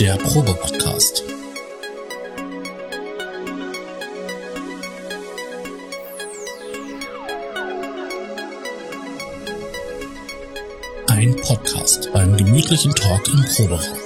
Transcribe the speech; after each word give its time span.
der 0.00 0.16
Probe-Podcast. 0.16 1.22
Ein 11.08 11.36
Podcast 11.36 12.10
beim 12.14 12.34
gemütlichen 12.34 12.94
Talk 12.94 13.28
im 13.28 13.44
Proberaum. 13.44 13.98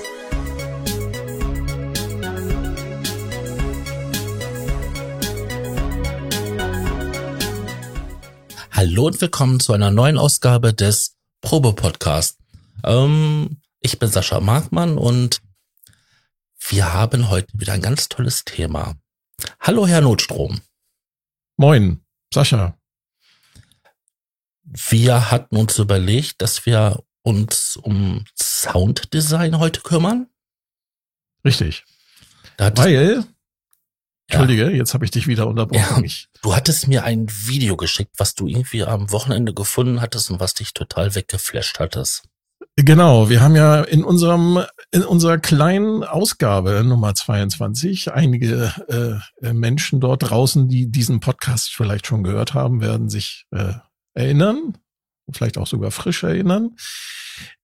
Hallo 8.73 9.07
und 9.07 9.21
willkommen 9.21 9.61
zu 9.61 9.73
einer 9.73 9.93
neuen 9.93 10.19
Ausgabe 10.19 10.75
des 10.75 11.15
Probe-Podcast. 11.41 12.39
Ähm, 12.83 13.59
ich 13.79 14.01
bin 14.01 14.11
Sascha 14.11 14.41
Markmann 14.41 14.99
und 14.99 15.44
wir 16.75 16.93
haben 16.93 17.31
heute 17.31 17.47
wieder 17.55 17.73
ein 17.73 17.83
ganz 17.83 18.09
tolles 18.09 18.45
Thema. 18.45 18.97
Hallo, 19.61 19.87
Herr 19.87 20.01
Notstrom. 20.01 20.61
Moin, 21.57 22.05
Sascha. 22.33 22.77
Wir 24.65 25.31
hatten 25.31 25.57
uns 25.57 25.79
überlegt, 25.79 26.43
dass 26.43 26.67
wir 26.67 27.05
uns 27.23 27.77
um 27.77 28.25
Sounddesign 28.37 29.61
heute 29.61 29.83
kümmern. 29.83 30.27
Richtig. 31.45 31.85
Weil, 32.59 33.25
Entschuldige, 34.27 34.65
ja. 34.65 34.71
jetzt 34.71 34.95
habe 34.95 35.05
ich 35.05 35.13
dich 35.13 35.29
wieder 35.29 35.47
unterbrochen. 35.47 36.05
Ja, 36.05 36.17
du 36.43 36.57
hattest 36.57 36.89
mir 36.89 37.05
ein 37.05 37.29
Video 37.31 37.77
geschickt, 37.77 38.15
was 38.19 38.35
du 38.35 38.49
irgendwie 38.49 38.83
am 38.83 39.13
Wochenende 39.13 39.55
gefunden 39.55 40.01
hattest 40.01 40.29
und 40.29 40.41
was 40.41 40.55
dich 40.55 40.75
total 40.75 41.15
weggeflasht 41.15 41.79
hattest. 41.79 42.25
Genau, 42.77 43.29
wir 43.29 43.41
haben 43.41 43.55
ja 43.55 43.83
in 43.83 44.03
unserem 44.03 44.65
in 44.91 45.05
unserer 45.05 45.39
kleinen 45.39 46.03
Ausgabe 46.03 46.83
Nummer 46.85 47.15
22 47.15 48.13
einige 48.13 49.23
äh, 49.41 49.53
Menschen 49.53 50.01
dort 50.01 50.31
draußen, 50.31 50.69
die 50.69 50.91
diesen 50.91 51.21
Podcast 51.21 51.73
vielleicht 51.73 52.07
schon 52.07 52.25
gehört 52.25 52.55
haben, 52.55 52.81
werden 52.81 53.09
sich 53.09 53.47
äh, 53.53 53.75
erinnern, 54.15 54.77
vielleicht 55.31 55.57
auch 55.57 55.69
sogar 55.69 55.93
frisch 55.93 56.25
erinnern. 56.25 56.77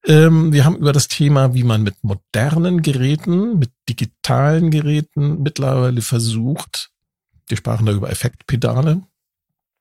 Ähm, 0.05 0.53
wir 0.53 0.63
haben 0.63 0.77
über 0.77 0.93
das 0.93 1.09
Thema, 1.09 1.53
wie 1.53 1.63
man 1.63 1.83
mit 1.83 2.03
modernen 2.03 2.81
Geräten, 2.81 3.59
mit 3.59 3.71
digitalen 3.89 4.71
Geräten 4.71 5.41
mittlerweile 5.41 6.01
versucht, 6.01 6.89
wir 7.47 7.57
sprachen 7.57 7.85
da 7.85 7.91
über 7.91 8.09
Effektpedale, 8.09 9.01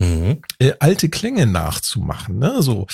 mhm. 0.01 0.43
äh, 0.59 0.73
alte 0.81 1.09
Klänge 1.09 1.47
nachzumachen. 1.47 2.39
Ne? 2.39 2.63
So 2.63 2.87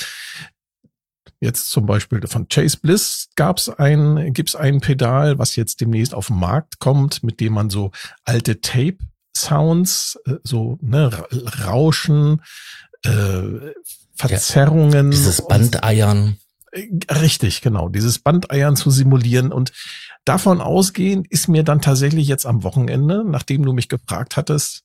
Jetzt 1.41 1.69
zum 1.71 1.87
Beispiel 1.87 2.27
von 2.27 2.49
Chase 2.49 2.79
Bliss 2.81 3.29
gab's 3.37 3.69
ein, 3.69 4.33
gibt's 4.33 4.55
ein 4.55 4.81
Pedal, 4.81 5.39
was 5.39 5.57
jetzt 5.57 5.81
demnächst 5.81 6.15
auf 6.15 6.29
den 6.29 6.39
Markt 6.39 6.79
kommt, 6.79 7.23
mit 7.23 7.41
dem 7.41 7.53
man 7.53 7.69
so 7.71 7.91
alte 8.25 8.61
Tape 8.61 8.99
Sounds, 9.37 10.19
äh, 10.27 10.37
so 10.43 10.79
ne, 10.81 11.11
Rauschen, 11.67 12.43
äh, 13.05 13.73
Verzerrungen. 14.15 15.13
Ja, 15.13 15.17
dieses 15.17 15.47
Bandeiern. 15.47 16.39
Äh, 16.73 16.89
richtig, 17.13 17.61
genau. 17.61 17.91
Dieses 17.91 18.19
Bandeiern 18.19 18.77
zu 18.77 18.91
simulieren 18.91 19.53
und 19.53 19.73
davon 20.25 20.63
ausgehend 20.63 21.31
ist 21.31 21.49
mir 21.49 21.65
dann 21.65 21.83
tatsächlich 21.83 22.29
jetzt 22.29 22.47
am 22.47 22.63
Wochenende, 22.63 23.25
nachdem 23.27 23.65
du 23.65 23.75
mich 23.75 23.89
gefragt 23.89 24.37
hattest, 24.37 24.85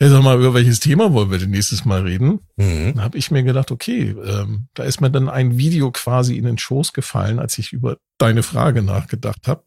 ja, 0.00 0.08
sag 0.08 0.22
mal, 0.22 0.38
über 0.38 0.54
welches 0.54 0.80
Thema 0.80 1.12
wollen 1.12 1.30
wir 1.30 1.38
denn 1.38 1.50
nächstes 1.50 1.84
Mal 1.84 2.02
reden? 2.02 2.40
Mhm. 2.56 2.94
Da 2.96 3.02
habe 3.02 3.18
ich 3.18 3.30
mir 3.30 3.42
gedacht, 3.42 3.70
okay, 3.70 4.16
ähm, 4.24 4.68
da 4.72 4.84
ist 4.84 5.00
mir 5.00 5.10
dann 5.10 5.28
ein 5.28 5.58
Video 5.58 5.90
quasi 5.90 6.36
in 6.38 6.44
den 6.44 6.56
Schoß 6.56 6.94
gefallen, 6.94 7.38
als 7.38 7.58
ich 7.58 7.72
über 7.72 7.98
deine 8.16 8.42
Frage 8.42 8.82
nachgedacht 8.82 9.46
habe. 9.46 9.64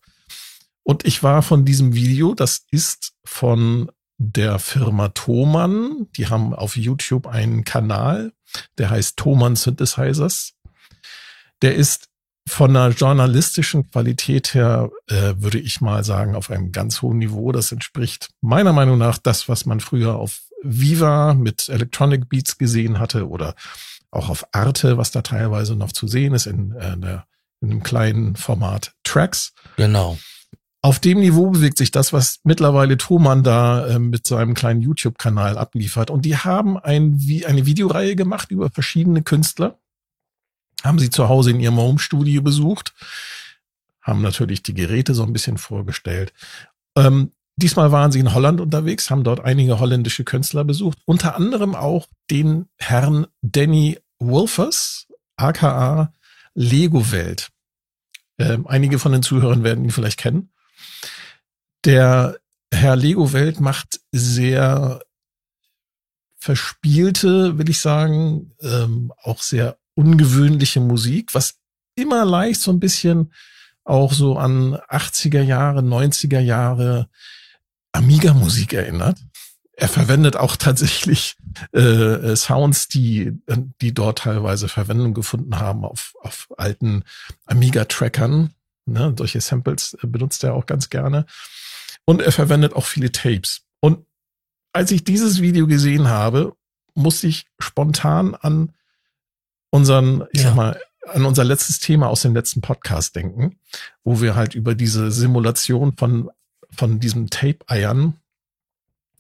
Und 0.82 1.06
ich 1.06 1.22
war 1.22 1.44
von 1.44 1.66
diesem 1.66 1.94
Video, 1.94 2.34
das 2.34 2.66
ist 2.72 3.14
von 3.24 3.92
der 4.18 4.58
Firma 4.58 5.10
Thomann. 5.10 6.08
Die 6.18 6.28
haben 6.28 6.56
auf 6.56 6.78
YouTube 6.78 7.28
einen 7.28 7.64
Kanal, 7.64 8.34
der 8.80 8.90
heißt 8.90 9.18
Thomann 9.18 9.56
Synthesizers. 9.56 10.54
Der 11.62 11.76
ist 11.76 12.10
von 12.48 12.74
der 12.74 12.90
journalistischen 12.90 13.90
Qualität 13.90 14.54
her, 14.54 14.90
äh, 15.08 15.34
würde 15.38 15.60
ich 15.60 15.82
mal 15.82 16.04
sagen, 16.04 16.36
auf 16.36 16.52
einem 16.52 16.72
ganz 16.72 17.02
hohen 17.02 17.20
Niveau. 17.20 17.52
Das 17.52 17.72
entspricht 17.72 18.30
meiner 18.42 18.74
Meinung 18.74 18.98
nach 18.98 19.18
das, 19.18 19.48
was 19.48 19.66
man 19.66 19.80
früher 19.80 20.16
auf 20.16 20.42
Viva 20.62 21.34
mit 21.34 21.70
Electronic 21.70 22.30
Beats 22.30 22.58
gesehen 22.58 23.00
hatte 23.00 23.28
oder 23.28 23.56
auch 24.12 24.30
auf 24.30 24.46
Arte, 24.52 24.98
was 24.98 25.12
da 25.12 25.22
teilweise 25.22 25.76
noch 25.76 25.92
zu 25.92 26.08
sehen 26.08 26.34
ist 26.34 26.46
in, 26.46 26.72
äh, 26.74 26.98
der, 26.98 27.26
in 27.62 27.72
einem 27.72 27.84
kleinen 27.84 28.36
Format 28.36 28.94
Tracks. 29.04 29.54
Genau. 29.78 30.18
Auf 30.82 31.00
dem 31.00 31.22
Niveau 31.22 31.50
bewegt 31.50 31.78
sich 31.78 31.92
das, 31.92 32.12
was 32.12 32.40
mittlerweile 32.44 32.98
Thomann 32.98 33.44
da 33.44 33.88
äh, 33.88 34.00
mit 34.00 34.28
seinem 34.28 34.54
kleinen 34.54 34.82
YouTube-Kanal 34.82 35.58
abliefert. 35.58 36.10
Und 36.12 36.26
die 36.26 36.36
haben 36.36 36.78
ein, 36.78 37.14
wie 37.20 37.46
eine 37.46 37.66
Videoreihe 37.66 38.18
gemacht 38.18 38.52
über 38.52 38.70
verschiedene 38.70 39.24
Künstler 39.24 39.80
haben 40.84 41.00
sie 41.00 41.10
zu 41.10 41.30
Hause 41.30 41.52
in 41.52 41.60
ihrem 41.60 41.78
Home-Studio 41.78 42.42
besucht, 42.42 42.94
haben 44.02 44.22
natürlich 44.22 44.64
die 44.64 44.74
Geräte 44.74 45.14
so 45.14 45.24
ein 45.24 45.34
bisschen 45.34 45.58
vorgestellt. 45.58 46.34
Ähm, 46.96 47.32
diesmal 47.56 47.92
waren 47.92 48.12
sie 48.12 48.20
in 48.20 48.34
Holland 48.34 48.60
unterwegs, 48.60 49.10
haben 49.10 49.24
dort 49.24 49.40
einige 49.40 49.80
holländische 49.80 50.24
Künstler 50.24 50.64
besucht, 50.64 51.00
unter 51.06 51.36
anderem 51.36 51.76
auch 51.76 52.08
den 52.30 52.68
Herrn 52.78 53.28
Danny 53.42 54.00
Wolfers, 54.20 55.08
aka 55.38 56.14
Lego 56.54 57.12
Welt. 57.12 57.50
Ähm, 58.38 58.68
einige 58.68 59.00
von 59.00 59.12
den 59.12 59.24
Zuhörern 59.24 59.64
werden 59.64 59.84
ihn 59.86 59.92
vielleicht 59.92 60.20
kennen. 60.20 60.52
Der 61.86 62.38
Herr 62.74 62.96
Lego 62.96 63.34
Welt 63.34 63.60
macht 63.60 64.02
sehr 64.12 65.02
verspielte, 66.38 67.58
will 67.58 67.70
ich 67.70 67.80
sagen, 67.80 68.52
ähm, 68.62 69.14
auch 69.22 69.42
sehr 69.42 69.78
ungewöhnliche 69.96 70.80
Musik, 70.80 71.34
was 71.34 71.56
immer 71.96 72.26
leicht 72.26 72.62
so 72.62 72.72
ein 72.72 72.80
bisschen 72.80 73.34
auch 73.84 74.14
so 74.14 74.38
an 74.38 74.76
80er 74.76 75.42
Jahre, 75.42 75.82
90er 75.82 76.40
Jahre 76.40 77.10
Amiga-Musik 77.92 78.74
erinnert. 78.74 79.20
Er 79.76 79.88
verwendet 79.88 80.38
auch 80.38 80.56
tatsächlich 80.56 81.36
äh, 81.74 81.80
äh, 81.80 82.36
Sounds, 82.36 82.88
die, 82.88 83.32
die 83.82 83.94
dort 83.94 84.20
teilweise 84.20 84.68
Verwendung 84.68 85.14
gefunden 85.14 85.60
haben 85.60 85.84
auf, 85.84 86.14
auf 86.22 86.48
alten 86.58 87.04
Amiga-Trackern. 87.46 88.54
Ne, 88.86 89.16
solche 89.18 89.42
Samples 89.42 89.98
benutzt 90.02 90.44
er 90.44 90.54
auch 90.54 90.66
ganz 90.66 90.90
gerne. 90.90 91.26
Und 92.06 92.22
er 92.22 92.32
verwendet 92.32 92.74
auch 92.74 92.86
viele 92.86 93.12
Tapes. 93.12 93.62
Und 93.80 94.06
als 94.74 94.92
ich 94.92 95.04
dieses 95.04 95.42
Video 95.42 95.68
gesehen 95.68 96.08
habe, 96.08 96.56
musste 96.94 97.28
ich 97.28 97.48
spontan 97.60 98.36
an 98.36 98.74
unseren, 99.74 100.24
ich 100.32 100.42
ja. 100.42 100.50
sag 100.50 100.56
mal, 100.56 100.80
an 101.08 101.26
unser 101.26 101.44
letztes 101.44 101.80
Thema 101.80 102.08
aus 102.08 102.22
dem 102.22 102.36
letzten 102.36 102.62
Podcast 102.62 103.16
denken, 103.16 103.58
wo 104.04 104.22
wir 104.22 104.36
halt 104.36 104.54
über 104.54 104.76
diese 104.76 105.12
Simulation 105.12 105.98
von, 105.98 106.30
von 106.70 107.00
diesem 107.00 107.32
Tape-Eiern 107.32 108.14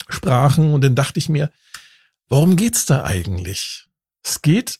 sprachen. 0.07 0.75
Und 0.75 0.83
dann 0.83 0.93
dachte 0.93 1.17
ich 1.17 1.27
mir, 1.27 1.51
worum 2.29 2.55
geht's 2.55 2.85
da 2.85 3.03
eigentlich? 3.03 3.87
Es 4.21 4.43
geht 4.43 4.79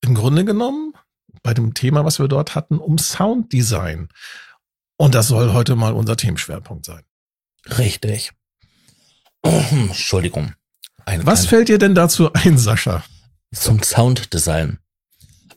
im 0.00 0.14
Grunde 0.14 0.46
genommen 0.46 0.94
bei 1.42 1.52
dem 1.52 1.74
Thema, 1.74 2.06
was 2.06 2.18
wir 2.18 2.26
dort 2.26 2.54
hatten, 2.54 2.78
um 2.78 2.96
Sounddesign. 2.96 4.08
Und 4.96 5.14
das 5.14 5.28
soll 5.28 5.52
heute 5.52 5.76
mal 5.76 5.92
unser 5.92 6.16
Themenschwerpunkt 6.16 6.86
sein. 6.86 7.02
Richtig. 7.76 8.32
Entschuldigung. 9.42 10.54
Eine 11.04 11.26
was 11.26 11.44
fällt 11.44 11.68
dir 11.68 11.78
denn 11.78 11.94
dazu 11.94 12.32
ein, 12.32 12.56
Sascha? 12.56 13.04
Zum 13.52 13.82
Sounddesign. 13.82 14.78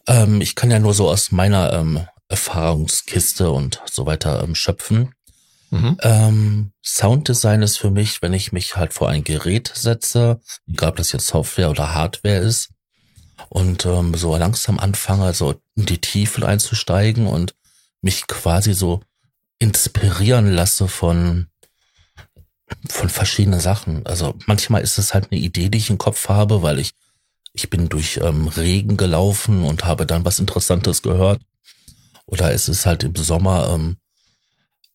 Ähm, 0.07 0.41
ich 0.41 0.56
kann 0.56 0.72
ja 0.72 0.79
nur 0.79 0.94
so 0.94 1.09
aus 1.09 1.31
meiner 1.31 1.73
ähm, 1.73 2.06
Erfahrungskiste 2.29 3.51
und 3.51 3.81
so 3.89 4.06
weiter 4.06 4.44
ähm, 4.44 4.56
schöpfen. 4.56 5.13
Mhm. 5.69 5.98
Ähm, 6.01 6.71
Sounddesign 6.83 7.62
ist 7.62 7.77
für 7.77 7.92
mich, 7.92 8.21
wenn 8.21 8.33
ich 8.33 8.51
mich 8.51 8.77
halt 8.77 8.94
vor 8.94 9.09
ein 9.09 9.24
Gerät 9.24 9.71
setze, 9.75 10.39
egal 10.68 10.89
ob 10.89 10.95
das 10.95 11.12
jetzt 11.12 11.27
Software 11.27 11.69
oder 11.69 11.94
Hardware 11.94 12.38
ist, 12.38 12.69
und 13.50 13.86
ähm, 13.86 14.13
so 14.15 14.36
langsam 14.36 14.80
anfange, 14.80 15.33
so 15.33 15.56
in 15.75 15.86
die 15.86 16.00
Tiefe 16.00 16.45
einzusteigen 16.48 17.27
und 17.27 17.54
mich 18.01 18.27
quasi 18.27 18.74
so 18.74 19.01
inspirieren 19.59 20.54
lasse 20.54 20.88
von 20.88 21.48
von 22.89 23.09
verschiedenen 23.09 23.62
Sachen. 23.62 24.06
Also 24.06 24.36
manchmal 24.45 24.81
ist 24.81 24.98
es 24.98 25.13
halt 25.13 25.31
eine 25.31 25.39
Idee, 25.39 25.69
die 25.69 25.77
ich 25.77 25.89
im 25.89 25.98
Kopf 25.98 26.27
habe, 26.27 26.62
weil 26.62 26.80
ich 26.80 26.94
ich 27.57 27.69
bin 27.69 27.89
durch 27.89 28.18
ähm, 28.18 28.48
Regen 28.48 28.98
gelaufen 28.98 29.63
und 29.63 29.83
habe 29.83 30.06
dann 30.06 30.24
was 30.25 30.39
Interessantes 30.39 31.01
gehört. 31.01 31.42
Oder 32.25 32.54
es 32.54 32.69
ist 32.69 32.86
halt 32.86 33.04
im 33.04 33.15
Sommer 33.15 33.69
ähm, 33.69 33.98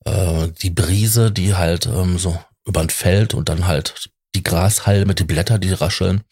äh, 0.05 0.49
die 0.63 0.71
Brise, 0.71 1.33
die 1.33 1.55
halt 1.55 1.87
ähm, 1.87 2.19
so 2.19 2.39
über 2.65 2.81
ein 2.81 2.91
Feld 2.91 3.35
und 3.35 3.49
dann 3.49 3.67
halt 3.67 4.11
die 4.35 4.43
Grashalme, 4.43 5.15
die 5.15 5.25
Blätter, 5.25 5.59
die 5.59 5.73
rascheln. 5.73 6.23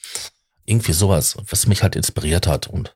Irgendwie 0.64 0.92
sowas, 0.92 1.36
was 1.48 1.66
mich 1.66 1.82
halt 1.82 1.96
inspiriert 1.96 2.46
hat. 2.46 2.68
Und 2.68 2.94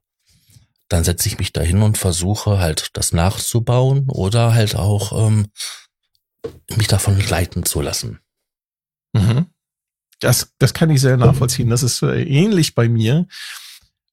dann 0.88 1.02
setze 1.02 1.28
ich 1.28 1.38
mich 1.38 1.52
dahin 1.52 1.82
und 1.82 1.98
versuche 1.98 2.58
halt 2.58 2.90
das 2.92 3.12
nachzubauen 3.12 4.08
oder 4.08 4.54
halt 4.54 4.76
auch 4.76 5.26
ähm, 5.26 5.48
mich 6.76 6.86
davon 6.86 7.18
leiten 7.28 7.64
zu 7.64 7.80
lassen. 7.80 8.20
Mhm. 9.12 9.46
Das, 10.20 10.52
das 10.58 10.74
kann 10.74 10.90
ich 10.90 11.00
sehr 11.00 11.16
nachvollziehen. 11.16 11.70
Das 11.70 11.82
ist 11.82 12.02
äh, 12.02 12.22
ähnlich 12.22 12.74
bei 12.74 12.88
mir. 12.88 13.26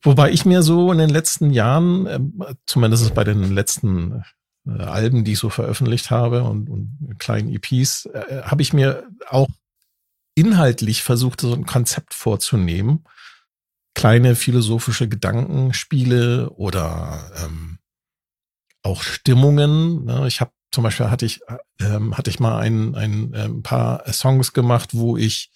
Wobei 0.04 0.32
ich 0.32 0.46
mir 0.46 0.64
so 0.64 0.92
in 0.92 0.98
den 0.98 1.10
letzten 1.10 1.52
Jahren, 1.52 2.06
äh, 2.08 2.20
zumindest 2.66 3.14
bei 3.14 3.24
den 3.24 3.52
letzten 3.52 4.24
äh, 4.66 4.82
Alben, 4.82 5.24
die 5.24 5.34
ich 5.34 5.40
so 5.40 5.50
veröffentlicht 5.50 6.10
habe 6.10 6.44
und, 6.44 6.70
und 6.70 7.16
kleinen 7.20 7.54
EPs, 7.54 8.08
äh, 8.08 8.42
habe 8.44 8.62
ich 8.62 8.74
mir 8.74 9.08
auch 9.28 9.50
inhaltlich 10.36 11.04
versucht, 11.04 11.42
so 11.42 11.54
ein 11.54 11.66
Konzept 11.66 12.14
vorzunehmen. 12.14 13.06
Kleine 13.94 14.36
philosophische 14.36 15.08
Gedankenspiele 15.08 16.50
oder 16.52 17.30
ähm, 17.44 17.80
auch 18.84 19.04
Stimmungen. 19.04 20.06
Ne? 20.06 20.28
Ich 20.28 20.42
habe 20.42 20.52
zum 20.72 20.84
Beispiel 20.84 21.12
hatte 21.12 21.26
ich 21.26 21.42
ähm, 21.80 22.18
hatte 22.18 22.30
ich 22.30 22.40
mal 22.40 22.60
ein, 22.60 22.96
ein, 22.96 23.34
ein 23.34 23.46
ähm, 23.46 23.64
paar 23.64 24.12
Songs 24.14 24.54
gemacht, 24.54 24.92
wo 24.94 25.18
ich 25.18 25.52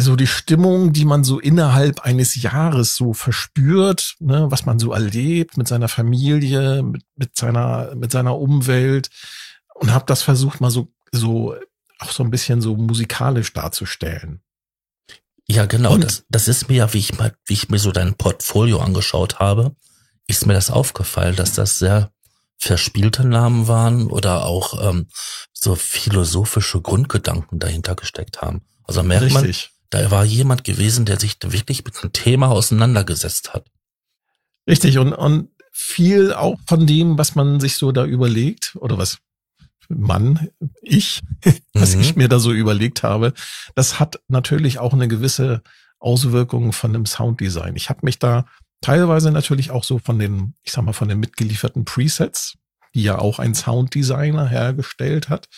so 0.00 0.16
die 0.16 0.26
Stimmung, 0.26 0.92
die 0.92 1.04
man 1.04 1.24
so 1.24 1.38
innerhalb 1.38 2.00
eines 2.00 2.40
Jahres 2.40 2.94
so 2.94 3.12
verspürt, 3.12 4.16
ne, 4.20 4.46
was 4.50 4.66
man 4.66 4.78
so 4.78 4.92
erlebt 4.92 5.56
mit 5.56 5.68
seiner 5.68 5.88
Familie, 5.88 6.82
mit, 6.82 7.02
mit 7.16 7.36
seiner 7.36 7.94
mit 7.94 8.12
seiner 8.12 8.38
Umwelt 8.38 9.10
und 9.74 9.92
habe 9.92 10.04
das 10.06 10.22
versucht 10.22 10.60
mal 10.60 10.70
so 10.70 10.92
so 11.12 11.54
auch 11.98 12.12
so 12.12 12.22
ein 12.22 12.30
bisschen 12.30 12.60
so 12.60 12.76
musikalisch 12.76 13.52
darzustellen. 13.52 14.40
Ja, 15.46 15.66
genau. 15.66 15.98
das, 15.98 16.24
das 16.28 16.48
ist 16.48 16.68
mir 16.68 16.76
ja, 16.76 16.92
wie 16.92 16.98
ich 16.98 17.18
mal, 17.18 17.34
wie 17.46 17.54
ich 17.54 17.68
mir 17.68 17.78
so 17.78 17.90
dein 17.90 18.14
Portfolio 18.14 18.78
angeschaut 18.78 19.40
habe, 19.40 19.74
ist 20.28 20.46
mir 20.46 20.52
das 20.52 20.70
aufgefallen, 20.70 21.34
dass 21.34 21.54
das 21.54 21.78
sehr 21.78 22.12
verspielte 22.56 23.26
Namen 23.26 23.66
waren 23.66 24.06
oder 24.06 24.44
auch 24.44 24.88
ähm, 24.88 25.08
so 25.52 25.74
philosophische 25.74 26.80
Grundgedanken 26.80 27.58
dahinter 27.58 27.96
gesteckt 27.96 28.42
haben. 28.42 28.62
Also 28.84 29.02
merkt 29.02 29.24
Richtig. 29.24 29.70
Man, 29.92 30.02
da 30.02 30.10
war 30.10 30.24
jemand 30.24 30.64
gewesen, 30.64 31.04
der 31.04 31.18
sich 31.18 31.36
wirklich 31.42 31.84
mit 31.84 32.02
dem 32.02 32.12
Thema 32.12 32.48
auseinandergesetzt 32.48 33.54
hat. 33.54 33.66
Richtig, 34.68 34.98
und, 34.98 35.12
und 35.12 35.50
viel 35.72 36.32
auch 36.32 36.58
von 36.66 36.86
dem, 36.86 37.18
was 37.18 37.34
man 37.34 37.60
sich 37.60 37.76
so 37.76 37.92
da 37.92 38.04
überlegt, 38.04 38.76
oder 38.80 38.98
was 38.98 39.18
Mann, 39.88 40.48
ich, 40.82 41.20
was 41.72 41.96
mhm. 41.96 42.02
ich 42.02 42.16
mir 42.16 42.28
da 42.28 42.38
so 42.38 42.52
überlegt 42.52 43.02
habe, 43.02 43.32
das 43.74 43.98
hat 43.98 44.20
natürlich 44.28 44.78
auch 44.78 44.92
eine 44.92 45.08
gewisse 45.08 45.62
Auswirkung 45.98 46.72
von 46.72 46.92
dem 46.92 47.06
Sounddesign. 47.06 47.76
Ich 47.76 47.90
habe 47.90 48.00
mich 48.02 48.18
da 48.18 48.46
teilweise 48.80 49.30
natürlich 49.30 49.70
auch 49.70 49.84
so 49.84 49.98
von 49.98 50.18
den, 50.18 50.54
ich 50.62 50.72
sag 50.72 50.84
mal, 50.84 50.92
von 50.92 51.08
den 51.08 51.20
mitgelieferten 51.20 51.84
Presets, 51.84 52.56
die 52.94 53.02
ja 53.02 53.18
auch 53.18 53.38
ein 53.38 53.54
Sounddesigner 53.54 54.46
hergestellt 54.46 55.28
hat, 55.28 55.48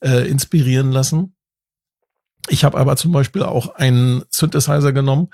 äh, 0.00 0.28
inspirieren 0.28 0.90
lassen. 0.90 1.36
Ich 2.48 2.64
habe 2.64 2.78
aber 2.78 2.96
zum 2.96 3.12
Beispiel 3.12 3.42
auch 3.42 3.74
einen 3.74 4.24
Synthesizer 4.30 4.92
genommen, 4.92 5.28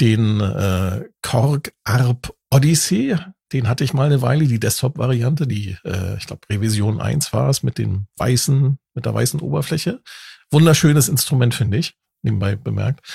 den 0.00 0.40
äh, 0.40 1.04
Korg 1.22 1.72
Arp 1.84 2.34
Odyssey. 2.50 3.16
Den 3.52 3.68
hatte 3.68 3.84
ich 3.84 3.94
mal 3.94 4.06
eine 4.06 4.22
Weile, 4.22 4.46
die 4.46 4.60
Desktop-Variante, 4.60 5.46
die, 5.46 5.76
äh, 5.84 6.16
ich 6.18 6.26
glaube, 6.26 6.42
Revision 6.48 7.00
1 7.00 7.32
war 7.32 7.48
es 7.48 7.62
mit 7.62 7.78
dem 7.78 8.06
weißen, 8.16 8.78
mit 8.94 9.06
der 9.06 9.14
weißen 9.14 9.40
Oberfläche. 9.40 10.02
Wunderschönes 10.50 11.08
Instrument, 11.08 11.54
finde 11.54 11.78
ich, 11.78 11.96
nebenbei 12.22 12.56
bemerkt. 12.56 13.06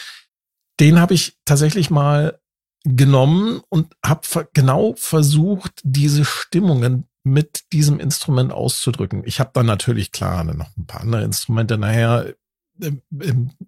Den 0.79 0.99
habe 0.99 1.13
ich 1.13 1.37
tatsächlich 1.45 1.89
mal 1.89 2.39
genommen 2.83 3.61
und 3.69 3.95
habe 4.05 4.49
genau 4.53 4.93
versucht, 4.97 5.81
diese 5.83 6.25
Stimmungen 6.25 7.07
mit 7.23 7.63
diesem 7.73 7.99
Instrument 7.99 8.51
auszudrücken. 8.51 9.23
Ich 9.25 9.39
habe 9.39 9.49
dann 9.53 9.65
natürlich 9.65 10.11
klar 10.11 10.43
noch 10.43 10.69
ein 10.77 10.85
paar 10.85 11.01
andere 11.01 11.23
Instrumente 11.23 11.77
nachher 11.77 12.35
im, 12.79 13.01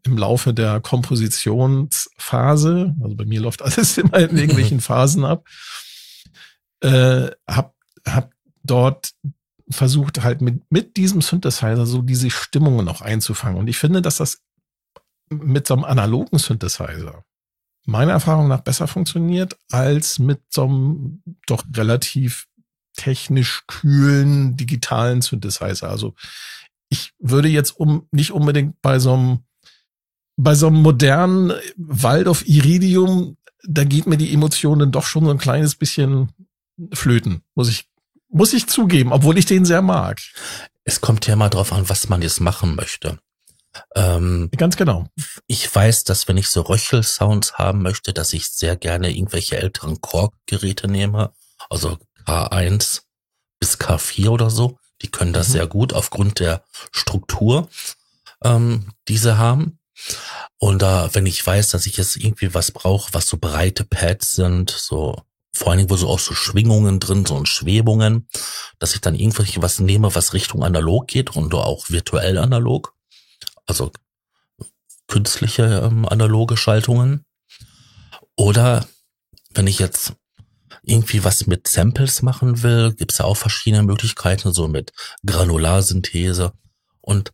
im, 0.03 0.17
Laufe 0.17 0.53
der 0.53 0.81
Kompositionsphase, 0.81 2.95
also 3.01 3.15
bei 3.15 3.25
mir 3.25 3.41
läuft 3.41 3.61
alles 3.61 3.97
immer 3.97 4.19
in 4.19 4.37
irgendwelchen 4.37 4.81
Phasen 4.81 5.25
ab, 5.25 5.45
äh, 6.81 7.29
hab, 7.47 7.75
hab 8.05 8.31
dort 8.63 9.13
versucht 9.69 10.23
halt 10.23 10.41
mit, 10.41 10.61
mit 10.71 10.97
diesem 10.97 11.21
Synthesizer 11.21 11.85
so 11.85 12.01
diese 12.01 12.29
Stimmungen 12.29 12.87
auch 12.87 13.01
einzufangen. 13.01 13.59
Und 13.59 13.67
ich 13.67 13.77
finde, 13.77 14.01
dass 14.01 14.17
das 14.17 14.41
mit 15.29 15.67
so 15.67 15.73
einem 15.73 15.83
analogen 15.83 16.39
Synthesizer 16.39 17.25
meiner 17.87 18.11
Erfahrung 18.11 18.49
nach 18.49 18.61
besser 18.61 18.87
funktioniert 18.87 19.57
als 19.71 20.19
mit 20.19 20.41
so 20.49 20.65
einem 20.65 21.23
doch 21.47 21.63
relativ 21.75 22.47
technisch 22.95 23.63
kühlen 23.67 24.57
digitalen 24.57 25.21
Synthesizer. 25.21 25.89
Also 25.89 26.13
ich 26.89 27.13
würde 27.19 27.47
jetzt 27.47 27.71
um 27.71 28.07
nicht 28.11 28.31
unbedingt 28.31 28.81
bei 28.81 28.99
so 28.99 29.13
einem 29.13 29.39
bei 30.37 30.53
so 30.53 30.67
einem 30.67 30.81
modernen 30.81 31.53
Waldorf 31.77 32.47
Iridium, 32.47 33.37
da 33.67 33.83
geht 33.83 34.05
mir 34.05 34.17
die 34.17 34.33
Emotionen 34.33 34.91
doch 34.91 35.05
schon 35.05 35.25
so 35.25 35.31
ein 35.31 35.39
kleines 35.39 35.75
bisschen 35.75 36.31
flöten, 36.93 37.41
muss 37.55 37.69
ich 37.69 37.89
muss 38.29 38.53
ich 38.53 38.67
zugeben, 38.67 39.11
obwohl 39.13 39.37
ich 39.37 39.45
den 39.45 39.65
sehr 39.65 39.81
mag. 39.81 40.19
Es 40.83 41.01
kommt 41.01 41.25
ja 41.27 41.35
mal 41.35 41.49
drauf 41.49 41.73
an, 41.73 41.89
was 41.89 42.09
man 42.09 42.21
jetzt 42.21 42.39
machen 42.39 42.75
möchte. 42.75 43.19
Ähm, 43.95 44.49
Ganz 44.55 44.75
genau. 44.75 45.07
Ich 45.47 45.73
weiß, 45.73 46.03
dass 46.03 46.27
wenn 46.27 46.37
ich 46.37 46.47
so 46.49 46.61
Röchel-Sounds 46.61 47.53
haben 47.53 47.81
möchte, 47.81 48.13
dass 48.13 48.33
ich 48.33 48.49
sehr 48.49 48.75
gerne 48.75 49.15
irgendwelche 49.15 49.57
älteren 49.57 50.01
Korg-Geräte 50.01 50.87
nehme, 50.87 51.31
also 51.69 51.97
K1 52.25 53.01
bis 53.59 53.79
K4 53.79 54.29
oder 54.29 54.49
so. 54.49 54.77
Die 55.01 55.09
können 55.09 55.33
das 55.33 55.49
mhm. 55.49 55.53
sehr 55.53 55.67
gut 55.67 55.93
aufgrund 55.93 56.39
der 56.39 56.63
Struktur, 56.91 57.69
ähm, 58.43 58.91
die 59.07 59.17
sie 59.17 59.37
haben. 59.37 59.79
Und 60.59 60.81
da, 60.81 61.09
wenn 61.13 61.25
ich 61.25 61.45
weiß, 61.45 61.69
dass 61.69 61.85
ich 61.85 61.97
jetzt 61.97 62.17
irgendwie 62.17 62.53
was 62.53 62.71
brauche, 62.71 63.13
was 63.13 63.27
so 63.27 63.37
breite 63.37 63.83
Pads 63.83 64.31
sind, 64.35 64.69
so 64.69 65.21
vor 65.53 65.71
allen 65.71 65.79
Dingen, 65.79 65.89
wo 65.89 65.97
so 65.97 66.07
auch 66.07 66.19
so 66.19 66.35
Schwingungen 66.35 66.99
drin 66.99 67.25
sind 67.25 67.31
und 67.31 67.49
Schwebungen, 67.49 68.27
dass 68.79 68.93
ich 68.93 69.01
dann 69.01 69.15
irgendwelche 69.15 69.61
was 69.61 69.79
nehme, 69.79 70.13
was 70.13 70.33
Richtung 70.33 70.63
analog 70.63 71.07
geht 71.07 71.35
und 71.35 71.53
auch 71.53 71.89
virtuell 71.89 72.37
analog. 72.37 72.93
Also 73.65 73.91
künstliche 75.07 75.63
ähm, 75.63 76.07
analoge 76.07 76.57
Schaltungen. 76.57 77.25
Oder 78.35 78.87
wenn 79.53 79.67
ich 79.67 79.79
jetzt 79.79 80.13
irgendwie 80.87 81.23
was 81.23 81.47
mit 81.47 81.67
Samples 81.67 82.21
machen 82.21 82.63
will, 82.63 82.93
gibt's 82.93 83.17
ja 83.19 83.25
auch 83.25 83.37
verschiedene 83.37 83.83
Möglichkeiten, 83.83 84.53
so 84.53 84.67
mit 84.67 84.93
Granularsynthese. 85.25 86.53
Und 87.01 87.31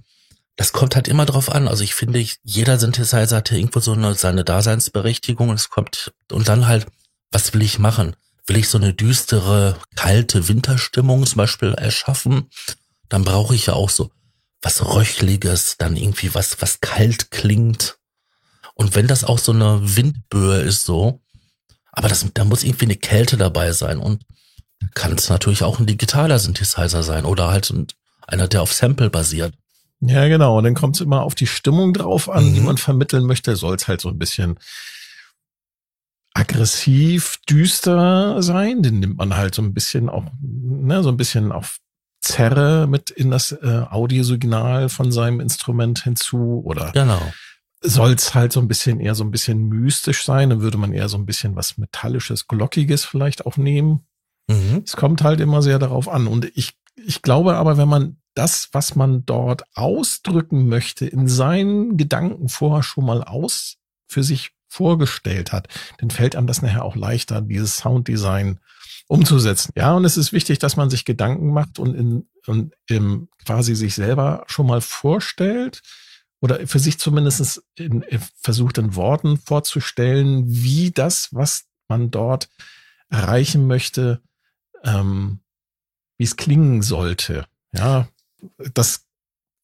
das 0.56 0.72
kommt 0.72 0.96
halt 0.96 1.08
immer 1.08 1.26
drauf 1.26 1.52
an. 1.52 1.68
Also 1.68 1.84
ich 1.84 1.96
finde, 1.96 2.26
jeder 2.44 2.80
Synthesizer 2.80 3.38
hat 3.38 3.52
ja 3.52 3.58
irgendwo 3.58 3.80
so 3.80 3.94
eine, 3.94 4.16
seine 4.16 4.44
Daseinsberechtigung. 4.44 5.52
Es 5.52 5.70
kommt, 5.70 6.12
und 6.32 6.48
dann 6.48 6.68
halt, 6.68 6.88
was 7.32 7.54
will 7.54 7.62
ich 7.62 7.80
machen? 7.80 8.16
Will 8.46 8.58
ich 8.58 8.70
so 8.70 8.78
eine 8.78 8.94
düstere, 8.94 9.78
kalte 9.96 10.48
Winterstimmung 10.48 11.26
zum 11.26 11.38
Beispiel 11.38 11.74
erschaffen? 11.74 12.50
Dann 13.10 13.24
brauche 13.24 13.56
ich 13.56 13.68
ja 13.68 13.74
auch 13.74 13.90
so 13.90 14.12
was 14.62 14.84
Röchliges, 14.84 15.76
dann 15.78 15.98
irgendwie 15.98 16.34
was, 16.34 16.62
was 16.62 16.82
kalt 16.82 17.32
klingt. 17.32 17.98
Und 18.76 18.96
wenn 18.96 19.08
das 19.08 19.24
auch 19.24 19.40
so 19.40 19.52
eine 19.52 19.80
Windböe 19.96 20.62
ist, 20.62 20.84
so, 20.84 21.23
aber 21.94 22.10
das, 22.10 22.26
da 22.34 22.44
muss 22.44 22.64
irgendwie 22.64 22.86
eine 22.86 22.96
Kälte 22.96 23.38
dabei 23.38 23.72
sein 23.72 24.00
und 24.00 24.24
kann 24.96 25.14
es 25.14 25.30
natürlich 25.30 25.64
auch 25.64 25.80
ein 25.80 25.86
digitaler 25.86 26.40
Synthesizer 26.40 27.04
sein 27.04 27.24
oder 27.24 27.50
halt 27.50 27.74
einer, 28.28 28.48
der 28.48 28.64
auf 28.64 28.74
Sample 28.74 29.10
basiert. 29.10 29.54
Ja, 30.02 30.28
genau. 30.28 30.58
Und 30.58 30.66
dann 30.66 30.74
kommt 30.74 30.96
es 30.96 31.02
immer 31.02 31.22
auf 31.22 31.36
die 31.36 31.48
Stimmung 31.48 31.94
drauf 31.94 32.30
an, 32.30 32.50
mhm. 32.50 32.54
die 32.56 32.60
man 32.62 32.78
vermitteln 32.78 33.26
möchte. 33.26 33.56
Soll 33.56 33.76
es 33.76 33.88
halt 33.88 34.02
so 34.02 34.10
ein 34.10 34.18
bisschen 34.18 34.60
aggressiv, 36.34 37.38
düster 37.48 38.42
sein. 38.42 38.82
Den 38.82 39.00
nimmt 39.00 39.18
man 39.18 39.38
halt 39.38 39.54
so 39.56 39.62
ein 39.62 39.74
bisschen 39.74 40.10
auch, 40.10 40.26
ne, 40.42 41.04
so 41.04 41.10
ein 41.10 41.18
bisschen 41.18 41.52
auf 41.52 41.78
Zerre 42.22 42.88
mit 42.88 43.12
in 43.12 43.30
das 43.30 43.52
äh, 43.52 43.84
Audiosignal 43.90 44.90
von 44.90 45.12
seinem 45.12 45.40
Instrument 45.40 46.04
hinzu 46.04 46.64
oder 46.66 46.92
genau 46.92 47.22
soll 47.84 48.14
es 48.14 48.34
halt 48.34 48.52
so 48.54 48.60
ein 48.60 48.68
bisschen 48.68 49.00
eher 49.00 49.16
so 49.16 49.24
ein 49.24 49.32
bisschen 49.32 49.68
mystisch 49.68 50.24
sein, 50.26 50.50
dann 50.50 50.62
würde 50.62 50.78
man 50.78 50.94
eher 50.94 51.10
so 51.10 51.18
ein 51.18 51.26
bisschen 51.26 51.56
was 51.56 51.78
Metallisches, 51.78 52.48
Glockiges 52.48 53.06
vielleicht 53.06 53.46
auch 53.46 53.58
nehmen. 53.58 54.06
Mhm. 54.48 54.84
Es 54.86 54.96
kommt 54.96 55.22
halt 55.22 55.40
immer 55.40 55.62
sehr 55.62 55.80
darauf 55.80 56.08
an. 56.08 56.28
Und 56.28 56.50
ich, 56.56 56.74
ich 56.96 57.22
glaube 57.22 57.56
aber, 57.56 57.78
wenn 57.78 57.90
man 57.90 58.18
das, 58.36 58.70
was 58.72 58.96
man 58.96 59.26
dort 59.26 59.64
ausdrücken 59.76 60.68
möchte, 60.68 61.06
in 61.06 61.28
seinen 61.28 61.98
Gedanken 61.98 62.50
vorher 62.50 62.84
schon 62.84 63.06
mal 63.06 63.24
aus 63.24 63.78
für 64.08 64.24
sich 64.24 64.52
vorgestellt 64.68 65.52
hat, 65.52 65.68
dann 66.00 66.10
fällt 66.10 66.36
einem 66.36 66.48
das 66.48 66.62
nachher 66.62 66.84
auch 66.84 66.96
leichter, 66.96 67.42
dieses 67.42 67.78
Sounddesign 67.78 68.60
umzusetzen. 69.08 69.74
Ja, 69.76 69.94
und 69.94 70.06
es 70.06 70.18
ist 70.18 70.34
wichtig, 70.34 70.58
dass 70.60 70.78
man 70.78 70.90
sich 70.90 71.06
Gedanken 71.06 71.54
macht 71.54 71.78
und 71.78 71.94
in, 71.94 72.28
und 72.48 72.74
im 72.88 73.28
quasi 73.46 73.76
sich 73.76 73.94
selber 73.94 74.44
schon 74.48 74.66
mal 74.66 74.82
vorstellt, 74.82 75.82
oder 76.44 76.68
für 76.68 76.80
sich 76.80 77.00
zumindest 77.00 77.64
in, 77.76 78.04
versucht 78.36 78.78
in 78.78 78.98
Worten 78.98 79.38
vorzustellen, 79.38 80.44
wie 80.46 80.92
das, 80.92 81.30
was 81.32 81.70
man 81.88 82.12
dort 82.12 82.50
erreichen 83.10 83.66
möchte, 83.66 84.22
ähm, 84.84 85.40
wie 86.18 86.26
es 86.26 86.36
klingen 86.36 86.82
sollte. 86.82 87.46
Ja, 87.72 88.10
das, 88.74 89.06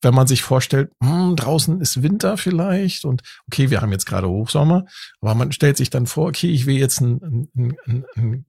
wenn 0.02 0.14
man 0.14 0.28
sich 0.28 0.42
vorstellt, 0.42 0.90
hm, 1.04 1.36
draußen 1.36 1.82
ist 1.82 2.02
Winter 2.02 2.38
vielleicht 2.38 3.04
und 3.04 3.24
okay, 3.48 3.70
wir 3.72 3.82
haben 3.82 3.92
jetzt 3.92 4.06
gerade 4.06 4.30
Hochsommer, 4.30 4.86
aber 5.20 5.36
man 5.36 5.52
stellt 5.52 5.76
sich 5.76 5.90
dann 5.90 6.08
vor, 6.08 6.30
okay, 6.30 6.50
ich 6.50 6.66
will 6.66 6.78
jetzt 6.78 7.02
ein, 7.02 7.50
ein, 7.58 8.06
ein, 8.16 8.46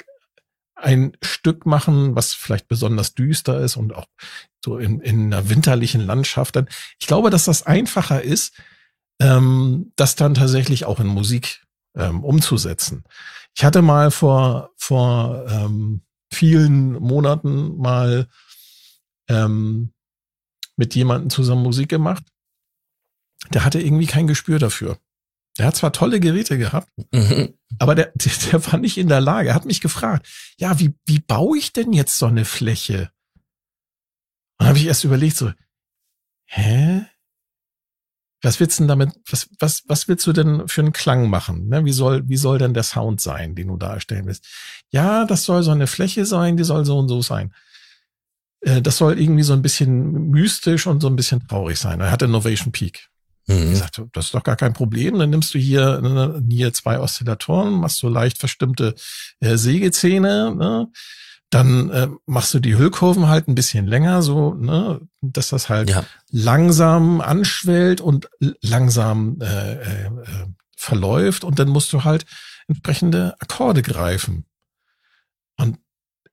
ein 0.83 1.17
Stück 1.23 1.67
machen, 1.67 2.17
was 2.17 2.35
vielleicht 2.35 2.69
besonders 2.69 3.15
düster 3.15 3.61
ist 3.61 3.77
und 3.77 3.95
auch 3.95 4.07
so 4.65 4.79
in, 4.79 5.01
in 5.01 5.33
einer 5.33 5.49
winterlichen 5.49 6.01
Landschaft. 6.01 6.57
Dann, 6.57 6.69
ich 6.99 7.07
glaube, 7.07 7.31
dass 7.31 7.45
das 7.45 7.65
einfacher 7.65 8.23
ist, 8.23 8.55
ähm, 9.21 9.93
das 9.97 10.17
dann 10.17 10.35
tatsächlich 10.35 10.85
auch 10.85 11.01
in 11.01 11.07
Musik 11.07 11.63
ähm, 11.97 12.25
umzusetzen. 12.25 13.05
Ich 13.57 13.65
hatte 13.65 13.83
mal 13.83 14.11
vor 14.11 14.71
vor 14.77 15.47
ähm, 15.49 16.03
vielen 16.33 16.93
Monaten 16.95 17.77
mal 17.77 18.29
ähm, 19.29 19.93
mit 20.77 20.95
jemandem 20.95 21.31
zusammen 21.31 21.63
Musik 21.63 21.89
gemacht. 21.89 22.25
Der 23.53 23.65
hatte 23.65 23.81
irgendwie 23.81 24.07
kein 24.07 24.27
Gespür 24.27 24.59
dafür. 24.59 24.99
Der 25.61 25.67
hat 25.67 25.77
zwar 25.77 25.93
tolle 25.93 26.21
Geräte 26.21 26.57
gehabt, 26.57 26.91
mhm. 27.13 27.53
aber 27.79 27.95
der, 27.95 28.13
der, 28.15 28.33
der 28.51 28.73
war 28.73 28.79
nicht 28.79 28.97
in 28.97 29.09
der 29.09 29.21
Lage. 29.21 29.51
Er 29.51 29.55
hat 29.55 29.67
mich 29.67 29.83
gefragt, 29.83 30.27
ja, 30.57 30.81
wie, 30.81 30.95
wie 31.05 31.19
baue 31.19 31.59
ich 31.59 31.75
denn 31.75 31.93
jetzt 31.93 32.17
so 32.17 32.25
eine 32.25 32.47
Fläche? 32.47 33.11
Und 34.59 34.69
habe 34.69 34.79
ich 34.79 34.87
erst 34.87 35.05
überlegt, 35.05 35.37
so, 35.37 35.53
hä? 36.47 37.05
Was 38.41 38.59
willst 38.59 38.79
du 38.79 38.85
denn 38.85 38.89
damit, 38.89 39.11
was, 39.29 39.51
was, 39.59 39.83
was 39.87 40.09
willst 40.09 40.27
du 40.27 40.33
denn 40.33 40.67
für 40.67 40.81
einen 40.81 40.95
Klang 40.95 41.29
machen? 41.29 41.69
Ne? 41.69 41.85
Wie 41.85 41.93
soll, 41.93 42.27
wie 42.27 42.39
soll 42.39 42.57
denn 42.57 42.73
der 42.73 42.83
Sound 42.83 43.21
sein, 43.21 43.55
den 43.55 43.69
du 43.69 43.77
darstellen 43.77 44.25
willst? 44.25 44.47
Ja, 44.89 45.27
das 45.27 45.45
soll 45.45 45.63
so 45.63 45.73
eine 45.73 45.87
Fläche 45.87 46.25
sein, 46.25 46.57
die 46.57 46.65
soll 46.65 46.87
so 46.87 46.99
und 46.99 47.09
so 47.09 47.21
sein. 47.21 47.53
Äh, 48.63 48.81
das 48.81 48.97
soll 48.97 49.21
irgendwie 49.21 49.43
so 49.43 49.53
ein 49.53 49.61
bisschen 49.61 50.31
mystisch 50.31 50.87
und 50.87 51.03
so 51.03 51.09
ein 51.09 51.17
bisschen 51.17 51.47
traurig 51.47 51.79
sein. 51.79 52.01
Er 52.01 52.11
hatte 52.11 52.25
Innovation 52.25 52.73
Peak. 52.73 53.10
Mhm. 53.51 53.73
Ich 53.73 53.79
sagte, 53.79 54.09
das 54.13 54.27
ist 54.27 54.35
doch 54.35 54.43
gar 54.43 54.57
kein 54.57 54.73
Problem. 54.73 55.19
Dann 55.19 55.31
nimmst 55.31 55.55
du 55.55 55.59
hier, 55.59 56.01
ne, 56.01 56.43
hier 56.49 56.73
zwei 56.73 57.01
Oszillatoren, 57.01 57.75
machst 57.75 57.99
so 57.99 58.09
leicht 58.09 58.39
verstimmte 58.39 58.95
äh, 59.41 59.57
Sägezähne, 59.57 60.55
ne? 60.55 60.89
dann 61.51 61.91
äh, 61.91 62.09
machst 62.27 62.55
du 62.55 62.61
die 62.61 62.77
Hüllkurven 62.77 63.27
halt 63.27 63.49
ein 63.49 63.57
bisschen 63.57 63.87
länger, 63.87 64.23
so, 64.23 64.55
ne, 64.55 65.01
dass 65.21 65.49
das 65.49 65.69
halt 65.69 65.91
ja. 65.91 66.05
langsam 66.31 67.21
anschwellt 67.21 68.01
und 68.01 68.31
langsam 68.63 69.39
äh, 69.41 69.73
äh, 69.73 70.11
verläuft 70.77 71.43
und 71.43 71.59
dann 71.59 71.69
musst 71.69 71.93
du 71.93 72.05
halt 72.05 72.25
entsprechende 72.69 73.35
Akkorde 73.41 73.83
greifen. 73.83 74.45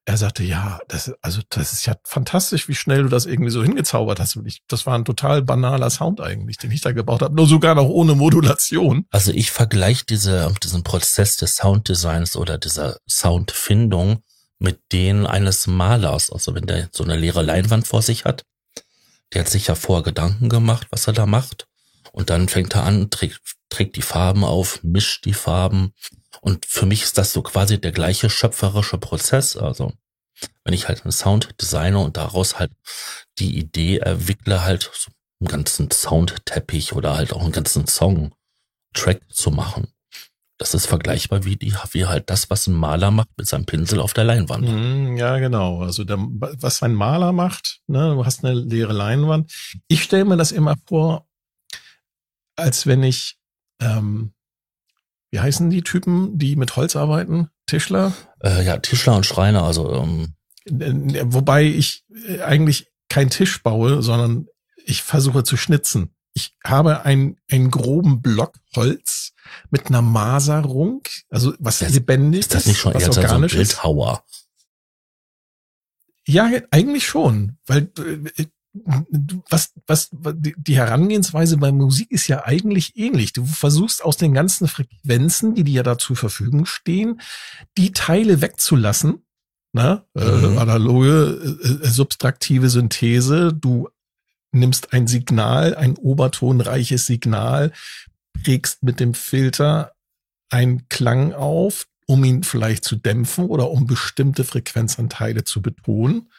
Und 0.07 0.13
er 0.13 0.17
sagte, 0.17 0.43
ja, 0.43 0.79
das, 0.87 1.11
also 1.21 1.41
das 1.49 1.73
ist 1.73 1.85
ja 1.85 1.95
fantastisch, 2.03 2.67
wie 2.67 2.75
schnell 2.75 3.03
du 3.03 3.09
das 3.09 3.25
irgendwie 3.25 3.51
so 3.51 3.61
hingezaubert 3.61 4.19
hast. 4.19 4.37
Ich, 4.45 4.61
das 4.67 4.85
war 4.85 4.97
ein 4.97 5.05
total 5.05 5.41
banaler 5.41 5.89
Sound 5.89 6.21
eigentlich, 6.21 6.57
den 6.57 6.71
ich 6.71 6.81
da 6.81 6.91
gebaut 6.91 7.21
habe, 7.21 7.35
nur 7.35 7.47
sogar 7.47 7.75
noch 7.75 7.89
ohne 7.89 8.15
Modulation. 8.15 9.05
Also 9.11 9.31
ich 9.31 9.51
vergleiche 9.51 10.05
diese, 10.05 10.53
diesen 10.63 10.83
Prozess 10.83 11.35
des 11.35 11.55
Sounddesigns 11.57 12.35
oder 12.35 12.57
dieser 12.57 12.97
Soundfindung 13.07 14.23
mit 14.59 14.79
denen 14.91 15.25
eines 15.27 15.67
Malers. 15.67 16.31
Also 16.31 16.55
wenn 16.55 16.65
der 16.65 16.89
so 16.91 17.03
eine 17.03 17.15
leere 17.15 17.43
Leinwand 17.43 17.87
vor 17.87 18.01
sich 18.01 18.25
hat, 18.25 18.43
der 19.33 19.41
hat 19.41 19.49
sich 19.49 19.67
ja 19.67 19.75
vorher 19.75 20.03
Gedanken 20.03 20.49
gemacht, 20.49 20.87
was 20.89 21.07
er 21.07 21.13
da 21.13 21.25
macht. 21.25 21.67
Und 22.11 22.29
dann 22.29 22.47
fängt 22.47 22.75
er 22.75 22.83
an, 22.83 23.09
trägt, 23.09 23.41
trägt 23.69 23.95
die 23.95 24.01
Farben 24.01 24.43
auf, 24.43 24.81
mischt 24.83 25.25
die 25.25 25.33
Farben. 25.33 25.93
Und 26.41 26.65
für 26.65 26.85
mich 26.85 27.03
ist 27.03 27.17
das 27.17 27.33
so 27.33 27.41
quasi 27.41 27.79
der 27.79 27.91
gleiche 27.91 28.29
schöpferische 28.29 28.97
Prozess. 28.97 29.57
Also 29.57 29.93
wenn 30.63 30.73
ich 30.73 30.87
halt 30.87 31.03
einen 31.03 31.11
Sound 31.11 31.49
designe 31.59 31.97
und 31.99 32.17
daraus 32.17 32.59
halt 32.59 32.71
die 33.39 33.57
Idee 33.57 33.97
erwickle, 33.97 34.63
halt 34.63 34.91
so 34.93 35.11
einen 35.39 35.47
ganzen 35.47 35.91
Soundteppich 35.91 36.93
oder 36.93 37.15
halt 37.15 37.33
auch 37.33 37.41
einen 37.41 37.51
ganzen 37.51 37.87
Song, 37.87 38.33
Track 38.93 39.21
zu 39.31 39.51
machen. 39.51 39.87
Das 40.57 40.73
ist 40.73 40.87
vergleichbar 40.87 41.45
wie 41.45 41.55
die, 41.55 41.73
wie 41.91 42.05
halt 42.05 42.31
das, 42.31 42.49
was 42.49 42.65
ein 42.65 42.73
Maler 42.73 43.11
macht 43.11 43.29
mit 43.37 43.47
seinem 43.47 43.65
Pinsel 43.65 43.99
auf 43.99 44.13
der 44.13 44.23
Leinwand. 44.23 44.67
Mhm, 44.67 45.15
ja, 45.15 45.37
genau. 45.37 45.81
Also 45.81 46.03
der, 46.03 46.17
was 46.17 46.81
ein 46.81 46.95
Maler 46.95 47.31
macht, 47.31 47.81
ne, 47.85 48.15
du 48.15 48.25
hast 48.25 48.43
eine 48.43 48.55
leere 48.55 48.93
Leinwand. 48.93 49.51
Ich 49.87 50.03
stelle 50.03 50.25
mir 50.25 50.37
das 50.37 50.51
immer 50.51 50.75
vor, 50.87 51.27
als 52.55 52.87
wenn 52.87 53.03
ich, 53.03 53.37
ähm, 53.79 54.33
wie 55.31 55.39
heißen 55.39 55.69
die 55.69 55.81
Typen, 55.81 56.37
die 56.37 56.55
mit 56.55 56.75
Holz 56.75 56.95
arbeiten? 56.95 57.49
Tischler? 57.65 58.13
Äh, 58.41 58.65
ja, 58.65 58.77
Tischler 58.77 59.15
und 59.15 59.25
Schreiner, 59.25 59.63
also 59.63 59.93
ähm. 59.93 60.33
wobei 60.65 61.63
ich 61.63 62.05
äh, 62.27 62.41
eigentlich 62.41 62.87
kein 63.09 63.29
Tisch 63.29 63.61
baue, 63.63 64.01
sondern 64.01 64.47
ich 64.85 65.03
versuche 65.03 65.43
zu 65.43 65.57
schnitzen 65.57 66.13
ich 66.37 66.55
habe 66.63 67.03
einen, 67.03 67.37
einen 67.49 67.71
groben 67.71 68.21
Block 68.21 68.59
Holz 68.75 69.33
mit 69.71 69.87
einer 69.87 70.03
Maserung, 70.03 71.01
also 71.29 71.55
was 71.57 71.79
das, 71.79 71.93
lebendig 71.93 72.41
ist. 72.41 72.53
das 72.53 72.67
nicht 72.67 72.77
schon 72.77 72.93
was 72.93 73.01
eher 73.01 73.23
organisch 73.23 73.53
so 73.53 73.57
ein 73.57 73.65
Bildhauer? 73.65 74.23
Ja, 76.27 76.47
eigentlich 76.69 77.07
schon, 77.07 77.57
weil 77.65 77.91
äh, 77.97 78.45
was, 79.49 79.73
was, 79.85 80.09
die 80.11 80.75
Herangehensweise 80.75 81.57
bei 81.57 81.71
Musik 81.71 82.11
ist 82.11 82.27
ja 82.27 82.45
eigentlich 82.45 82.97
ähnlich. 82.97 83.33
Du 83.33 83.45
versuchst 83.45 84.03
aus 84.03 84.17
den 84.17 84.33
ganzen 84.33 84.67
Frequenzen, 84.67 85.55
die 85.55 85.63
dir 85.63 85.75
ja 85.75 85.83
da 85.83 85.97
zur 85.97 86.15
Verfügung 86.15 86.65
stehen, 86.65 87.21
die 87.77 87.91
Teile 87.91 88.41
wegzulassen. 88.41 89.23
Na, 89.73 90.05
äh, 90.15 90.23
mhm. 90.23 90.55
äh, 90.55 90.57
analoge, 90.57 91.57
äh, 91.83 91.87
subtraktive 91.87 92.69
Synthese. 92.69 93.53
Du 93.53 93.89
nimmst 94.51 94.93
ein 94.93 95.07
Signal, 95.07 95.75
ein 95.75 95.97
obertonreiches 95.97 97.05
Signal, 97.05 97.71
prägst 98.43 98.83
mit 98.83 98.99
dem 98.99 99.13
Filter 99.13 99.93
einen 100.49 100.87
Klang 100.89 101.33
auf, 101.33 101.87
um 102.05 102.23
ihn 102.23 102.43
vielleicht 102.43 102.85
zu 102.85 102.95
dämpfen 102.95 103.45
oder 103.45 103.69
um 103.69 103.85
bestimmte 103.85 104.43
Frequenzanteile 104.43 105.43
zu 105.43 105.61
betonen. 105.61 106.31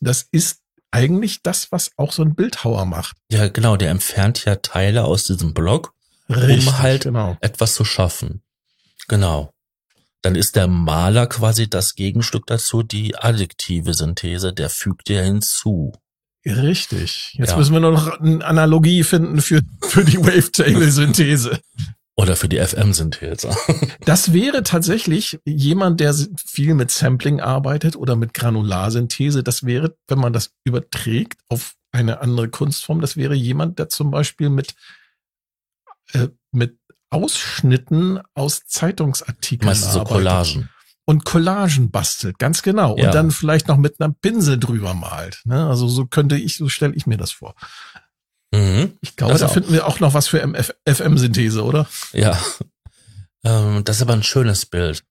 Das 0.00 0.28
ist 0.30 0.60
eigentlich 0.90 1.42
das, 1.42 1.70
was 1.72 1.90
auch 1.96 2.12
so 2.12 2.22
ein 2.22 2.34
Bildhauer 2.34 2.84
macht. 2.86 3.16
Ja, 3.30 3.48
genau, 3.48 3.76
der 3.76 3.90
entfernt 3.90 4.44
ja 4.44 4.56
Teile 4.56 5.04
aus 5.04 5.24
diesem 5.24 5.54
Block, 5.54 5.92
Richtig, 6.28 6.66
um 6.66 6.78
halt 6.78 7.04
genau. 7.04 7.36
etwas 7.40 7.74
zu 7.74 7.84
schaffen. 7.84 8.42
Genau. 9.08 9.52
Dann 10.22 10.34
ist 10.34 10.56
der 10.56 10.66
Maler 10.66 11.26
quasi 11.26 11.68
das 11.70 11.94
Gegenstück 11.94 12.46
dazu, 12.46 12.82
die 12.82 13.16
addiktive 13.16 13.94
Synthese, 13.94 14.52
der 14.52 14.70
fügt 14.70 15.08
ja 15.08 15.20
hinzu. 15.20 15.92
Richtig. 16.44 17.34
Jetzt 17.34 17.50
ja. 17.50 17.56
müssen 17.56 17.72
wir 17.72 17.80
nur 17.80 17.92
noch 17.92 18.20
eine 18.20 18.44
Analogie 18.44 19.02
finden 19.02 19.40
für, 19.40 19.62
für 19.82 20.04
die 20.04 20.18
Wavetable-Synthese. 20.18 21.60
Oder 22.18 22.34
für 22.34 22.48
die 22.48 22.58
FM-Synthese. 22.58 23.50
das 24.00 24.32
wäre 24.32 24.62
tatsächlich 24.62 25.38
jemand, 25.44 26.00
der 26.00 26.14
viel 26.46 26.74
mit 26.74 26.90
Sampling 26.90 27.40
arbeitet 27.40 27.94
oder 27.94 28.16
mit 28.16 28.32
Granularsynthese. 28.32 29.42
Das 29.42 29.64
wäre, 29.64 29.96
wenn 30.08 30.18
man 30.18 30.32
das 30.32 30.54
überträgt 30.64 31.40
auf 31.48 31.74
eine 31.92 32.20
andere 32.20 32.48
Kunstform, 32.48 33.00
das 33.00 33.16
wäre 33.16 33.34
jemand, 33.34 33.78
der 33.78 33.90
zum 33.90 34.10
Beispiel 34.10 34.48
mit, 34.48 34.74
äh, 36.12 36.28
mit 36.52 36.78
Ausschnitten 37.10 38.20
aus 38.34 38.64
Zeitungsartikeln 38.66 39.68
Meistens 39.68 39.92
so 39.92 40.04
Collagen 40.04 40.70
und 41.06 41.24
Collagen 41.24 41.90
bastelt, 41.90 42.38
ganz 42.38 42.62
genau. 42.62 42.96
Ja. 42.96 43.06
Und 43.06 43.14
dann 43.14 43.30
vielleicht 43.30 43.68
noch 43.68 43.76
mit 43.76 44.00
einem 44.00 44.14
Pinsel 44.14 44.58
drüber 44.58 44.92
malt. 44.92 45.40
Ne? 45.44 45.66
Also 45.66 45.86
so 45.86 46.06
könnte 46.06 46.36
ich, 46.36 46.56
so 46.56 46.68
stelle 46.68 46.94
ich 46.94 47.06
mir 47.06 47.16
das 47.16 47.30
vor. 47.30 47.54
Mhm. 48.56 48.98
Ich 49.00 49.16
glaube, 49.16 49.32
das 49.32 49.40
da 49.40 49.46
auch. 49.46 49.52
finden 49.52 49.72
wir 49.72 49.86
auch 49.86 50.00
noch 50.00 50.14
was 50.14 50.28
für 50.28 50.40
FM-Synthese, 50.40 51.62
oder? 51.64 51.88
Ja. 52.12 52.40
Ähm, 53.44 53.84
das 53.84 53.96
ist 53.96 54.02
aber 54.02 54.14
ein 54.14 54.24
schönes 54.24 54.66
Bild. 54.66 55.04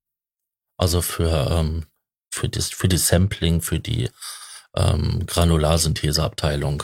Also 0.75 1.02
für, 1.02 1.52
ähm, 1.52 1.86
für, 2.30 2.50
das, 2.50 2.68
für 2.68 2.90
die 2.90 2.98
Sampling, 2.98 3.62
für 3.62 3.80
die 3.80 4.10
ähm, 4.75 5.25
Granularsyntheseabteilung. 5.25 6.84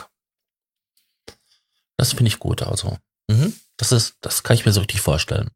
Das 1.98 2.14
finde 2.14 2.28
ich 2.28 2.38
gut, 2.38 2.62
also. 2.62 2.96
Mhm. 3.28 3.52
Das 3.76 3.92
ist, 3.92 4.14
das 4.22 4.44
kann 4.44 4.56
ich 4.56 4.64
mir 4.64 4.72
so 4.72 4.80
richtig 4.80 5.02
vorstellen. 5.02 5.50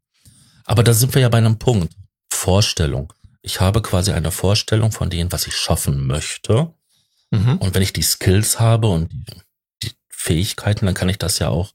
Aber 0.67 0.83
da 0.83 0.93
sind 0.93 1.15
wir 1.15 1.23
ja 1.23 1.31
bei 1.31 1.39
einem 1.39 1.59
Punkt. 1.59 1.95
Vorstellung 2.31 3.15
ich 3.47 3.61
habe 3.61 3.81
quasi 3.81 4.11
eine 4.11 4.33
Vorstellung 4.33 4.91
von 4.91 5.09
dem, 5.09 5.31
was 5.31 5.47
ich 5.47 5.55
schaffen 5.55 6.07
möchte. 6.09 6.75
Mhm. 7.31 7.59
Und 7.59 7.75
wenn 7.75 7.83
ich 7.83 7.93
die 7.93 8.03
Skills 8.03 8.59
habe 8.59 8.89
und 8.89 9.09
die 9.13 9.41
Fähigkeiten, 10.27 10.87
dann 10.87 10.95
kann 10.95 11.09
ich 11.09 11.19
das 11.19 11.39
ja 11.39 11.49
auch 11.49 11.73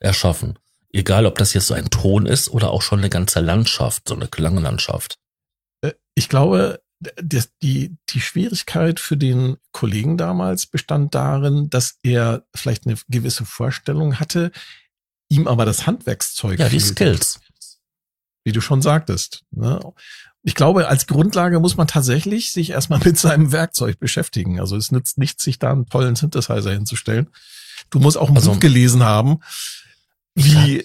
erschaffen. 0.00 0.58
Egal, 0.92 1.24
ob 1.24 1.38
das 1.38 1.54
jetzt 1.54 1.68
so 1.68 1.74
ein 1.74 1.88
Ton 1.88 2.26
ist 2.26 2.48
oder 2.48 2.70
auch 2.70 2.82
schon 2.82 2.98
eine 2.98 3.08
ganze 3.08 3.40
Landschaft, 3.40 4.08
so 4.08 4.14
eine 4.14 4.28
Klanglandschaft. 4.28 5.18
Äh, 5.80 5.92
ich 6.14 6.28
glaube, 6.28 6.82
die, 7.62 7.96
die 8.10 8.20
Schwierigkeit 8.20 9.00
für 9.00 9.16
den 9.16 9.56
Kollegen 9.72 10.16
damals 10.16 10.66
bestand 10.66 11.14
darin, 11.14 11.70
dass 11.70 11.98
er 12.02 12.44
vielleicht 12.54 12.86
eine 12.86 12.96
gewisse 13.08 13.44
Vorstellung 13.44 14.20
hatte, 14.20 14.52
ihm 15.28 15.48
aber 15.48 15.64
das 15.64 15.86
Handwerkszeug. 15.86 16.58
Ja, 16.58 16.68
die 16.68 16.80
Skills. 16.80 17.40
Wie 18.44 18.52
du 18.52 18.60
schon 18.60 18.82
sagtest. 18.82 19.44
Ne? 19.52 19.80
Ich 20.42 20.54
glaube, 20.56 20.88
als 20.88 21.06
Grundlage 21.06 21.60
muss 21.60 21.76
man 21.76 21.86
tatsächlich 21.86 22.52
sich 22.52 22.70
erstmal 22.70 22.98
mit 23.04 23.18
seinem 23.18 23.52
Werkzeug 23.52 23.98
beschäftigen. 23.98 24.60
Also 24.60 24.76
es 24.76 24.90
nützt 24.90 25.18
nichts, 25.18 25.44
sich 25.44 25.58
da 25.58 25.70
einen 25.70 25.86
tollen 25.86 26.16
Synthesizer 26.16 26.72
hinzustellen. 26.72 27.30
Du 27.90 27.98
musst 27.98 28.16
auch 28.16 28.28
ein 28.28 28.36
also, 28.36 28.52
Buch 28.52 28.60
gelesen 28.60 29.02
haben, 29.02 29.40
wie 30.34 30.84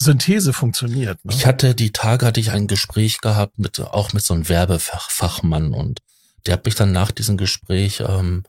Synthese 0.00 0.52
funktioniert. 0.52 1.24
Ne? 1.24 1.32
Ich 1.32 1.46
hatte 1.46 1.74
die 1.74 1.92
Tage 1.92 2.26
hatte 2.26 2.40
ich 2.40 2.50
ein 2.50 2.66
Gespräch 2.66 3.20
gehabt 3.20 3.58
mit 3.58 3.80
auch 3.80 4.12
mit 4.12 4.24
so 4.24 4.34
einem 4.34 4.48
Werbefachmann 4.48 5.72
und 5.72 6.00
der 6.46 6.54
hat 6.54 6.64
mich 6.64 6.74
dann 6.74 6.92
nach 6.92 7.10
diesem 7.10 7.36
Gespräch 7.36 8.00
ähm, 8.06 8.44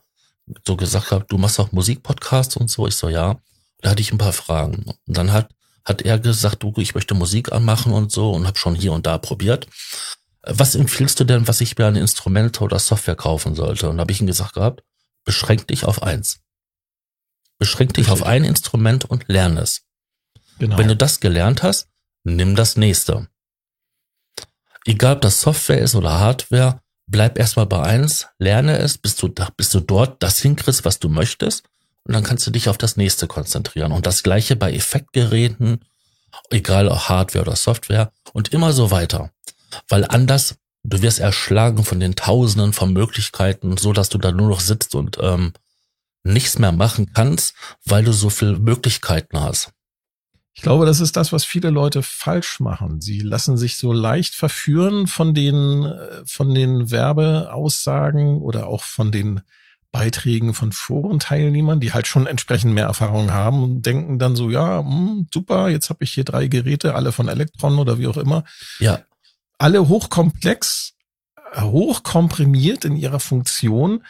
so 0.66 0.76
gesagt 0.76 1.08
gehabt, 1.08 1.32
du 1.32 1.38
machst 1.38 1.58
auch 1.58 1.72
Musikpodcasts 1.72 2.56
und 2.56 2.70
so. 2.70 2.86
Ich 2.86 2.96
so 2.96 3.08
ja. 3.08 3.40
Da 3.80 3.90
hatte 3.90 4.00
ich 4.00 4.12
ein 4.12 4.18
paar 4.18 4.32
Fragen 4.32 4.84
und 5.06 5.16
dann 5.16 5.32
hat 5.32 5.50
hat 5.86 6.02
er 6.02 6.18
gesagt, 6.18 6.62
du, 6.64 6.72
ich 6.78 6.94
möchte 6.94 7.14
Musik 7.14 7.52
anmachen 7.52 7.92
und 7.92 8.10
so 8.10 8.32
und 8.32 8.46
habe 8.46 8.58
schon 8.58 8.74
hier 8.74 8.92
und 8.92 9.06
da 9.06 9.18
probiert. 9.18 9.68
Was 10.42 10.74
empfiehlst 10.74 11.18
du 11.20 11.24
denn, 11.24 11.46
was 11.46 11.60
ich 11.60 11.78
mir 11.78 11.86
an 11.86 11.96
Instrumente 11.96 12.62
oder 12.64 12.78
Software 12.78 13.14
kaufen 13.14 13.54
sollte? 13.54 13.88
Und 13.88 13.96
da 13.96 14.00
habe 14.02 14.12
ich 14.12 14.20
ihm 14.20 14.26
gesagt 14.26 14.54
gehabt, 14.54 14.82
beschränk 15.24 15.68
dich 15.68 15.84
auf 15.84 16.02
eins. 16.02 16.40
Beschränk 17.58 17.94
dich 17.94 18.10
auf 18.10 18.22
ein 18.22 18.44
Instrument 18.44 19.04
und 19.04 19.24
lerne 19.28 19.60
es. 19.60 19.82
Genau. 20.58 20.78
Wenn 20.78 20.88
du 20.88 20.96
das 20.96 21.20
gelernt 21.20 21.62
hast, 21.62 21.88
nimm 22.24 22.56
das 22.56 22.76
nächste. 22.76 23.28
Egal 24.84 25.16
ob 25.16 25.20
das 25.22 25.40
Software 25.40 25.80
ist 25.80 25.94
oder 25.94 26.18
Hardware, 26.18 26.80
bleib 27.06 27.38
erstmal 27.38 27.66
bei 27.66 27.82
eins, 27.82 28.28
lerne 28.38 28.78
es, 28.78 28.98
bis 28.98 29.16
du, 29.16 29.28
bis 29.56 29.70
du 29.70 29.80
dort 29.80 30.22
das 30.22 30.38
hinkriegst, 30.40 30.84
was 30.84 30.98
du 30.98 31.08
möchtest. 31.08 31.64
Und 32.04 32.14
dann 32.14 32.22
kannst 32.22 32.46
du 32.46 32.50
dich 32.50 32.68
auf 32.68 32.78
das 32.78 32.96
nächste 32.96 33.26
konzentrieren. 33.26 33.92
Und 33.92 34.06
das 34.06 34.22
gleiche 34.22 34.54
bei 34.54 34.72
Effektgeräten, 34.72 35.84
egal 36.50 36.88
ob 36.88 37.08
Hardware 37.08 37.44
oder 37.44 37.56
Software 37.56 38.12
und 38.32 38.52
immer 38.52 38.72
so 38.72 38.90
weiter. 38.90 39.32
Weil 39.88 40.04
anders, 40.04 40.56
du 40.84 41.02
wirst 41.02 41.18
erschlagen 41.18 41.84
von 41.84 41.98
den 41.98 42.14
Tausenden 42.14 42.72
von 42.72 42.92
Möglichkeiten, 42.92 43.76
so 43.76 43.92
dass 43.92 44.08
du 44.08 44.18
da 44.18 44.30
nur 44.30 44.48
noch 44.48 44.60
sitzt 44.60 44.94
und 44.94 45.18
ähm, 45.20 45.52
nichts 46.26 46.58
mehr 46.58 46.72
machen 46.72 47.12
kannst, 47.12 47.54
weil 47.84 48.04
du 48.04 48.12
so 48.12 48.30
viele 48.30 48.58
Möglichkeiten 48.58 49.40
hast. 49.40 49.72
Ich 50.56 50.62
glaube, 50.62 50.86
das 50.86 51.00
ist 51.00 51.16
das, 51.16 51.32
was 51.32 51.44
viele 51.44 51.68
Leute 51.68 52.02
falsch 52.02 52.60
machen. 52.60 53.02
Sie 53.02 53.20
lassen 53.20 53.58
sich 53.58 53.76
so 53.76 53.92
leicht 53.92 54.34
verführen 54.34 55.06
von 55.06 55.34
den, 55.34 55.84
äh, 55.84 56.22
von 56.24 56.54
den 56.54 56.90
Werbeaussagen 56.90 58.38
oder 58.40 58.66
auch 58.66 58.82
von 58.82 59.12
den 59.12 59.42
Beiträgen 59.92 60.54
von 60.54 60.72
Forenteilnehmern, 60.72 61.80
die 61.80 61.92
halt 61.92 62.06
schon 62.06 62.26
entsprechend 62.26 62.74
mehr 62.74 62.86
Erfahrung 62.86 63.32
haben 63.32 63.62
und 63.62 63.86
denken 63.86 64.18
dann 64.18 64.34
so, 64.34 64.50
ja, 64.50 64.82
mh, 64.82 64.88
hm, 64.88 65.28
super, 65.32 65.68
jetzt 65.68 65.90
habe 65.90 66.04
ich 66.04 66.12
hier 66.12 66.24
drei 66.24 66.48
Geräte, 66.48 66.94
alle 66.94 67.12
von 67.12 67.28
Elektron 67.28 67.78
oder 67.78 67.98
wie 67.98 68.06
auch 68.06 68.16
immer. 68.16 68.44
Ja. 68.78 69.00
Alle 69.58 69.88
hochkomplex, 69.88 70.94
hochkomprimiert 71.54 72.84
in 72.84 72.96
ihrer 72.96 73.20
Funktion 73.20 74.04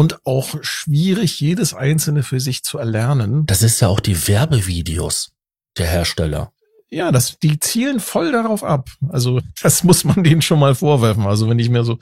und 0.00 0.24
auch 0.24 0.56
schwierig, 0.62 1.40
jedes 1.40 1.74
einzelne 1.74 2.22
für 2.22 2.40
sich 2.40 2.64
zu 2.64 2.78
erlernen. 2.78 3.44
Das 3.44 3.62
ist 3.62 3.80
ja 3.80 3.88
auch 3.88 4.00
die 4.00 4.28
Werbevideos 4.28 5.32
der 5.76 5.88
Hersteller. 5.88 6.54
Ja, 6.88 7.12
das, 7.12 7.38
die 7.38 7.60
zielen 7.60 8.00
voll 8.00 8.32
darauf 8.32 8.64
ab. 8.64 8.88
Also, 9.10 9.42
das 9.60 9.84
muss 9.84 10.04
man 10.04 10.24
denen 10.24 10.40
schon 10.40 10.58
mal 10.58 10.74
vorwerfen. 10.74 11.26
Also, 11.26 11.50
wenn 11.50 11.58
ich 11.58 11.68
mir 11.68 11.84
so 11.84 11.98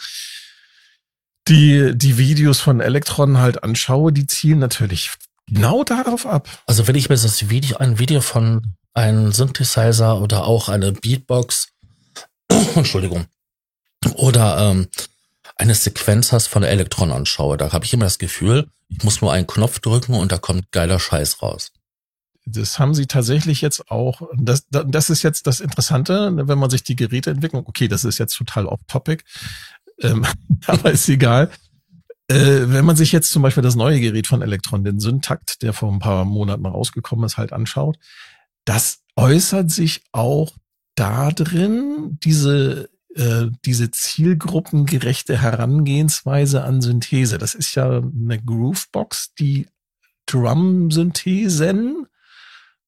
die, 1.49 1.90
die 1.97 2.19
Videos 2.19 2.61
von 2.61 2.78
Elektron 2.78 3.38
halt 3.38 3.64
anschaue, 3.64 4.12
die 4.12 4.28
zielen 4.28 4.61
natürlich 4.61 5.11
genau 5.49 5.83
darauf 5.83 6.25
ab. 6.25 6.49
Also, 6.67 6.87
wenn 6.87 6.95
ich 6.95 7.09
mir 7.09 7.17
das 7.17 7.50
Video, 7.50 7.78
ein 7.78 7.99
Video 7.99 8.21
von 8.21 8.76
einem 8.95 9.33
Synthesizer 9.33 10.21
oder 10.21 10.45
auch 10.45 10.69
eine 10.69 10.93
Beatbox, 10.93 11.73
Entschuldigung, 12.76 13.26
oder 14.14 14.71
ähm, 14.71 14.87
eine 15.59 15.75
Sequenz 15.75 16.33
hast 16.33 16.47
von 16.47 16.62
Elektron 16.62 17.12
anschaue, 17.12 17.57
da 17.57 17.73
habe 17.73 17.85
ich 17.85 17.93
immer 17.93 18.05
das 18.05 18.19
Gefühl, 18.19 18.69
ich 18.88 19.03
muss 19.05 19.21
nur 19.21 19.33
einen 19.33 19.47
Knopf 19.47 19.81
drücken 19.81 20.15
und 20.15 20.33
da 20.33 20.38
kommt 20.38 20.73
geiler 20.73 20.99
Scheiß 20.99 21.43
raus. 21.43 21.73
Das 22.47 22.78
haben 22.78 22.95
sie 22.95 23.06
tatsächlich 23.06 23.61
jetzt 23.61 23.91
auch. 23.91 24.23
Das, 24.35 24.67
das 24.71 25.11
ist 25.11 25.23
jetzt 25.23 25.47
das 25.47 25.61
Interessante, 25.61 26.32
wenn 26.35 26.59
man 26.59 26.71
sich 26.71 26.82
die 26.82 26.97
Geräte 26.97 27.30
entwickeln. 27.30 27.65
Okay, 27.67 27.89
das 27.89 28.04
ist 28.04 28.19
jetzt 28.19 28.37
total 28.37 28.67
off-topic, 28.67 29.23
ähm, 30.00 30.25
aber 30.67 30.93
ist 30.93 31.09
egal. 31.09 31.50
Äh, 32.28 32.69
wenn 32.69 32.85
man 32.85 32.97
sich 32.97 33.13
jetzt 33.13 33.30
zum 33.30 33.43
Beispiel 33.43 33.63
das 33.63 33.75
neue 33.75 34.00
Gerät 34.00 34.26
von 34.26 34.41
Elektron, 34.41 34.85
den 34.85 35.00
Syntakt, 35.00 35.63
der 35.63 35.73
vor 35.73 35.93
ein 35.93 35.99
paar 35.99 36.25
Monaten 36.25 36.65
rausgekommen 36.65 37.26
ist, 37.26 37.37
halt 37.37 37.52
anschaut, 37.52 37.99
das 38.65 39.00
äußert 39.17 39.71
sich 39.71 40.02
auch 40.13 40.52
da 40.95 41.30
drin, 41.30 42.19
diese 42.23 42.91
äh, 43.19 43.50
diese 43.65 43.91
zielgruppengerechte 43.91 45.41
Herangehensweise 45.41 46.65
an 46.65 46.81
Synthese. 46.81 47.39
Das 47.39 47.54
ist 47.54 47.75
ja 47.75 47.99
eine 47.99 48.43
Groovebox, 48.43 49.35
die 49.35 49.69
Drum-Synthesen 50.26 52.07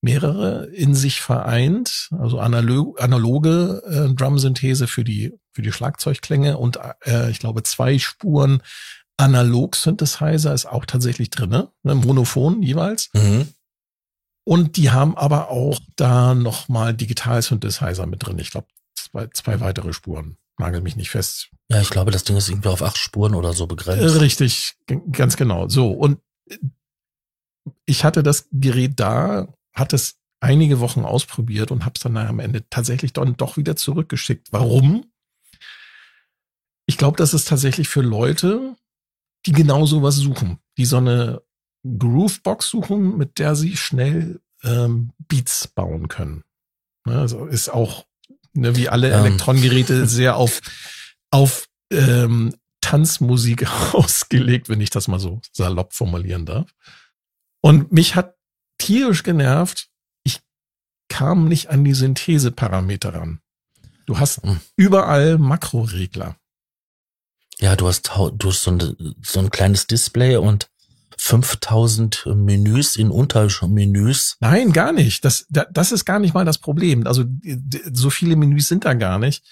mehrere 0.03 0.67
in 0.67 0.95
sich 0.95 1.21
vereint, 1.21 2.09
also 2.19 2.39
analog, 2.39 3.03
analoge 3.03 3.83
äh, 3.87 4.15
Drum-Synthese 4.15 4.87
für 4.87 5.05
die 5.05 5.33
für 5.53 5.63
die 5.63 5.73
Schlagzeugklänge 5.73 6.57
und 6.57 6.79
äh, 7.05 7.31
ich 7.31 7.41
glaube 7.41 7.63
zwei 7.65 7.99
Spuren 7.99 8.63
Analog-Synthesizer 9.19 10.55
ist 10.55 10.67
auch 10.67 10.87
tatsächlich 10.87 11.29
drin, 11.29 11.51
ne? 11.51 11.69
Monophon 11.83 12.63
jeweils. 12.63 13.11
Mhm. 13.13 13.49
Und 14.45 14.77
die 14.79 14.91
haben 14.91 15.17
aber 15.17 15.51
auch 15.51 15.79
da 15.97 16.35
nochmal 16.35 16.95
Digital-Synthesizer 16.95 18.07
mit 18.07 18.25
drin. 18.25 18.39
Ich 18.39 18.51
glaube, 18.51 18.69
zwei, 19.05 19.29
zwei 19.29 19.61
weitere 19.61 19.93
Spuren. 19.93 20.37
Nagel 20.59 20.81
mich 20.83 20.97
nicht 20.97 21.11
fest. 21.11 21.51
Ja, 21.69 21.81
ich 21.81 21.91
glaube, 21.91 22.11
das 22.11 22.25
Ding 22.25 22.37
ist 22.37 22.49
irgendwie 22.49 22.69
auf 22.69 22.83
acht 22.83 22.99
Spuren 22.99 23.35
oder 23.35 23.53
so 23.53 23.67
begrenzt. 23.67 24.03
Äh, 24.03 24.19
richtig, 24.19 24.77
ganz 25.13 25.37
genau. 25.37 25.69
So, 25.69 25.91
und 25.91 26.21
ich 27.87 28.05
hatte 28.05 28.23
das 28.23 28.49
Gerät 28.53 29.01
da, 29.01 29.49
hatte 29.75 29.97
es 29.97 30.21
einige 30.41 30.81
Wochen 30.81 31.05
ausprobiert 31.05 31.71
und 31.71 31.85
habe 31.85 31.95
es 31.97 32.03
dann 32.03 32.17
am 32.17 32.41
Ende 32.41 32.69
tatsächlich 32.69 33.13
dann 33.13 33.37
doch 33.37 33.57
wieder 33.57 33.77
zurückgeschickt. 33.77 34.53
Warum? 34.53 35.11
Ich 36.87 36.99
glaube, 36.99 37.17
das 37.17 37.35
ist 37.35 37.49
tatsächlich 37.49 37.89
für 37.89 38.03
Leute, 38.03 38.77
die 39.47 39.53
genau 39.53 39.87
sowas 39.87 40.17
suchen, 40.17 40.59
die 40.77 40.85
so 40.85 40.97
eine 40.97 41.43
Groovebox 41.85 42.69
suchen, 42.69 43.17
mit 43.17 43.39
der 43.39 43.55
sie 43.55 43.77
schnell 43.77 44.41
ähm, 44.63 45.13
Beats 45.19 45.69
bauen 45.69 46.09
können. 46.09 46.43
Also 47.05 47.47
ist 47.47 47.69
auch 47.69 48.07
ne, 48.55 48.77
wie 48.77 48.89
alle 48.89 49.11
ähm. 49.11 49.25
Elektrongeräte 49.25 50.07
sehr 50.09 50.37
auf, 50.37 50.61
auf 51.31 51.69
ähm, 51.93 52.55
Tanzmusik 52.81 53.67
ausgelegt, 53.95 54.69
wenn 54.69 54.81
ich 54.81 54.91
das 54.91 55.09
mal 55.09 55.21
so 55.21 55.41
salopp 55.53 55.95
formulieren 55.95 56.47
darf. 56.47 56.71
Und 57.61 57.93
mich 57.93 58.15
hat 58.15 58.35
tierisch 58.79 59.23
genervt, 59.23 59.89
ich 60.25 60.41
kam 61.09 61.47
nicht 61.49 61.69
an 61.69 61.85
die 61.85 61.95
Syntheseparameter 61.95 63.15
ran. 63.15 63.41
Du 64.07 64.19
hast 64.19 64.43
hm. 64.43 64.61
überall 64.77 65.39
Makroregler. 65.39 66.37
Ja, 67.61 67.77
du 67.77 67.87
hast, 67.87 68.11
du 68.17 68.49
hast 68.49 68.63
so 68.63 68.71
ein, 68.71 69.15
so 69.23 69.39
ein 69.39 69.51
kleines 69.51 69.87
Display 69.87 70.37
und 70.37 70.71
5000 71.23 72.27
Menüs 72.35 72.97
in 72.97 73.11
Untermenüs? 73.11 74.39
Nein, 74.41 74.73
gar 74.73 74.93
nicht. 74.93 75.23
Das, 75.25 75.47
das 75.49 75.93
ist 75.93 76.07
gar 76.07 76.19
nicht 76.19 76.33
mal 76.33 76.47
das 76.47 76.57
Problem. 76.57 77.07
Also 77.07 77.25
so 77.93 78.09
viele 78.09 78.37
Menüs 78.37 78.69
sind 78.69 78.87
da 78.87 78.95
gar 78.95 79.19
nicht. 79.19 79.45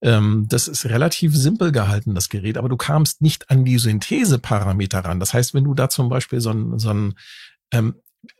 Ähm, 0.00 0.46
das 0.48 0.68
ist 0.68 0.86
relativ 0.86 1.34
simpel 1.34 1.72
gehalten, 1.72 2.14
das 2.14 2.28
Gerät, 2.28 2.56
aber 2.56 2.68
du 2.68 2.76
kamst 2.76 3.20
nicht 3.20 3.50
an 3.50 3.64
die 3.64 3.78
Syntheseparameter 3.78 5.00
ran. 5.00 5.18
Das 5.18 5.34
heißt, 5.34 5.54
wenn 5.54 5.64
du 5.64 5.74
da 5.74 5.88
zum 5.88 6.08
Beispiel 6.08 6.40
so 6.40 6.50
ein, 6.50 6.78
so 6.78 6.90
ein 6.90 7.14
ähm, 7.72 7.96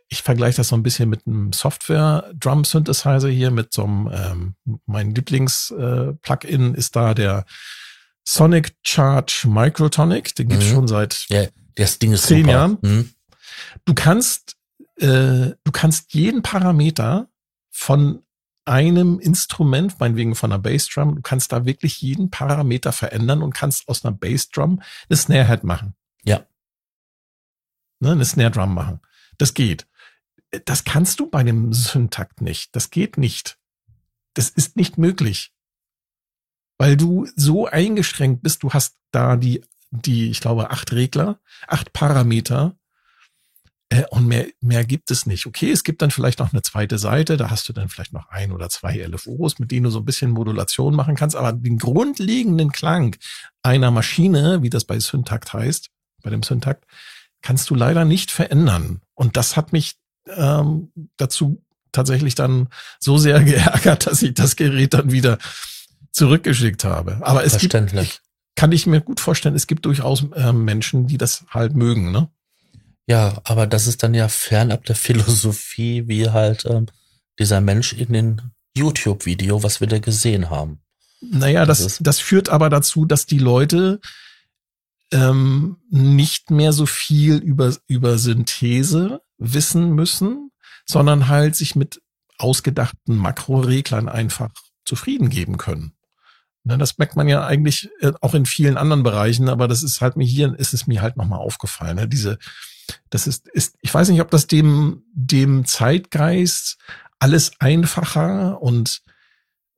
ich 0.08 0.22
vergleiche 0.22 0.58
das 0.58 0.68
so 0.68 0.76
ein 0.76 0.84
bisschen 0.84 1.08
mit 1.08 1.26
einem 1.26 1.52
Software-Drum-Synthesizer 1.52 3.28
hier, 3.28 3.50
mit 3.50 3.74
so 3.74 3.84
einem, 3.84 4.08
ähm, 4.12 4.54
mein 4.86 5.14
Lieblings-Plugin 5.14 6.74
äh, 6.74 6.78
ist 6.78 6.94
da 6.94 7.12
der 7.12 7.44
Sonic 8.24 8.76
Charge 8.82 9.46
Microtonic. 9.48 10.34
Den 10.36 10.48
gibt's 10.48 10.66
mhm. 10.66 10.70
schon 10.70 10.88
seit 10.88 11.26
yeah. 11.30 11.48
Das 11.78 11.98
Ding 11.98 12.12
ist 12.12 12.26
zehn 12.26 12.42
super. 12.42 12.50
Jahren. 12.52 12.78
Mhm. 12.82 13.10
Du 13.84 13.94
kannst, 13.94 14.56
äh, 14.96 15.54
du 15.64 15.72
kannst 15.72 16.12
jeden 16.12 16.42
Parameter 16.42 17.28
von 17.70 18.22
einem 18.64 19.18
Instrument, 19.18 19.98
meinetwegen 19.98 20.34
von 20.34 20.52
einer 20.52 20.60
Bassdrum, 20.60 21.16
du 21.16 21.22
kannst 21.22 21.52
da 21.52 21.64
wirklich 21.64 22.02
jeden 22.02 22.30
Parameter 22.30 22.92
verändern 22.92 23.42
und 23.42 23.54
kannst 23.54 23.88
aus 23.88 24.04
einer 24.04 24.14
Bassdrum 24.14 24.82
eine 25.08 25.16
Snare-Head 25.16 25.64
machen. 25.64 25.94
Ja. 26.24 26.44
Ne, 28.00 28.12
eine 28.12 28.24
Snare-Drum 28.24 28.74
machen. 28.74 29.00
Das 29.38 29.54
geht. 29.54 29.86
Das 30.64 30.84
kannst 30.84 31.20
du 31.20 31.30
bei 31.30 31.42
dem 31.42 31.72
Syntakt 31.72 32.40
nicht. 32.40 32.74
Das 32.76 32.90
geht 32.90 33.16
nicht. 33.16 33.58
Das 34.34 34.50
ist 34.50 34.76
nicht 34.76 34.98
möglich. 34.98 35.52
Weil 36.76 36.96
du 36.96 37.26
so 37.36 37.66
eingeschränkt 37.66 38.42
bist, 38.42 38.62
du 38.62 38.72
hast 38.72 38.96
da 39.10 39.36
die 39.36 39.62
die, 39.90 40.30
ich 40.30 40.40
glaube, 40.40 40.70
acht 40.70 40.92
Regler, 40.92 41.40
acht 41.66 41.92
Parameter. 41.92 42.76
Äh, 43.90 44.04
und 44.10 44.26
mehr, 44.26 44.46
mehr 44.60 44.84
gibt 44.84 45.10
es 45.10 45.26
nicht. 45.26 45.46
Okay, 45.46 45.70
es 45.70 45.82
gibt 45.82 46.02
dann 46.02 46.10
vielleicht 46.10 46.38
noch 46.40 46.52
eine 46.52 46.62
zweite 46.62 46.98
Seite, 46.98 47.36
da 47.36 47.50
hast 47.50 47.68
du 47.68 47.72
dann 47.72 47.88
vielleicht 47.88 48.12
noch 48.12 48.28
ein 48.28 48.52
oder 48.52 48.68
zwei 48.68 48.98
LFOs, 48.98 49.58
mit 49.58 49.70
denen 49.70 49.84
du 49.84 49.90
so 49.90 50.00
ein 50.00 50.04
bisschen 50.04 50.30
Modulation 50.30 50.94
machen 50.94 51.16
kannst, 51.16 51.36
aber 51.36 51.52
den 51.52 51.78
grundlegenden 51.78 52.70
Klang 52.70 53.16
einer 53.62 53.90
Maschine, 53.90 54.62
wie 54.62 54.70
das 54.70 54.84
bei 54.84 55.00
Syntakt 55.00 55.52
heißt, 55.52 55.88
bei 56.22 56.30
dem 56.30 56.42
Syntakt, 56.42 56.84
kannst 57.40 57.70
du 57.70 57.74
leider 57.74 58.04
nicht 58.04 58.30
verändern. 58.30 59.00
Und 59.14 59.36
das 59.36 59.56
hat 59.56 59.72
mich 59.72 59.96
ähm, 60.26 60.92
dazu 61.16 61.64
tatsächlich 61.92 62.34
dann 62.34 62.68
so 63.00 63.16
sehr 63.16 63.42
geärgert, 63.44 64.06
dass 64.06 64.22
ich 64.22 64.34
das 64.34 64.56
Gerät 64.56 64.94
dann 64.94 65.12
wieder 65.12 65.38
zurückgeschickt 66.12 66.84
habe. 66.84 67.18
Aber 67.22 67.44
es 67.44 67.58
gibt, 67.58 67.74
kann 68.58 68.72
ich 68.72 68.88
mir 68.88 69.00
gut 69.00 69.20
vorstellen, 69.20 69.54
es 69.54 69.68
gibt 69.68 69.86
durchaus 69.86 70.24
äh, 70.34 70.52
Menschen, 70.52 71.06
die 71.06 71.16
das 71.16 71.44
halt 71.48 71.76
mögen, 71.76 72.10
ne? 72.10 72.28
Ja, 73.06 73.40
aber 73.44 73.68
das 73.68 73.86
ist 73.86 74.02
dann 74.02 74.14
ja 74.14 74.26
fernab 74.26 74.84
der 74.84 74.96
Philosophie, 75.06 76.08
wie 76.08 76.28
halt 76.30 76.64
ähm, 76.64 76.86
dieser 77.38 77.60
Mensch 77.60 77.92
in 77.92 78.12
den 78.12 78.42
YouTube-Video, 78.76 79.62
was 79.62 79.78
wir 79.80 79.86
da 79.86 80.00
gesehen 80.00 80.50
haben. 80.50 80.80
Naja, 81.20 81.66
das, 81.66 81.84
das, 81.84 81.98
das 82.00 82.18
führt 82.18 82.48
aber 82.48 82.68
dazu, 82.68 83.04
dass 83.04 83.26
die 83.26 83.38
Leute 83.38 84.00
ähm, 85.12 85.76
nicht 85.88 86.50
mehr 86.50 86.72
so 86.72 86.84
viel 86.84 87.36
über, 87.36 87.76
über 87.86 88.18
Synthese 88.18 89.20
wissen 89.36 89.92
müssen, 89.92 90.50
sondern 90.84 91.28
halt 91.28 91.54
sich 91.54 91.76
mit 91.76 92.02
ausgedachten 92.38 93.16
Makroreglern 93.16 94.08
einfach 94.08 94.50
zufrieden 94.84 95.28
geben 95.28 95.58
können. 95.58 95.92
Ne, 96.64 96.76
das 96.76 96.98
merkt 96.98 97.16
man 97.16 97.28
ja 97.28 97.46
eigentlich 97.46 97.88
äh, 98.00 98.12
auch 98.20 98.34
in 98.34 98.46
vielen 98.46 98.76
anderen 98.76 99.02
Bereichen, 99.02 99.48
aber 99.48 99.68
das 99.68 99.82
ist 99.82 100.00
halt 100.00 100.16
mir 100.16 100.26
hier, 100.26 100.54
ist 100.58 100.74
es 100.74 100.86
mir 100.86 101.02
halt 101.02 101.16
nochmal 101.16 101.38
aufgefallen. 101.38 101.96
Ne? 101.96 102.08
Diese, 102.08 102.38
das 103.10 103.26
ist, 103.26 103.48
ist, 103.48 103.76
ich 103.80 103.92
weiß 103.92 104.08
nicht, 104.08 104.20
ob 104.20 104.30
das 104.30 104.46
dem, 104.46 105.04
dem 105.12 105.64
Zeitgeist 105.64 106.78
alles 107.18 107.52
einfacher 107.58 108.60
und 108.60 109.02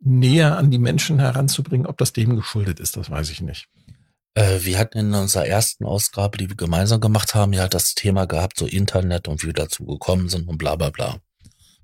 näher 0.01 0.57
an 0.57 0.71
die 0.71 0.79
Menschen 0.79 1.19
heranzubringen, 1.19 1.87
ob 1.87 1.99
das 1.99 2.13
dem 2.13 2.37
geschuldet 2.37 2.81
ist, 2.81 2.97
das 2.97 3.11
weiß 3.11 3.31
ich 3.31 3.41
nicht. 3.41 3.69
Äh, 4.35 4.61
wir 4.63 4.79
hatten 4.79 4.99
in 4.99 5.15
unserer 5.15 5.47
ersten 5.47 5.85
Ausgabe, 5.85 6.39
die 6.39 6.49
wir 6.49 6.57
gemeinsam 6.57 7.01
gemacht 7.01 7.35
haben, 7.35 7.53
ja 7.53 7.69
das 7.69 7.95
Thema 7.95 8.27
gehabt, 8.27 8.59
so 8.59 8.67
Internet 8.67 9.29
und 9.29 9.43
wie 9.43 9.49
wir 9.49 9.55
dazu 9.55 9.85
gekommen 9.85 10.29
sind 10.29 10.49
und 10.49 10.59
bla 10.59 10.77
bla 10.77 10.91
bla. 10.91 11.19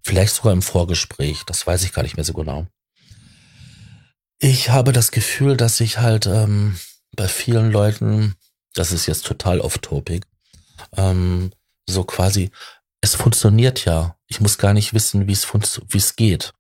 Vielleicht 0.03 0.35
sogar 0.35 0.53
im 0.53 0.63
Vorgespräch, 0.63 1.43
das 1.45 1.67
weiß 1.67 1.83
ich 1.85 1.93
gar 1.93 2.03
nicht 2.03 2.17
mehr 2.17 2.25
so 2.25 2.33
genau. 2.33 2.67
Ich 4.39 4.71
habe 4.71 4.93
das 4.93 5.11
Gefühl, 5.11 5.57
dass 5.57 5.81
ich 5.81 5.99
halt 5.99 6.27
ähm, 6.27 6.79
bei 7.15 7.29
vielen 7.29 7.71
Leuten, 7.71 8.35
das 8.75 8.93
ist 8.93 9.07
jetzt 9.07 9.25
total 9.25 9.61
off-topic, 9.61 10.27
ähm, 10.97 11.51
so 11.89 12.05
quasi, 12.05 12.51
es 13.01 13.15
funktioniert 13.15 13.85
ja. 13.85 14.17
Ich 14.27 14.41
muss 14.41 14.59
gar 14.59 14.75
nicht 14.75 14.93
wissen, 14.93 15.27
wie 15.27 15.33
es 15.33 15.47
wie 15.53 15.99
es 15.99 16.17
geht, 16.17 16.53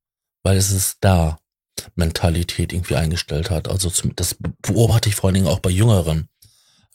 weil 0.42 0.56
es 0.56 0.70
ist 0.70 0.98
da. 1.00 1.38
Mentalität 1.94 2.72
irgendwie 2.72 2.96
eingestellt 2.96 3.50
hat. 3.50 3.68
Also 3.68 3.90
zum, 3.90 4.14
das 4.16 4.36
beobachte 4.62 5.08
ich 5.08 5.14
vor 5.14 5.28
allen 5.28 5.34
Dingen 5.34 5.46
auch 5.46 5.60
bei 5.60 5.70
Jüngeren. 5.70 6.28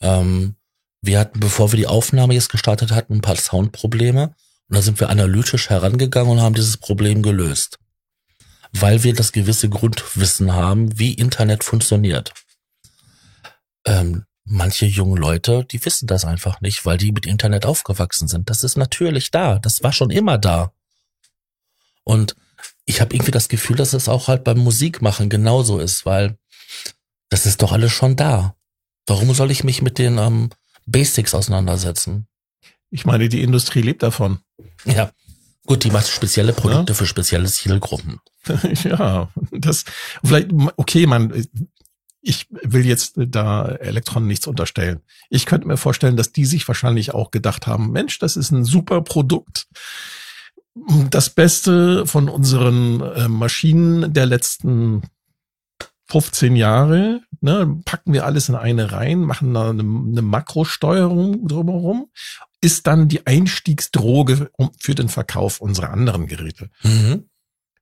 Ähm, 0.00 0.56
wir 1.00 1.18
hatten, 1.18 1.40
bevor 1.40 1.72
wir 1.72 1.76
die 1.76 1.86
Aufnahme 1.86 2.34
jetzt 2.34 2.50
gestartet 2.50 2.92
hatten, 2.92 3.14
ein 3.14 3.20
paar 3.20 3.36
Soundprobleme 3.36 4.34
und 4.68 4.76
da 4.76 4.82
sind 4.82 5.00
wir 5.00 5.08
analytisch 5.08 5.70
herangegangen 5.70 6.32
und 6.32 6.40
haben 6.40 6.54
dieses 6.54 6.76
Problem 6.76 7.22
gelöst. 7.22 7.78
Weil 8.72 9.02
wir 9.02 9.14
das 9.14 9.32
gewisse 9.32 9.68
Grundwissen 9.68 10.52
haben, 10.52 10.98
wie 10.98 11.12
Internet 11.12 11.62
funktioniert. 11.62 12.32
Ähm, 13.84 14.24
manche 14.44 14.86
junge 14.86 15.20
Leute, 15.20 15.64
die 15.64 15.84
wissen 15.84 16.06
das 16.06 16.24
einfach 16.24 16.60
nicht, 16.60 16.84
weil 16.84 16.98
die 16.98 17.12
mit 17.12 17.26
Internet 17.26 17.66
aufgewachsen 17.66 18.28
sind. 18.28 18.50
Das 18.50 18.64
ist 18.64 18.76
natürlich 18.76 19.30
da. 19.30 19.58
Das 19.58 19.82
war 19.82 19.92
schon 19.92 20.10
immer 20.10 20.38
da. 20.38 20.72
Und 22.04 22.34
ich 22.84 23.00
habe 23.00 23.14
irgendwie 23.14 23.30
das 23.30 23.48
Gefühl, 23.48 23.76
dass 23.76 23.92
es 23.92 24.08
auch 24.08 24.28
halt 24.28 24.44
beim 24.44 24.58
Musikmachen 24.58 25.28
genauso 25.28 25.78
ist, 25.78 26.04
weil 26.04 26.38
das 27.28 27.46
ist 27.46 27.62
doch 27.62 27.72
alles 27.72 27.92
schon 27.92 28.16
da. 28.16 28.56
Warum 29.06 29.32
soll 29.34 29.50
ich 29.50 29.64
mich 29.64 29.82
mit 29.82 29.98
den 29.98 30.18
ähm, 30.18 30.50
Basics 30.86 31.34
auseinandersetzen? 31.34 32.26
Ich 32.90 33.04
meine, 33.04 33.28
die 33.28 33.42
Industrie 33.42 33.80
lebt 33.80 34.02
davon. 34.02 34.40
Ja. 34.84 35.12
Gut, 35.66 35.84
die 35.84 35.90
macht 35.90 36.08
spezielle 36.08 36.52
Produkte 36.52 36.92
ja. 36.92 36.96
für 36.96 37.06
spezielle 37.06 37.46
Zielgruppen. 37.46 38.20
ja, 38.84 39.28
das 39.52 39.84
vielleicht, 40.24 40.50
okay, 40.76 41.06
man, 41.06 41.46
ich 42.20 42.46
will 42.50 42.86
jetzt 42.86 43.14
da 43.16 43.66
Elektron 43.66 44.26
nichts 44.26 44.46
unterstellen. 44.46 45.00
Ich 45.28 45.46
könnte 45.46 45.66
mir 45.66 45.76
vorstellen, 45.76 46.16
dass 46.16 46.32
die 46.32 46.46
sich 46.46 46.66
wahrscheinlich 46.66 47.14
auch 47.14 47.30
gedacht 47.30 47.66
haben, 47.66 47.90
Mensch, 47.90 48.18
das 48.18 48.36
ist 48.36 48.50
ein 48.50 48.64
super 48.64 49.02
Produkt. 49.02 49.66
Das 51.10 51.30
Beste 51.30 52.06
von 52.06 52.28
unseren 52.28 53.00
äh, 53.00 53.28
Maschinen 53.28 54.14
der 54.14 54.26
letzten 54.26 55.02
15 56.06 56.56
Jahre, 56.56 57.20
ne, 57.40 57.80
packen 57.84 58.12
wir 58.12 58.24
alles 58.24 58.48
in 58.48 58.54
eine 58.54 58.92
rein, 58.92 59.20
machen 59.20 59.54
da 59.54 59.70
eine, 59.70 59.82
eine 59.82 60.22
Makrosteuerung 60.22 61.46
drumherum, 61.46 62.10
ist 62.62 62.86
dann 62.86 63.08
die 63.08 63.26
Einstiegsdroge 63.26 64.50
für 64.78 64.94
den 64.94 65.08
Verkauf 65.08 65.60
unserer 65.60 65.90
anderen 65.90 66.26
Geräte. 66.26 66.70
Mhm. 66.82 67.28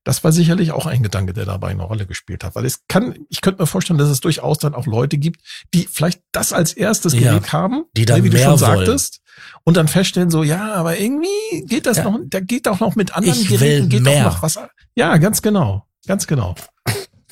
Das 0.02 0.24
war 0.24 0.32
sicherlich 0.32 0.72
auch 0.72 0.86
ein 0.86 1.02
Gedanke, 1.02 1.34
der 1.34 1.44
dabei 1.44 1.68
eine 1.68 1.82
Rolle 1.82 2.06
gespielt 2.06 2.42
hat. 2.42 2.54
Weil 2.54 2.64
es 2.64 2.80
kann, 2.88 3.14
ich 3.28 3.42
könnte 3.42 3.62
mir 3.62 3.66
vorstellen, 3.66 3.98
dass 3.98 4.08
es 4.08 4.20
durchaus 4.20 4.58
dann 4.58 4.74
auch 4.74 4.86
Leute 4.86 5.18
gibt, 5.18 5.42
die 5.74 5.86
vielleicht 5.90 6.22
das 6.32 6.54
als 6.54 6.72
erstes 6.72 7.12
ja, 7.12 7.20
Gerät 7.20 7.52
haben, 7.52 7.84
die 7.94 8.06
dann 8.06 8.24
wie 8.24 8.30
du 8.30 8.38
schon 8.38 8.56
sagtest, 8.56 9.20
und 9.64 9.76
dann 9.76 9.88
feststellen 9.88 10.30
so, 10.30 10.42
ja, 10.42 10.72
aber 10.74 10.98
irgendwie 10.98 11.66
geht 11.66 11.84
das 11.84 11.98
ja. 11.98 12.04
noch, 12.04 12.18
da 12.24 12.40
geht 12.40 12.66
auch 12.66 12.80
noch 12.80 12.96
mit 12.96 13.14
anderen 13.14 13.40
ich 13.40 13.48
Geräten, 13.48 13.90
geht 13.90 14.02
mehr. 14.02 14.26
auch 14.26 14.32
noch 14.32 14.42
was. 14.42 14.58
Ja, 14.94 15.16
ganz 15.18 15.42
genau, 15.42 15.86
ganz 16.06 16.26
genau. 16.26 16.54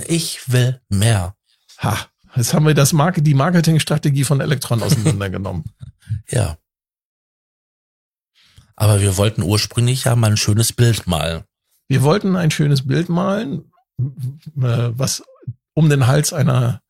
Ich 0.06 0.52
will 0.52 0.80
mehr. 0.90 1.34
Ha, 1.78 1.96
jetzt 2.36 2.52
haben 2.52 2.66
wir 2.66 2.74
das 2.74 2.92
Marke, 2.92 3.22
die 3.22 3.34
Marketingstrategie 3.34 4.24
von 4.24 4.40
Elektron 4.40 4.82
auseinandergenommen. 4.82 5.64
ja. 6.30 6.58
Aber 8.80 9.00
wir 9.00 9.16
wollten 9.16 9.42
ursprünglich 9.42 10.04
ja 10.04 10.14
mal 10.14 10.30
ein 10.30 10.36
schönes 10.36 10.72
Bild 10.72 11.08
malen. 11.08 11.42
Wir 11.88 12.04
wollten 12.04 12.36
ein 12.36 12.52
schönes 12.52 12.86
Bild 12.86 13.08
malen, 13.08 13.72
äh, 13.98 14.90
was 14.92 15.24
um 15.74 15.90
den 15.90 16.06
Hals 16.06 16.32
einer 16.32 16.80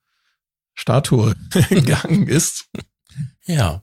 Statue 0.75 1.35
gegangen 1.71 2.29
ist. 2.29 2.67
Ja. 3.47 3.83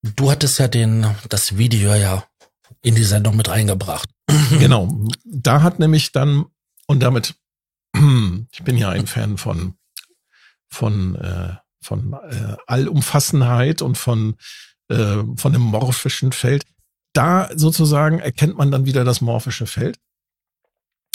Du 0.00 0.30
hattest 0.30 0.58
ja 0.58 0.66
den, 0.66 1.06
das 1.28 1.58
Video 1.58 1.94
ja 1.94 2.24
in 2.80 2.94
die 2.94 3.04
Sendung 3.04 3.36
mit 3.36 3.50
eingebracht. 3.50 4.08
Genau. 4.58 5.06
Da 5.24 5.60
hat 5.62 5.78
nämlich 5.78 6.12
dann, 6.12 6.46
und 6.86 7.00
damit, 7.00 7.34
ich 7.94 8.62
bin 8.64 8.78
ja 8.78 8.88
ein 8.88 9.06
Fan 9.06 9.36
von, 9.36 9.74
von, 10.70 11.16
äh, 11.16 11.56
von 11.82 12.14
äh, 12.14 12.56
Allumfassenheit 12.66 13.82
und 13.82 13.98
von, 13.98 14.36
äh, 14.88 15.22
von 15.36 15.52
dem 15.52 15.62
morphischen 15.62 16.32
Feld 16.32 16.64
da 17.16 17.48
sozusagen 17.54 18.18
erkennt 18.18 18.58
man 18.58 18.70
dann 18.70 18.84
wieder 18.84 19.04
das 19.04 19.20
morphische 19.20 19.66
Feld. 19.66 19.98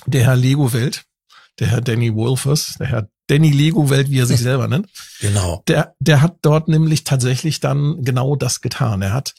Der 0.07 0.23
Herr 0.25 0.35
Lego-Welt, 0.35 1.05
der 1.59 1.67
Herr 1.67 1.81
Danny 1.81 2.15
Wolfers, 2.15 2.75
der 2.79 2.87
Herr 2.87 3.09
Danny 3.27 3.51
Lego-Welt, 3.51 4.09
wie 4.09 4.19
er 4.19 4.25
sich 4.25 4.39
selber 4.39 4.67
nennt. 4.67 4.89
Genau. 5.19 5.63
Der, 5.67 5.95
der 5.99 6.21
hat 6.21 6.37
dort 6.41 6.67
nämlich 6.67 7.03
tatsächlich 7.03 7.59
dann 7.59 8.03
genau 8.03 8.35
das 8.35 8.61
getan. 8.61 9.03
Er 9.03 9.13
hat, 9.13 9.35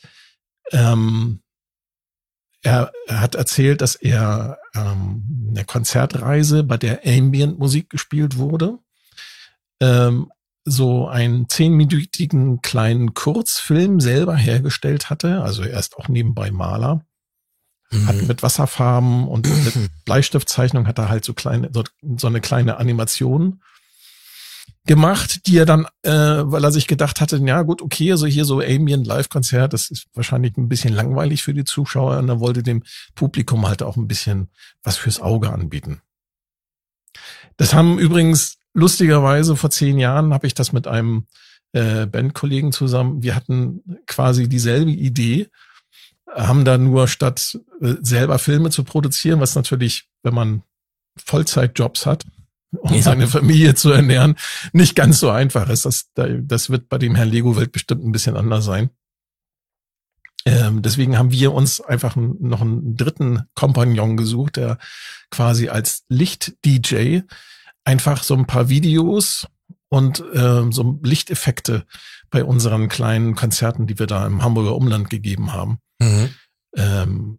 ähm, 0.70 1.40
er, 2.62 2.92
er 3.08 3.20
hat 3.20 3.34
erzählt, 3.34 3.80
dass 3.80 3.96
er 3.96 4.58
ähm, 4.74 5.48
eine 5.50 5.64
Konzertreise, 5.64 6.62
bei 6.62 6.76
der 6.76 7.00
Ambient-Musik 7.04 7.90
gespielt 7.90 8.36
wurde, 8.38 8.78
ähm, 9.80 10.30
so 10.64 11.08
einen 11.08 11.48
zehnminütigen 11.48 12.62
kleinen 12.62 13.14
Kurzfilm 13.14 14.00
selber 14.00 14.36
hergestellt 14.36 15.10
hatte. 15.10 15.42
Also 15.42 15.62
er 15.62 15.78
ist 15.78 15.96
auch 15.96 16.08
nebenbei 16.08 16.50
Maler. 16.50 17.04
Mhm. 17.90 18.06
Hat 18.06 18.22
mit 18.22 18.42
Wasserfarben 18.42 19.28
und 19.28 19.46
mit 19.64 19.90
Bleistiftzeichnung 20.04 20.86
hat 20.86 20.98
er 20.98 21.08
halt 21.08 21.24
so 21.24 21.34
kleine, 21.34 21.70
so, 21.72 21.84
so 22.16 22.26
eine 22.26 22.40
kleine 22.40 22.78
Animation 22.78 23.60
gemacht, 24.84 25.46
die 25.46 25.58
er 25.58 25.66
dann, 25.66 25.86
äh, 26.02 26.10
weil 26.10 26.64
er 26.64 26.72
sich 26.72 26.86
gedacht 26.86 27.20
hatte, 27.20 27.36
ja 27.36 27.62
gut, 27.62 27.82
okay, 27.82 28.10
also 28.10 28.26
hier 28.26 28.44
so 28.44 28.60
Ambient 28.60 29.06
Live-Konzert, 29.06 29.72
das 29.72 29.90
ist 29.90 30.06
wahrscheinlich 30.14 30.56
ein 30.56 30.68
bisschen 30.68 30.92
langweilig 30.92 31.42
für 31.42 31.54
die 31.54 31.64
Zuschauer 31.64 32.18
und 32.18 32.28
er 32.28 32.40
wollte 32.40 32.62
dem 32.62 32.82
Publikum 33.14 33.66
halt 33.66 33.82
auch 33.82 33.96
ein 33.96 34.08
bisschen 34.08 34.50
was 34.82 34.96
fürs 34.96 35.20
Auge 35.20 35.52
anbieten. 35.52 36.00
Das 37.56 37.74
haben 37.74 37.98
übrigens 37.98 38.58
lustigerweise 38.74 39.56
vor 39.56 39.70
zehn 39.70 39.98
Jahren 39.98 40.32
habe 40.32 40.46
ich 40.46 40.54
das 40.54 40.72
mit 40.72 40.86
einem 40.86 41.26
äh, 41.72 42.06
Bandkollegen 42.06 42.72
zusammen. 42.72 43.22
Wir 43.22 43.34
hatten 43.34 43.82
quasi 44.06 44.48
dieselbe 44.48 44.90
Idee, 44.90 45.48
haben 46.30 46.64
da 46.64 46.78
nur 46.78 47.08
statt 47.08 47.58
äh, 47.80 47.94
selber 48.00 48.38
Filme 48.38 48.70
zu 48.70 48.84
produzieren, 48.84 49.40
was 49.40 49.54
natürlich, 49.54 50.08
wenn 50.22 50.34
man 50.34 50.62
Vollzeitjobs 51.22 52.06
hat, 52.06 52.24
um 52.72 52.94
ja. 52.94 53.02
seine 53.02 53.26
Familie 53.26 53.74
zu 53.74 53.90
ernähren, 53.90 54.36
nicht 54.72 54.94
ganz 54.94 55.20
so 55.20 55.30
einfach 55.30 55.68
ist. 55.68 55.84
Das, 55.84 56.10
das 56.14 56.70
wird 56.70 56.88
bei 56.88 56.98
dem 56.98 57.14
Herrn 57.14 57.28
Lego-Welt 57.28 57.72
bestimmt 57.72 58.04
ein 58.04 58.12
bisschen 58.12 58.36
anders 58.36 58.64
sein. 58.64 58.90
Ähm, 60.44 60.82
deswegen 60.82 61.18
haben 61.18 61.30
wir 61.30 61.52
uns 61.52 61.80
einfach 61.80 62.16
noch 62.16 62.62
einen 62.62 62.96
dritten 62.96 63.44
Kompagnon 63.54 64.16
gesucht, 64.16 64.56
der 64.56 64.78
quasi 65.30 65.68
als 65.68 66.04
Licht-DJ 66.08 67.20
einfach 67.84 68.22
so 68.22 68.34
ein 68.34 68.46
paar 68.46 68.68
Videos 68.68 69.46
und 69.88 70.22
ähm, 70.34 70.72
so 70.72 70.98
Lichteffekte 71.02 71.84
bei 72.30 72.44
unseren 72.44 72.88
kleinen 72.88 73.34
Konzerten, 73.34 73.86
die 73.86 73.98
wir 73.98 74.06
da 74.06 74.26
im 74.26 74.42
Hamburger 74.42 74.74
Umland 74.74 75.10
gegeben 75.10 75.52
haben, 75.52 75.78
mhm. 75.98 76.30
ähm, 76.76 77.38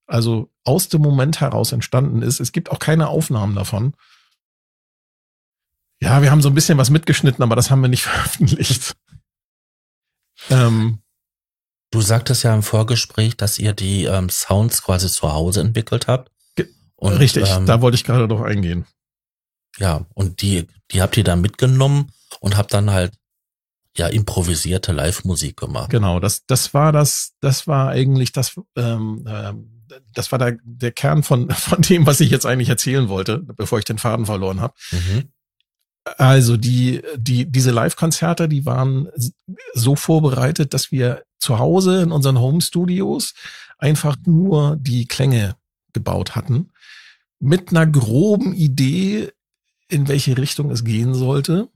also 0.07 0.51
aus 0.65 0.89
dem 0.89 1.03
Moment 1.03 1.41
heraus 1.41 1.73
entstanden 1.73 2.23
ist. 2.23 2.41
Es 2.41 2.53
gibt 2.53 2.71
auch 2.71 2.79
keine 2.79 3.09
Aufnahmen 3.09 3.55
davon. 3.55 3.93
Ja, 6.03 6.23
wir 6.23 6.31
haben 6.31 6.43
so 6.43 6.49
ein 6.49 6.55
bisschen 6.55 6.79
was 6.79 6.91
mitgeschnitten, 6.91 7.43
aber 7.43 7.57
das 7.57 7.71
haben 7.71 7.83
wir 7.83 7.89
nicht 7.89 8.03
veröffentlicht. 8.05 8.97
Ähm, 10.49 11.03
du 11.91 12.01
sagtest 12.01 12.43
ja 12.43 12.55
im 12.55 12.63
Vorgespräch, 12.63 13.37
dass 13.37 13.59
ihr 13.59 13.73
die 13.73 14.05
ähm, 14.05 14.29
Sounds 14.31 14.83
quasi 14.83 15.09
zu 15.09 15.33
Hause 15.33 15.61
entwickelt 15.61 16.07
habt. 16.07 16.31
Und, 16.97 17.15
richtig, 17.15 17.49
ähm, 17.49 17.65
da 17.65 17.81
wollte 17.81 17.95
ich 17.95 18.05
gerade 18.05 18.29
doch 18.29 18.43
eingehen. 18.43 18.85
Ja, 19.79 20.05
und 20.15 20.43
die, 20.43 20.67
die 20.91 21.01
habt 21.01 21.17
ihr 21.17 21.25
da 21.25 21.35
mitgenommen 21.35 22.13
und 22.41 22.59
habt 22.59 22.75
dann 22.75 22.91
halt 22.91 23.15
ja 23.97 24.07
improvisierte 24.07 24.93
Live-Musik 24.93 25.57
gemacht. 25.57 25.91
Genau, 25.91 26.21
das 26.21 26.45
das 26.47 26.75
war 26.75 26.93
das 26.93 27.33
das 27.41 27.67
war 27.67 27.89
eigentlich 27.89 28.33
das 28.33 28.61
ähm, 28.77 29.25
äh, 29.27 29.53
das 30.15 30.31
war 30.31 30.39
der, 30.39 30.59
der 30.63 30.93
Kern 30.93 31.23
von 31.23 31.51
von 31.51 31.81
dem, 31.83 32.07
was 32.07 32.21
ich 32.21 32.31
jetzt 32.31 32.47
eigentlich 32.47 32.69
erzählen 32.69 33.09
wollte, 33.09 33.39
bevor 33.39 33.79
ich 33.79 33.85
den 33.85 33.99
Faden 33.99 34.27
verloren 34.27 34.61
habe. 34.61 34.75
Mhm. 34.93 35.33
Also 36.17 36.57
die 36.57 37.03
die 37.17 37.51
diese 37.51 37.71
Live-Konzerte, 37.71 38.49
die 38.49 38.67
waren 38.67 39.09
so 39.75 39.97
vorbereitet, 39.97 40.75
dass 40.75 40.91
wir 40.91 41.25
zu 41.39 41.59
Hause 41.59 42.03
in 42.03 42.13
unseren 42.13 42.39
Home 42.39 42.61
Studios 42.61 43.35
einfach 43.79 44.17
nur 44.27 44.77
die 44.77 45.07
Klänge 45.07 45.57
gebaut 45.93 46.37
hatten 46.37 46.71
mit 47.41 47.71
einer 47.71 47.87
groben 47.87 48.55
Idee, 48.55 49.33
in 49.89 50.07
welche 50.07 50.37
Richtung 50.37 50.71
es 50.71 50.85
gehen 50.85 51.15
sollte. 51.15 51.69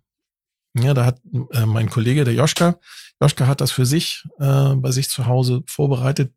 Ja, 0.77 0.93
da 0.93 1.07
hat 1.07 1.21
äh, 1.53 1.67
mein 1.67 1.89
Kollege, 1.89 2.25
der 2.25 2.35
Joschka, 2.35 2.79
Joschka 3.21 3.47
hat 3.47 3.61
das 3.61 3.73
für 3.73 3.87
sich 3.87 4.25
äh, 4.39 4.75
bei 4.75 4.91
sich 4.91 5.09
zu 5.09 5.27
Hause 5.27 5.63
vorbereitet. 5.67 6.33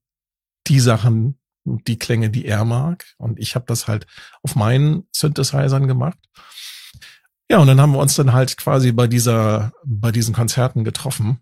Die 0.68 0.80
Sachen, 0.80 1.40
die 1.64 1.98
Klänge, 1.98 2.30
die 2.30 2.46
er 2.46 2.66
mag. 2.66 3.06
Und 3.18 3.40
ich 3.40 3.56
habe 3.56 3.66
das 3.68 3.88
halt 3.88 4.08
auf 4.42 4.56
meinen 4.56 5.08
Synthesizern 5.12 5.88
gemacht. 5.88 6.18
Ja, 7.50 7.60
und 7.60 7.68
dann 7.68 7.80
haben 7.80 7.94
wir 7.94 8.00
uns 8.00 8.16
dann 8.16 8.34
halt 8.34 8.58
quasi 8.58 8.92
bei 8.92 9.08
dieser, 9.08 9.72
bei 9.86 10.12
diesen 10.12 10.34
Konzerten 10.34 10.84
getroffen, 10.84 11.40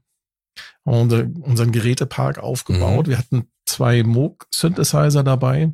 haben 0.85 1.01
unser, 1.01 1.25
unseren 1.41 1.71
Gerätepark 1.71 2.37
aufgebaut. 2.37 3.07
Mhm. 3.07 3.09
Wir 3.09 3.17
hatten 3.17 3.51
zwei 3.65 4.03
Moog 4.03 4.47
Synthesizer 4.53 5.23
dabei, 5.23 5.73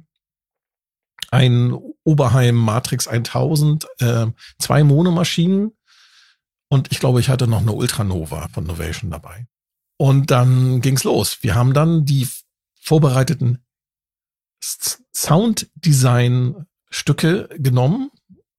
ein 1.30 1.74
Oberheim 2.04 2.56
Matrix 2.56 3.08
1000, 3.08 3.88
äh, 4.00 4.28
zwei 4.60 4.84
Monomaschinen 4.84 5.74
und 6.72 6.92
ich 6.92 7.00
glaube, 7.02 7.20
ich 7.20 7.28
hatte 7.28 7.48
noch 7.48 7.60
eine 7.60 7.74
Ultranova 7.74 8.48
von 8.54 8.64
Novation 8.64 9.12
dabei. 9.12 9.46
Und 9.98 10.32
dann 10.32 10.80
ging's 10.80 11.04
los. 11.04 11.40
Wir 11.42 11.56
haben 11.56 11.74
dann 11.74 12.06
die 12.06 12.26
vorbereiteten 12.80 13.66
Sounddesign-Stücke 15.14 17.50
genommen 17.58 18.10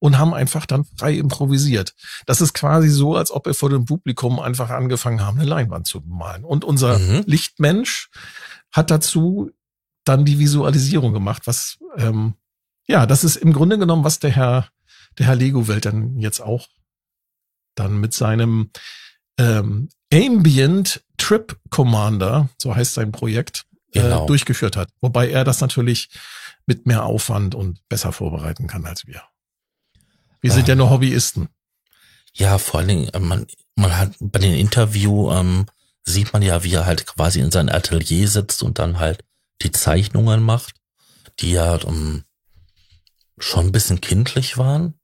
und 0.03 0.17
haben 0.17 0.33
einfach 0.33 0.65
dann 0.65 0.83
frei 0.97 1.13
improvisiert. 1.13 1.95
Das 2.25 2.41
ist 2.41 2.53
quasi 2.53 2.89
so, 2.89 3.15
als 3.15 3.31
ob 3.31 3.45
wir 3.45 3.53
vor 3.53 3.69
dem 3.69 3.85
Publikum 3.85 4.37
einfach 4.41 4.69
angefangen 4.69 5.21
haben, 5.21 5.39
eine 5.39 5.47
Leinwand 5.47 5.87
zu 5.87 6.01
malen. 6.05 6.43
Und 6.43 6.65
unser 6.65 6.99
mhm. 6.99 7.23
Lichtmensch 7.25 8.09
hat 8.69 8.91
dazu 8.91 9.51
dann 10.03 10.25
die 10.25 10.39
Visualisierung 10.39 11.13
gemacht, 11.13 11.43
was 11.45 11.77
ähm, 11.95 12.33
ja, 12.85 13.05
das 13.05 13.23
ist 13.23 13.37
im 13.37 13.53
Grunde 13.53 13.77
genommen, 13.77 14.03
was 14.03 14.19
der 14.19 14.31
Herr, 14.31 14.67
der 15.17 15.27
Herr 15.27 15.37
Lego-Welt 15.37 15.85
dann 15.85 16.19
jetzt 16.19 16.41
auch 16.41 16.67
dann 17.75 18.01
mit 18.01 18.13
seinem 18.13 18.71
ähm, 19.39 19.87
Ambient 20.13 21.01
Trip 21.17 21.57
Commander, 21.69 22.49
so 22.57 22.75
heißt 22.75 22.93
sein 22.93 23.13
Projekt, 23.13 23.63
äh, 23.93 24.01
genau. 24.01 24.25
äh, 24.25 24.27
durchgeführt 24.27 24.75
hat. 24.75 24.89
Wobei 24.99 25.29
er 25.29 25.45
das 25.45 25.61
natürlich 25.61 26.09
mit 26.65 26.87
mehr 26.87 27.05
Aufwand 27.05 27.55
und 27.55 27.79
besser 27.87 28.11
vorbereiten 28.11 28.67
kann 28.67 28.85
als 28.85 29.07
wir. 29.07 29.23
Wir 30.43 30.51
sind 30.51 30.67
ja 30.67 30.75
nur 30.75 30.89
Hobbyisten. 30.89 31.49
Ja, 32.33 32.57
vor 32.57 32.79
allen 32.79 32.89
Dingen, 32.89 33.09
äh, 33.09 33.19
man, 33.19 33.47
man 33.75 33.97
hat 33.97 34.11
bei 34.19 34.39
den 34.39 34.53
Interview 34.53 35.31
ähm, 35.31 35.65
sieht 36.03 36.33
man 36.33 36.41
ja, 36.41 36.63
wie 36.63 36.73
er 36.73 36.85
halt 36.85 37.05
quasi 37.05 37.39
in 37.39 37.51
sein 37.51 37.69
Atelier 37.69 38.27
sitzt 38.27 38.61
und 38.61 38.77
dann 38.77 38.99
halt 38.99 39.23
die 39.61 39.71
Zeichnungen 39.71 40.43
macht, 40.43 40.75
die 41.39 41.51
ja 41.51 41.81
ähm, 41.83 42.23
schon 43.39 43.67
ein 43.67 43.71
bisschen 43.71 44.01
kindlich 44.01 44.57
waren 44.57 44.95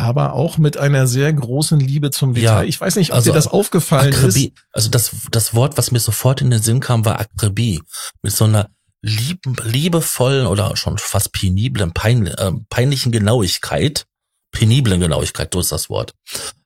aber 0.00 0.32
auch 0.32 0.58
mit 0.58 0.76
einer 0.76 1.06
sehr 1.06 1.32
großen 1.32 1.78
Liebe 1.78 2.10
zum 2.10 2.34
Detail. 2.34 2.46
Ja, 2.46 2.62
ich 2.62 2.80
weiß 2.80 2.96
nicht, 2.96 3.10
ob 3.10 3.16
also 3.16 3.30
dir 3.30 3.34
das 3.34 3.48
aufgefallen 3.48 4.14
Akribie, 4.14 4.46
ist. 4.46 4.64
Also 4.72 4.88
das, 4.88 5.10
das 5.30 5.54
Wort, 5.54 5.76
was 5.76 5.90
mir 5.90 6.00
sofort 6.00 6.40
in 6.40 6.50
den 6.50 6.62
Sinn 6.62 6.80
kam, 6.80 7.04
war 7.04 7.20
Akribie. 7.20 7.82
Mit 8.22 8.32
so 8.32 8.44
einer 8.44 8.70
lieb, 9.02 9.40
liebevollen 9.62 10.46
oder 10.46 10.76
schon 10.76 10.98
fast 10.98 11.32
peniblen, 11.32 11.92
pein, 11.92 12.26
äh, 12.26 12.52
peinlichen 12.70 13.12
Genauigkeit. 13.12 14.06
Peniblen 14.50 15.00
Genauigkeit, 15.00 15.52
so 15.52 15.60
ist 15.60 15.72
das 15.72 15.88
Wort. 15.90 16.14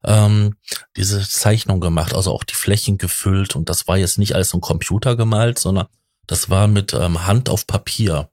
Ähm, 0.05 0.57
diese 0.97 1.20
Zeichnung 1.29 1.81
gemacht, 1.81 2.14
also 2.14 2.33
auch 2.33 2.44
die 2.44 2.55
Flächen 2.55 2.99
gefüllt 2.99 3.57
und 3.57 3.68
das 3.68 3.87
war 3.87 3.99
jetzt 3.99 4.18
nicht 4.18 4.35
alles 4.35 4.55
im 4.55 4.61
Computer 4.61 5.16
gemalt, 5.16 5.59
sondern 5.59 5.87
das 6.27 6.49
war 6.49 6.66
mit 6.66 6.94
ähm, 6.94 7.27
Hand 7.27 7.49
auf 7.49 7.66
Papier. 7.66 8.31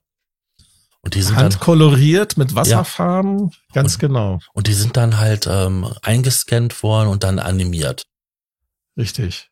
Und 1.02 1.14
die 1.14 1.22
sind 1.22 1.36
Handkoloriert 1.36 2.32
dann, 2.32 2.44
mit 2.44 2.54
Wasserfarben, 2.54 3.50
ja. 3.50 3.56
ganz 3.74 3.94
und, 3.94 4.00
genau. 4.00 4.38
Und 4.54 4.68
die 4.68 4.72
sind 4.72 4.96
dann 4.96 5.18
halt 5.18 5.46
ähm, 5.50 5.92
eingescannt 6.02 6.82
worden 6.82 7.08
und 7.08 7.24
dann 7.24 7.38
animiert. 7.38 8.06
Richtig. 8.96 9.51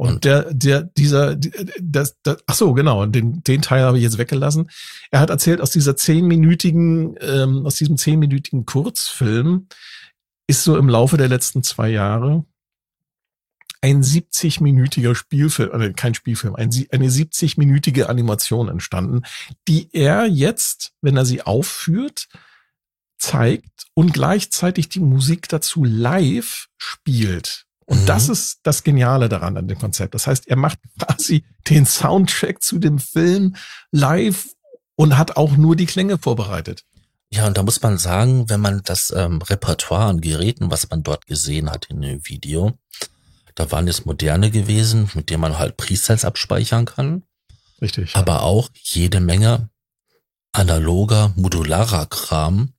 Und, 0.00 0.24
der, 0.24 0.54
der, 0.54 0.84
dieser, 0.84 1.36
das, 1.78 2.16
das, 2.22 2.38
ach 2.46 2.54
so, 2.54 2.72
genau, 2.72 3.04
den, 3.04 3.42
den 3.42 3.60
Teil 3.60 3.82
habe 3.82 3.98
ich 3.98 4.02
jetzt 4.02 4.16
weggelassen. 4.16 4.70
Er 5.10 5.20
hat 5.20 5.28
erzählt, 5.28 5.60
aus 5.60 5.72
dieser 5.72 5.94
zehnminütigen, 5.94 7.16
ähm, 7.20 7.66
aus 7.66 7.74
diesem 7.74 7.98
zehnminütigen 7.98 8.64
Kurzfilm 8.64 9.68
ist 10.46 10.64
so 10.64 10.78
im 10.78 10.88
Laufe 10.88 11.18
der 11.18 11.28
letzten 11.28 11.62
zwei 11.62 11.90
Jahre 11.90 12.46
ein 13.82 14.02
70-minütiger 14.02 15.14
Spielfilm, 15.14 15.68
oder 15.68 15.92
kein 15.92 16.14
Spielfilm, 16.14 16.54
ein, 16.54 16.70
eine 16.90 17.08
70-minütige 17.08 18.04
Animation 18.04 18.70
entstanden, 18.70 19.20
die 19.68 19.90
er 19.92 20.24
jetzt, 20.24 20.94
wenn 21.02 21.18
er 21.18 21.26
sie 21.26 21.42
aufführt, 21.42 22.28
zeigt 23.18 23.84
und 23.92 24.14
gleichzeitig 24.14 24.88
die 24.88 25.00
Musik 25.00 25.46
dazu 25.50 25.84
live 25.84 26.68
spielt. 26.78 27.66
Und 27.90 28.02
mhm. 28.02 28.06
das 28.06 28.28
ist 28.28 28.60
das 28.62 28.84
Geniale 28.84 29.28
daran 29.28 29.56
an 29.56 29.66
dem 29.66 29.76
Konzept. 29.76 30.14
Das 30.14 30.28
heißt, 30.28 30.46
er 30.46 30.54
macht 30.54 30.78
quasi 30.96 31.44
den 31.68 31.86
Soundtrack 31.86 32.62
zu 32.62 32.78
dem 32.78 33.00
Film 33.00 33.56
live 33.90 34.46
und 34.94 35.18
hat 35.18 35.36
auch 35.36 35.56
nur 35.56 35.74
die 35.74 35.86
Klänge 35.86 36.16
vorbereitet. 36.16 36.84
Ja, 37.32 37.48
und 37.48 37.58
da 37.58 37.64
muss 37.64 37.82
man 37.82 37.98
sagen, 37.98 38.48
wenn 38.48 38.60
man 38.60 38.82
das 38.84 39.12
ähm, 39.16 39.42
Repertoire 39.42 40.06
an 40.06 40.20
Geräten, 40.20 40.70
was 40.70 40.88
man 40.88 41.02
dort 41.02 41.26
gesehen 41.26 41.68
hat 41.68 41.86
in 41.86 42.00
dem 42.00 42.24
Video, 42.28 42.78
da 43.56 43.72
waren 43.72 43.88
jetzt 43.88 44.06
moderne 44.06 44.52
gewesen, 44.52 45.10
mit 45.14 45.28
denen 45.28 45.40
man 45.40 45.58
halt 45.58 45.76
Presets 45.76 46.24
abspeichern 46.24 46.84
kann. 46.84 47.24
Richtig. 47.82 48.14
Aber 48.14 48.42
auch 48.42 48.68
jede 48.74 49.18
Menge 49.18 49.68
analoger, 50.52 51.32
modularer 51.34 52.06
Kram. 52.06 52.72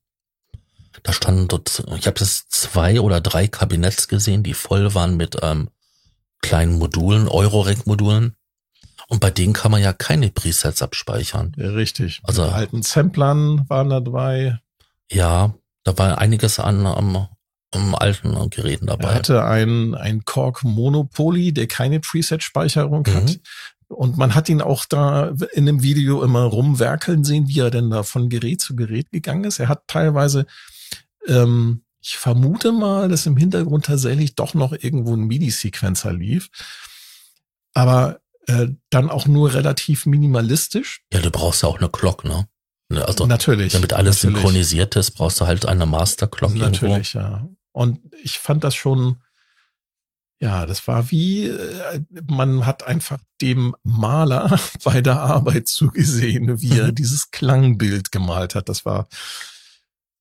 Da 1.02 1.12
standen 1.12 1.48
dort, 1.48 1.84
ich 1.98 2.06
habe 2.06 2.20
jetzt 2.20 2.52
zwei 2.52 3.00
oder 3.00 3.20
drei 3.20 3.48
Kabinetts 3.48 4.08
gesehen, 4.08 4.42
die 4.42 4.54
voll 4.54 4.94
waren 4.94 5.16
mit 5.16 5.36
ähm, 5.42 5.68
kleinen 6.40 6.78
Modulen, 6.78 7.28
Eurorack-Modulen. 7.28 8.36
Und 9.08 9.20
bei 9.20 9.30
denen 9.30 9.52
kann 9.52 9.72
man 9.72 9.82
ja 9.82 9.92
keine 9.92 10.30
Presets 10.30 10.80
abspeichern. 10.80 11.54
Ja, 11.56 11.70
richtig. 11.70 12.20
Also 12.22 12.44
mit 12.44 12.52
alten 12.52 12.82
Samplern 12.82 13.68
waren 13.68 13.90
da 13.90 14.00
dabei. 14.00 14.58
Ja, 15.10 15.54
da 15.84 15.98
war 15.98 16.18
einiges 16.18 16.58
an 16.58 16.86
am 16.86 17.28
um, 17.74 17.94
alten 17.94 18.50
Geräten 18.50 18.86
dabei. 18.86 19.08
Er 19.08 19.14
hatte 19.14 19.44
ein, 19.44 19.94
ein 19.94 20.24
Korg 20.24 20.62
Monopoly, 20.62 21.52
der 21.52 21.66
keine 21.66 22.00
Preset-Speicherung 22.00 23.04
mhm. 23.06 23.14
hat. 23.14 23.40
Und 23.88 24.16
man 24.16 24.34
hat 24.34 24.48
ihn 24.48 24.62
auch 24.62 24.86
da 24.86 25.34
in 25.52 25.66
dem 25.66 25.82
Video 25.82 26.22
immer 26.22 26.44
rumwerkeln 26.44 27.24
sehen, 27.24 27.48
wie 27.48 27.60
er 27.60 27.70
denn 27.70 27.90
da 27.90 28.02
von 28.02 28.30
Gerät 28.30 28.60
zu 28.60 28.74
Gerät 28.74 29.10
gegangen 29.10 29.44
ist. 29.44 29.58
Er 29.58 29.68
hat 29.68 29.86
teilweise, 29.86 30.46
ähm, 31.26 31.84
ich 32.00 32.16
vermute 32.18 32.72
mal, 32.72 33.08
dass 33.08 33.26
im 33.26 33.36
Hintergrund 33.36 33.86
tatsächlich 33.86 34.34
doch 34.34 34.54
noch 34.54 34.72
irgendwo 34.72 35.14
ein 35.14 35.24
MIDI-Sequencer 35.24 36.12
lief. 36.12 36.48
Aber 37.74 38.18
Äh, 38.48 38.70
dann 38.90 39.08
auch 39.08 39.26
nur 39.26 39.54
relativ 39.54 40.04
minimalistisch. 40.04 41.02
Ja, 41.12 41.20
du 41.20 41.30
brauchst 41.30 41.62
ja 41.62 41.68
auch 41.68 41.78
eine 41.78 41.88
Glock, 41.88 42.24
ne? 42.24 42.48
Also, 42.90 43.24
natürlich. 43.24 43.72
Damit 43.72 43.92
alles 43.92 44.16
natürlich. 44.16 44.42
synchronisiert 44.42 44.96
ist, 44.96 45.12
brauchst 45.12 45.40
du 45.40 45.46
halt 45.46 45.64
eine 45.64 45.86
Master 45.86 46.26
Clock. 46.26 46.56
Natürlich, 46.56 47.14
irgendwo. 47.14 47.36
ja. 47.36 47.48
Und 47.70 48.00
ich 48.20 48.40
fand 48.40 48.64
das 48.64 48.74
schon, 48.74 49.22
ja, 50.40 50.66
das 50.66 50.88
war 50.88 51.12
wie, 51.12 51.46
äh, 51.46 52.00
man 52.26 52.66
hat 52.66 52.82
einfach 52.82 53.20
dem 53.40 53.76
Maler 53.84 54.58
bei 54.84 55.00
der 55.00 55.20
Arbeit 55.20 55.68
zugesehen, 55.68 56.60
wie 56.60 56.76
er 56.80 56.90
dieses 56.92 57.30
Klangbild 57.30 58.10
gemalt 58.10 58.56
hat. 58.56 58.68
Das 58.68 58.84
war, 58.84 59.06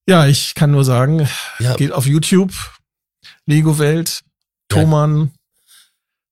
ja, 0.08 0.26
ich 0.28 0.56
kann 0.56 0.72
nur 0.72 0.86
sagen, 0.86 1.28
ja. 1.60 1.76
geht 1.76 1.92
auf 1.92 2.06
YouTube, 2.06 2.54
Lego 3.46 3.78
Welt, 3.80 4.24
Thomann, 4.70 5.32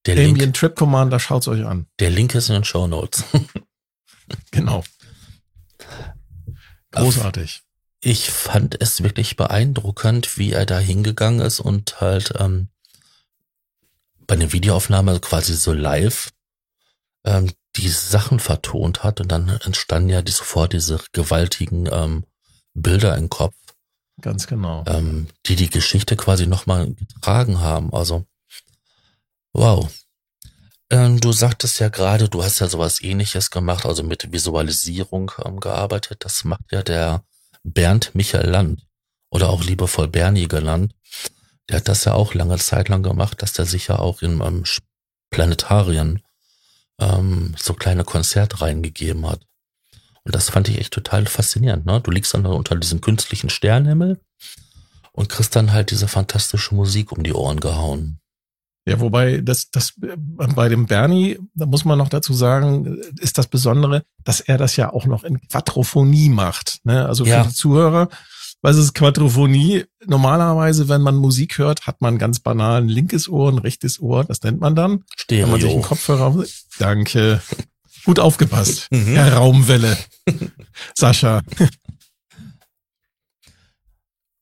der 0.06 0.16
Ambient 0.16 0.40
Link, 0.40 0.54
Trip 0.56 0.76
Commander, 0.76 1.20
schaut's 1.20 1.48
euch 1.48 1.66
an. 1.66 1.88
Der 2.00 2.10
Link 2.10 2.34
ist 2.36 2.50
in 2.50 2.56
den 2.56 2.64
Show 2.64 2.88
Notes. 2.88 3.24
genau. 4.52 4.84
Großartig. 6.92 7.62
Ich 8.02 8.32
fand 8.32 8.82
es 8.82 9.04
wirklich 9.04 9.36
beeindruckend, 9.36 10.38
wie 10.38 10.54
er 10.54 10.66
da 10.66 10.80
hingegangen 10.80 11.42
ist 11.42 11.60
und 11.60 12.00
halt 12.00 12.34
ähm, 12.40 12.70
bei 14.26 14.36
einer 14.36 14.54
Videoaufnahme 14.54 15.20
quasi 15.20 15.54
so 15.54 15.74
live 15.74 16.30
ähm, 17.26 17.52
die 17.76 17.90
Sachen 17.90 18.40
vertont 18.40 19.04
hat 19.04 19.20
und 19.22 19.32
dann 19.32 19.50
entstanden 19.50 20.10
ja 20.10 20.22
die, 20.22 20.32
sofort 20.32 20.74
diese 20.74 21.00
gewaltigen 21.12 21.88
ähm, 21.92 22.26
Bilder 22.74 23.18
im 23.18 23.30
Kopf. 23.30 23.56
Ganz 24.22 24.48
genau. 24.48 24.84
Ähm, 24.88 25.28
die 25.46 25.56
die 25.56 25.70
Geschichte 25.70 26.16
quasi 26.16 26.48
nochmal 26.48 26.94
getragen 26.94 27.60
haben. 27.60 27.94
Also, 27.94 28.26
wow. 29.54 29.90
Ähm, 30.90 31.20
du 31.20 31.32
sagtest 31.32 31.80
ja 31.80 31.90
gerade, 31.90 32.30
du 32.30 32.44
hast 32.44 32.60
ja 32.60 32.68
sowas 32.68 33.02
ähnliches 33.02 33.52
gemacht, 33.52 33.86
also 33.86 34.04
mit 34.04 34.32
Visualisierung 34.32 35.32
ähm, 35.46 35.60
gearbeitet. 35.60 36.26
Das 36.26 36.44
macht 36.44 36.72
ja 36.72 36.82
der 36.82 37.24
Bernd 37.64 38.16
Michael 38.16 38.50
Land 38.50 38.88
oder 39.30 39.50
auch 39.50 39.64
liebevoll 39.64 40.08
Bernie 40.08 40.48
genannt. 40.48 40.96
Der 41.70 41.78
hat 41.78 41.88
das 41.88 42.06
ja 42.06 42.14
auch 42.14 42.34
lange 42.34 42.58
Zeit 42.58 42.90
lang 42.90 43.04
gemacht, 43.04 43.42
dass 43.42 43.54
der 43.54 43.66
sich 43.66 43.88
ja 43.88 44.00
auch 44.00 44.22
in 44.24 44.42
ähm, 44.42 44.64
Planetarien 45.30 46.24
ähm, 47.00 47.56
so 47.58 47.74
kleine 47.74 48.04
Konzerte 48.04 48.62
reingegeben 48.62 49.28
hat. 49.28 49.42
Und 50.24 50.36
das 50.36 50.50
fand 50.50 50.68
ich 50.70 50.80
echt 50.80 50.94
total 50.94 51.26
faszinierend. 51.26 51.86
Ne? 51.86 52.02
Du 52.02 52.12
liegst 52.12 52.34
dann 52.34 52.46
unter 52.46 52.76
diesem 52.76 53.02
künstlichen 53.02 53.50
Sternenhimmel 53.50 54.20
und 55.12 55.30
kriegst 55.30 55.56
dann 55.56 55.72
halt 55.72 55.92
diese 55.92 56.08
fantastische 56.08 56.76
Musik 56.76 57.12
um 57.12 57.24
die 57.24 57.34
Ohren 57.34 57.60
gehauen. 57.60 58.20
Ja, 58.86 59.00
wobei 59.00 59.42
das, 59.42 59.70
das 59.70 59.94
bei 59.98 60.70
dem 60.70 60.88
Bernie, 60.88 61.38
da 61.54 61.66
muss 61.66 61.86
man 61.86 61.98
noch 61.98 62.10
dazu 62.10 62.34
sagen, 62.34 63.00
ist 63.20 63.38
das 63.38 63.48
Besondere, 63.48 64.04
dass 64.24 64.40
er 64.40 64.58
das 64.58 64.78
ja 64.78 64.92
auch 64.92 65.06
noch 65.06 65.24
in 65.24 65.40
Quadrophonie 65.42 66.30
macht. 66.30 66.80
Ne? 66.86 67.06
Also 67.06 67.26
für 67.26 67.32
ja. 67.32 67.44
die 67.44 67.54
Zuhörer, 67.54 68.10
was 68.62 68.78
ist 68.78 68.94
Quadrophonie? 68.94 69.86
Normalerweise, 70.06 70.90
wenn 70.90 71.02
man 71.02 71.16
Musik 71.16 71.60
hört, 71.60 71.88
hat 71.88 72.02
man 72.02 72.18
ganz 72.18 72.40
banal 72.40 72.82
ein 72.82 72.90
linkes 72.90 73.30
Ohr, 73.30 73.52
ein 73.52 73.58
rechtes 73.60 74.00
Ohr. 74.00 74.26
Das 74.26 74.42
nennt 74.42 74.60
man 74.60 74.76
dann. 74.76 75.04
Stereo. 75.16 75.44
Wenn 75.44 75.52
man 75.52 75.62
sich 75.62 75.72
einen 75.72 75.82
Kopfhörer. 75.82 76.44
Danke. 76.78 77.42
Gut 78.10 78.20
aufgepasst, 78.20 78.88
mhm. 78.90 79.06
Herr 79.14 79.34
Raumwelle. 79.36 79.96
Sascha. 80.96 81.44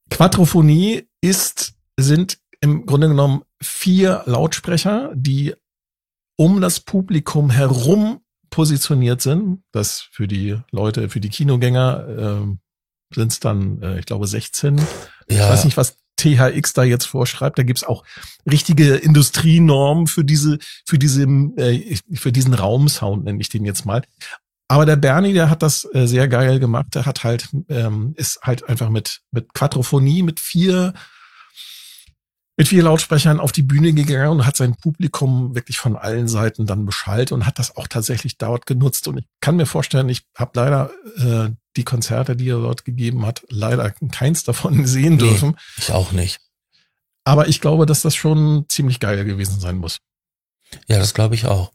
Quadrophonie 0.10 1.06
ist, 1.20 1.74
sind 2.00 2.38
im 2.62 2.86
Grunde 2.86 3.10
genommen 3.10 3.42
vier 3.62 4.24
Lautsprecher, 4.26 5.12
die 5.16 5.54
um 6.38 6.62
das 6.62 6.80
Publikum 6.80 7.50
herum 7.50 8.22
positioniert 8.52 9.20
sind. 9.20 9.64
Das 9.74 10.00
für 10.00 10.30
die 10.30 10.58
Leute, 10.72 11.10
für 11.10 11.20
die 11.20 11.28
Kinogänger 11.28 12.08
äh, 12.08 13.16
sind 13.16 13.34
es 13.34 13.42
dann, 13.42 13.82
äh, 13.82 14.00
ich 14.00 14.06
glaube, 14.06 14.28
16. 14.28 14.78
Ja. 14.78 14.86
Ich 15.28 15.40
weiß 15.40 15.66
nicht, 15.66 15.76
was 15.76 15.98
THX 16.18 16.74
da 16.74 16.84
jetzt 16.84 17.06
vorschreibt. 17.06 17.58
Da 17.58 17.64
gibt's 17.64 17.84
auch 17.84 18.04
richtige 18.50 18.96
Industrienormen 18.96 20.08
für 20.08 20.26
diese, 20.26 20.60
für 20.86 21.00
diese, 21.00 21.24
äh, 21.24 21.98
für 22.14 22.32
diesen 22.32 22.54
Raumsound, 22.54 23.24
nenne 23.24 23.40
ich 23.42 23.50
den 23.50 23.66
jetzt 23.66 23.86
mal. 23.86 24.04
Aber 24.68 24.86
der 24.86 24.98
Bernie, 24.98 25.34
der 25.34 25.50
hat 25.50 25.64
das 25.64 25.88
äh, 25.94 26.08
sehr 26.08 26.28
geil 26.28 26.60
gemacht. 26.60 26.88
Der 26.94 27.06
hat 27.06 27.24
halt, 27.24 27.50
ähm, 27.70 28.14
ist 28.18 28.42
halt 28.42 28.68
einfach 28.68 28.90
mit, 28.90 29.22
mit 29.32 29.54
Quadrophonie, 29.54 30.24
mit 30.24 30.40
vier 30.40 30.94
mit 32.58 32.68
vier 32.68 32.84
Lautsprechern 32.84 33.40
auf 33.40 33.52
die 33.52 33.62
Bühne 33.62 33.94
gegangen 33.94 34.40
und 34.40 34.46
hat 34.46 34.58
sein 34.58 34.76
Publikum 34.76 35.54
wirklich 35.54 35.78
von 35.78 35.96
allen 35.96 36.28
Seiten 36.28 36.66
dann 36.66 36.86
beschallt 36.86 37.32
und 37.32 37.46
hat 37.46 37.60
das 37.60 37.78
auch 37.78 37.88
tatsächlich 37.88 38.40
dort 38.40 38.66
genutzt. 38.66 39.08
Und 39.08 39.20
ich 39.20 39.26
kann 39.42 39.58
mir 39.58 39.68
vorstellen, 39.68 40.10
ich 40.10 40.24
habe 40.36 40.52
leider 40.56 40.90
äh, 41.18 41.54
die 41.78 41.84
Konzerte, 41.84 42.36
die 42.36 42.50
er 42.50 42.60
dort 42.60 42.84
gegeben 42.84 43.28
hat, 43.28 43.44
leider 43.50 43.92
keins 44.12 44.44
davon 44.44 44.86
sehen 44.88 45.20
dürfen. 45.20 45.50
Nee, 45.50 45.56
ich 45.78 45.92
auch 45.92 46.12
nicht. 46.12 46.40
Aber 47.24 47.48
ich 47.48 47.62
glaube, 47.62 47.86
dass 47.86 48.02
das 48.02 48.16
schon 48.16 48.66
ziemlich 48.70 49.00
geil 49.00 49.24
gewesen 49.24 49.60
sein 49.60 49.78
muss. 49.78 50.00
Ja, 50.88 50.98
das 50.98 51.14
glaube 51.14 51.36
ich 51.36 51.46
auch. 51.46 51.72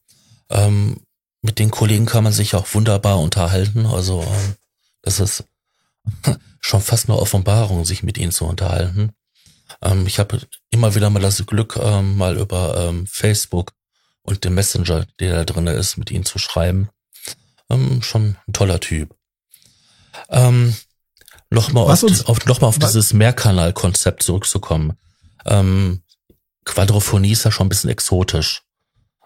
Ähm, 0.50 1.00
mit 1.42 1.60
den 1.60 1.70
Kollegen 1.70 2.06
kann 2.06 2.24
man 2.24 2.32
sich 2.32 2.56
auch 2.56 2.66
wunderbar 2.74 3.20
unterhalten. 3.20 3.86
Also 3.86 4.22
ähm, 4.22 4.54
das 5.02 5.20
ist 5.20 5.44
schon 6.60 6.80
fast 6.80 7.08
eine 7.08 7.18
Offenbarung, 7.18 7.84
sich 7.84 8.02
mit 8.02 8.18
ihnen 8.18 8.32
zu 8.32 8.46
unterhalten. 8.46 9.12
Ähm, 9.80 10.06
ich 10.06 10.18
habe 10.18 10.40
immer 10.70 10.94
wieder 10.94 11.11
mal 11.11 11.20
das 11.20 11.44
Glück, 11.46 11.78
ähm, 11.80 12.16
mal 12.16 12.37
über 12.37 12.88
ähm, 12.88 13.06
Facebook 13.06 13.72
und 14.22 14.44
den 14.44 14.54
Messenger, 14.54 15.06
der 15.20 15.44
da 15.44 15.44
drin 15.44 15.66
ist, 15.66 15.96
mit 15.96 16.11
ihnen 16.11 16.24
zu 16.24 16.38
schreiben. 16.38 16.90
Ähm, 17.70 18.02
schon 18.02 18.37
ein 18.46 18.52
toller 18.52 18.80
Typ. 18.80 19.14
Ähm, 20.28 20.74
Nochmal 21.52 21.85
auf, 21.85 22.02
auf, 22.02 22.46
noch 22.46 22.62
mal 22.62 22.68
auf 22.68 22.78
dieses 22.78 23.12
Mehrkanal-Konzept 23.12 24.22
zurückzukommen. 24.22 24.96
Ähm, 25.44 26.02
Quadrophonie 26.64 27.32
ist 27.32 27.44
ja 27.44 27.50
schon 27.50 27.66
ein 27.66 27.68
bisschen 27.68 27.90
exotisch. 27.90 28.62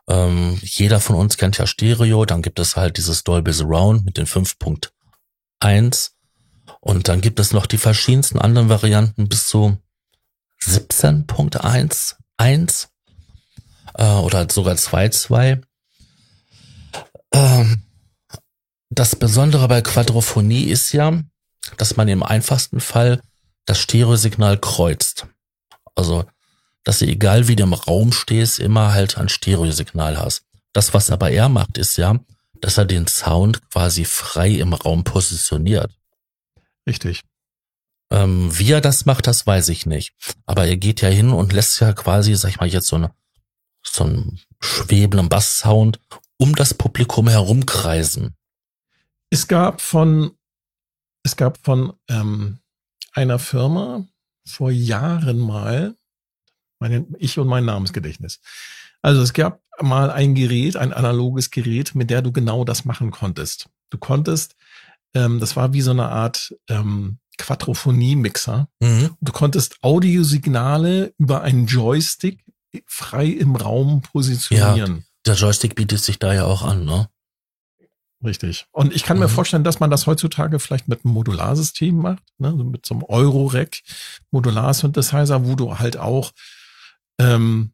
Ähm, 0.09 0.59
jeder 0.61 0.99
von 0.99 1.15
uns 1.15 1.37
kennt 1.37 1.57
ja 1.59 1.69
Stereo, 1.69 2.25
dann 2.25 2.43
gibt 2.43 2.59
es 2.59 2.75
halt 2.75 2.97
dieses 2.97 3.23
Dolby 3.23 3.53
Surround 3.53 4.05
mit 4.05 4.17
den 4.17 4.27
5.1 4.27 6.11
und 6.81 7.07
dann 7.07 7.21
gibt 7.21 7.39
es 7.39 7.53
noch 7.53 7.67
die 7.67 7.79
verschiedensten 7.79 8.41
anderen 8.41 8.69
Varianten 8.69 9.29
bis 9.29 9.47
zu 9.47 9.79
17.1 10.63 12.87
äh, 13.95 14.05
oder 14.05 14.49
sogar 14.51 14.75
2.2. 14.75 15.63
Ähm, 17.33 17.83
das 18.91 19.17
Besondere 19.17 19.69
bei 19.69 19.83
Quadrophonie 19.83 20.65
ist 20.65 20.93
ja, 20.93 21.23
dass 21.77 21.97
man 21.97 22.09
im 22.09 22.23
einfachsten 22.23 22.81
Fall 22.81 23.21
das 23.65 23.79
Stereosignal 23.79 24.59
kreuzt. 24.59 25.27
Also, 25.95 26.25
dass 26.85 27.01
du 27.01 27.07
egal 27.07 27.49
wie 27.49 27.57
du 27.57 27.65
im 27.65 27.73
Raum 27.73 28.13
stehst, 28.13 28.61
immer 28.61 28.93
halt 28.93 29.19
ein 29.19 29.29
Stereosignal 29.29 30.19
hast. 30.19 30.45
Das, 30.73 30.95
was 30.95 31.11
aber 31.11 31.31
er 31.31 31.49
macht, 31.49 31.79
ist 31.79 31.97
ja, 31.97 32.19
dass 32.61 32.79
er 32.79 32.85
den 32.85 33.07
Sound 33.07 33.69
quasi 33.71 34.05
frei 34.05 34.51
im 34.51 34.73
Raum 34.73 35.05
positioniert. 35.05 35.93
Richtig. 36.87 37.23
Ähm, 38.11 38.57
wie 38.57 38.71
er 38.71 38.81
das 38.81 39.05
macht, 39.05 39.27
das 39.27 39.47
weiß 39.47 39.69
ich 39.71 39.87
nicht. 39.87 40.15
Aber 40.47 40.67
er 40.67 40.77
geht 40.77 41.01
ja 41.01 41.09
hin 41.09 41.31
und 41.31 41.53
lässt 41.53 41.81
ja 41.81 41.93
quasi, 41.93 42.35
sag 42.35 42.51
ich 42.51 42.61
mal, 42.61 42.69
jetzt 42.69 42.87
so, 42.87 42.97
eine, 42.97 43.13
so 43.83 44.05
einen 44.05 44.41
schwebenden 44.61 45.29
Basssound 45.29 45.99
um 46.39 46.55
das 46.55 46.75
Publikum 46.75 47.29
herumkreisen. 47.29 48.37
Es 49.31 49.49
gab 49.49 49.81
von, 49.81 50.33
es 51.25 51.37
gab 51.37 51.59
von 51.65 51.95
ähm, 52.09 52.61
einer 53.13 53.39
Firma 53.39 54.07
vor 54.47 54.71
Jahren 54.71 55.39
mal, 55.39 55.97
meine, 56.79 57.07
ich 57.19 57.39
und 57.39 57.49
mein 57.49 57.65
Namensgedächtnis. 57.65 58.41
Also 59.03 59.23
es 59.23 59.33
gab 59.33 59.61
mal 59.81 60.11
ein 60.11 60.35
Gerät, 60.35 60.77
ein 60.77 60.93
analoges 60.93 61.51
Gerät, 61.51 61.95
mit 61.95 62.11
der 62.11 62.23
du 62.23 62.33
genau 62.33 62.65
das 62.65 62.85
machen 62.85 63.11
konntest. 63.11 63.69
Du 63.91 63.99
konntest, 63.99 64.57
ähm, 65.15 65.41
das 65.41 65.57
war 65.57 65.73
wie 65.73 65.81
so 65.81 65.91
eine 65.91 66.09
Art 66.09 66.55
ähm, 66.69 67.19
Quadrophonie-Mixer. 67.39 68.69
Mhm. 68.81 69.11
Du 69.21 69.33
konntest 69.33 69.77
Audiosignale 69.83 71.15
über 71.19 71.43
einen 71.43 71.67
Joystick 71.67 72.45
frei 72.87 73.27
im 73.27 73.57
Raum 73.57 74.03
positionieren. 74.03 74.97
Ja, 74.97 75.03
der 75.27 75.35
Joystick 75.35 75.75
bietet 75.75 76.01
sich 76.01 76.19
da 76.19 76.35
ja 76.35 76.45
auch 76.45 76.63
an, 76.63 76.85
ne? 76.85 77.09
Richtig. 78.25 78.67
Und 78.73 78.95
ich 78.95 79.05
kann 79.05 79.19
mhm. 79.19 79.25
mir 79.25 79.29
vorstellen, 79.29 79.65
dass 79.65 79.81
man 79.81 79.91
das 79.91 80.07
heutzutage 80.07 80.59
vielleicht 80.59 80.89
mit 80.89 81.05
einem 81.05 81.15
Modularsystem 81.15 81.97
macht, 81.97 82.23
ne? 82.39 82.49
Also 82.49 82.65
mit 82.65 82.87
so 82.87 82.95
einem 82.95 83.05
Euro-Rack 83.05 83.83
Modular-Synthesizer, 84.31 85.47
wo 85.47 85.55
du 85.55 85.79
halt 85.79 85.97
auch 85.97 86.33
ähm, 87.19 87.73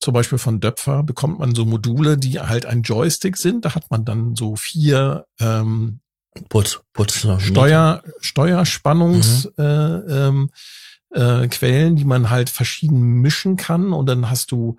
zum 0.00 0.14
Beispiel 0.14 0.38
von 0.38 0.60
Döpfer 0.60 1.02
bekommt 1.02 1.40
man 1.40 1.54
so 1.54 1.64
Module, 1.64 2.16
die 2.18 2.38
halt 2.38 2.66
ein 2.66 2.82
Joystick 2.82 3.36
sind. 3.36 3.64
Da 3.64 3.74
hat 3.74 3.90
man 3.90 4.04
dann 4.04 4.36
so 4.36 4.54
vier 4.54 5.26
ähm, 5.40 6.00
Putz, 6.48 6.80
Putz 6.92 7.26
Steuer, 7.38 8.02
Steuerspannungsquellen, 8.20 10.02
mhm. 10.06 10.10
äh, 10.10 10.28
ähm, 10.28 11.42
äh, 11.42 11.48
Quellen, 11.48 11.96
die 11.96 12.04
man 12.04 12.30
halt 12.30 12.50
verschieden 12.50 13.20
mischen 13.20 13.56
kann. 13.56 13.92
Und 13.92 14.06
dann 14.06 14.30
hast 14.30 14.52
du 14.52 14.76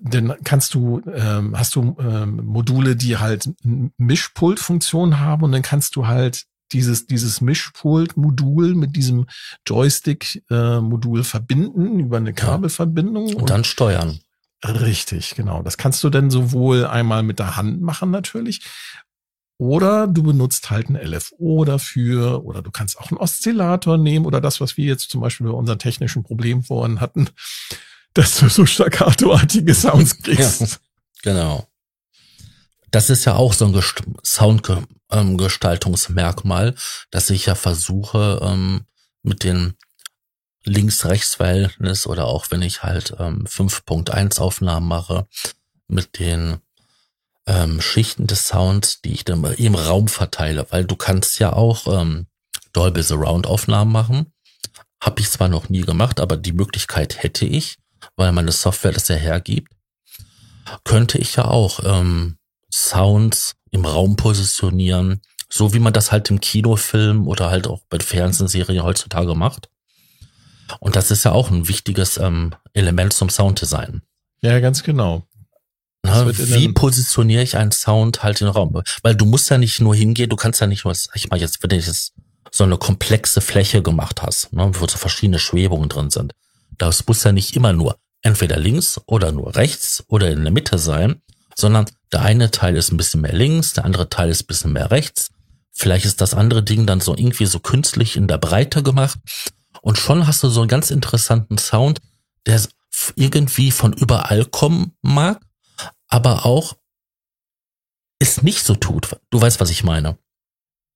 dann 0.00 0.34
kannst 0.44 0.74
du, 0.74 1.00
ähm, 1.14 1.56
hast 1.56 1.76
du 1.76 1.96
ähm, 1.98 2.44
Module, 2.44 2.96
die 2.96 3.16
halt 3.16 3.48
Mischpult-Funktion 3.96 5.20
haben 5.20 5.44
und 5.44 5.52
dann 5.52 5.62
kannst 5.62 5.96
du 5.96 6.06
halt 6.06 6.44
dieses, 6.72 7.06
dieses 7.06 7.40
Mischpult-Modul 7.40 8.74
mit 8.74 8.96
diesem 8.96 9.26
Joystick-Modul 9.66 11.20
äh, 11.20 11.24
verbinden 11.24 12.00
über 12.00 12.16
eine 12.16 12.34
Kabelverbindung. 12.34 13.28
Und, 13.28 13.34
und 13.36 13.50
dann 13.50 13.64
steuern. 13.64 14.20
Richtig, 14.64 15.34
genau. 15.34 15.62
Das 15.62 15.76
kannst 15.76 16.02
du 16.04 16.10
dann 16.10 16.30
sowohl 16.30 16.86
einmal 16.86 17.22
mit 17.22 17.38
der 17.38 17.56
Hand 17.56 17.82
machen 17.82 18.10
natürlich, 18.10 18.62
oder 19.58 20.06
du 20.06 20.22
benutzt 20.22 20.70
halt 20.70 20.88
ein 20.88 20.96
LFO 20.96 21.64
dafür, 21.64 22.44
oder 22.44 22.62
du 22.62 22.70
kannst 22.70 22.98
auch 22.98 23.10
einen 23.10 23.18
Oszillator 23.18 23.98
nehmen, 23.98 24.26
oder 24.26 24.40
das, 24.40 24.60
was 24.60 24.76
wir 24.76 24.86
jetzt 24.86 25.10
zum 25.10 25.20
Beispiel 25.20 25.46
bei 25.46 25.52
unseren 25.52 25.78
technischen 25.78 26.24
Problemen 26.24 26.62
vorhin 26.62 27.00
hatten, 27.00 27.28
dass 28.14 28.38
du 28.38 28.48
so 28.48 28.66
staccatoartige 28.66 29.74
Sounds 29.74 30.18
kriegst. 30.22 30.60
Ja, 30.60 30.68
genau. 31.22 31.66
Das 32.90 33.10
ist 33.10 33.24
ja 33.24 33.34
auch 33.34 33.52
so 33.52 33.66
ein 33.66 33.82
Soundgestaltungsmerkmal, 34.24 36.74
dass 37.10 37.30
ich 37.30 37.46
ja 37.46 37.56
versuche, 37.56 38.40
ähm, 38.42 38.82
mit 39.22 39.42
den 39.42 39.74
Links-Rechts-Verhältnis 40.64 42.06
oder 42.06 42.26
auch 42.26 42.50
wenn 42.50 42.62
ich 42.62 42.82
halt 42.82 43.14
ähm, 43.18 43.46
5.1 43.46 44.38
Aufnahmen 44.38 44.86
mache, 44.86 45.26
mit 45.88 46.18
den 46.18 46.58
ähm, 47.46 47.80
Schichten 47.80 48.26
des 48.26 48.48
Sounds, 48.48 49.00
die 49.02 49.12
ich 49.12 49.24
dann 49.24 49.44
im 49.44 49.74
Raum 49.74 50.08
verteile, 50.08 50.66
weil 50.70 50.84
du 50.84 50.96
kannst 50.96 51.38
ja 51.38 51.52
auch 51.52 51.86
ähm, 52.00 52.26
Dolby 52.72 53.02
Surround 53.02 53.46
Aufnahmen 53.46 53.92
machen. 53.92 54.32
Habe 55.00 55.20
ich 55.20 55.30
zwar 55.30 55.48
noch 55.48 55.68
nie 55.68 55.82
gemacht, 55.82 56.20
aber 56.20 56.36
die 56.36 56.52
Möglichkeit 56.52 57.22
hätte 57.22 57.44
ich 57.44 57.78
weil 58.16 58.32
meine 58.32 58.52
Software 58.52 58.92
das 58.92 59.08
ja 59.08 59.16
hergibt, 59.16 59.72
könnte 60.84 61.18
ich 61.18 61.36
ja 61.36 61.46
auch 61.46 61.80
ähm, 61.84 62.36
Sounds 62.72 63.54
im 63.70 63.84
Raum 63.84 64.16
positionieren, 64.16 65.20
so 65.48 65.74
wie 65.74 65.78
man 65.78 65.92
das 65.92 66.12
halt 66.12 66.30
im 66.30 66.40
Kinofilm 66.40 67.28
oder 67.28 67.50
halt 67.50 67.66
auch 67.66 67.82
bei 67.88 68.00
Fernsehserien 68.00 68.82
heutzutage 68.82 69.34
macht. 69.34 69.68
Und 70.80 70.96
das 70.96 71.10
ist 71.10 71.24
ja 71.24 71.32
auch 71.32 71.50
ein 71.50 71.68
wichtiges 71.68 72.16
ähm, 72.16 72.54
Element 72.72 73.12
zum 73.12 73.28
Sounddesign. 73.28 74.02
Ja, 74.40 74.58
ganz 74.60 74.82
genau. 74.82 75.26
Na, 76.04 76.26
wie 76.36 76.68
positioniere 76.68 77.42
ich 77.42 77.56
einen 77.56 77.72
Sound 77.72 78.22
halt 78.22 78.40
in 78.42 78.46
den 78.46 78.52
Raum? 78.52 78.82
Weil 79.02 79.16
du 79.16 79.24
musst 79.24 79.48
ja 79.48 79.56
nicht 79.56 79.80
nur 79.80 79.94
hingehen, 79.94 80.28
du 80.28 80.36
kannst 80.36 80.60
ja 80.60 80.66
nicht 80.66 80.84
nur, 80.84 80.94
ich 81.14 81.30
mal 81.30 81.40
jetzt, 81.40 81.62
wenn 81.62 81.70
du 81.70 81.76
jetzt 81.76 82.12
so 82.50 82.64
eine 82.64 82.76
komplexe 82.76 83.40
Fläche 83.40 83.82
gemacht 83.82 84.22
hast, 84.22 84.52
ne, 84.52 84.70
wo 84.74 84.86
so 84.86 84.98
verschiedene 84.98 85.38
Schwebungen 85.38 85.88
drin 85.88 86.10
sind, 86.10 86.32
das 86.76 87.06
muss 87.06 87.24
ja 87.24 87.32
nicht 87.32 87.56
immer 87.56 87.72
nur 87.72 87.96
entweder 88.20 88.58
links 88.58 89.00
oder 89.06 89.32
nur 89.32 89.56
rechts 89.56 90.04
oder 90.08 90.30
in 90.30 90.42
der 90.42 90.52
Mitte 90.52 90.78
sein, 90.78 91.22
sondern 91.56 91.86
der 92.12 92.22
eine 92.22 92.50
Teil 92.50 92.76
ist 92.76 92.92
ein 92.92 92.98
bisschen 92.98 93.22
mehr 93.22 93.34
links, 93.34 93.72
der 93.72 93.86
andere 93.86 94.10
Teil 94.10 94.28
ist 94.28 94.42
ein 94.42 94.46
bisschen 94.46 94.72
mehr 94.72 94.90
rechts. 94.90 95.30
Vielleicht 95.72 96.04
ist 96.04 96.20
das 96.20 96.34
andere 96.34 96.62
Ding 96.62 96.86
dann 96.86 97.00
so 97.00 97.16
irgendwie 97.16 97.46
so 97.46 97.60
künstlich 97.60 98.16
in 98.16 98.28
der 98.28 98.38
Breite 98.38 98.82
gemacht. 98.82 99.18
Und 99.80 99.98
schon 99.98 100.26
hast 100.26 100.42
du 100.42 100.48
so 100.48 100.60
einen 100.60 100.68
ganz 100.68 100.90
interessanten 100.90 101.58
Sound, 101.58 102.00
der 102.46 102.60
irgendwie 103.16 103.70
von 103.70 103.92
überall 103.92 104.44
kommen 104.44 104.92
mag, 105.02 105.40
aber 106.14 106.46
auch 106.46 106.76
es 108.20 108.42
nicht 108.42 108.62
so 108.62 108.76
tut. 108.76 109.16
Du 109.30 109.40
weißt, 109.40 109.60
was 109.60 109.70
ich 109.70 109.82
meine. 109.82 110.16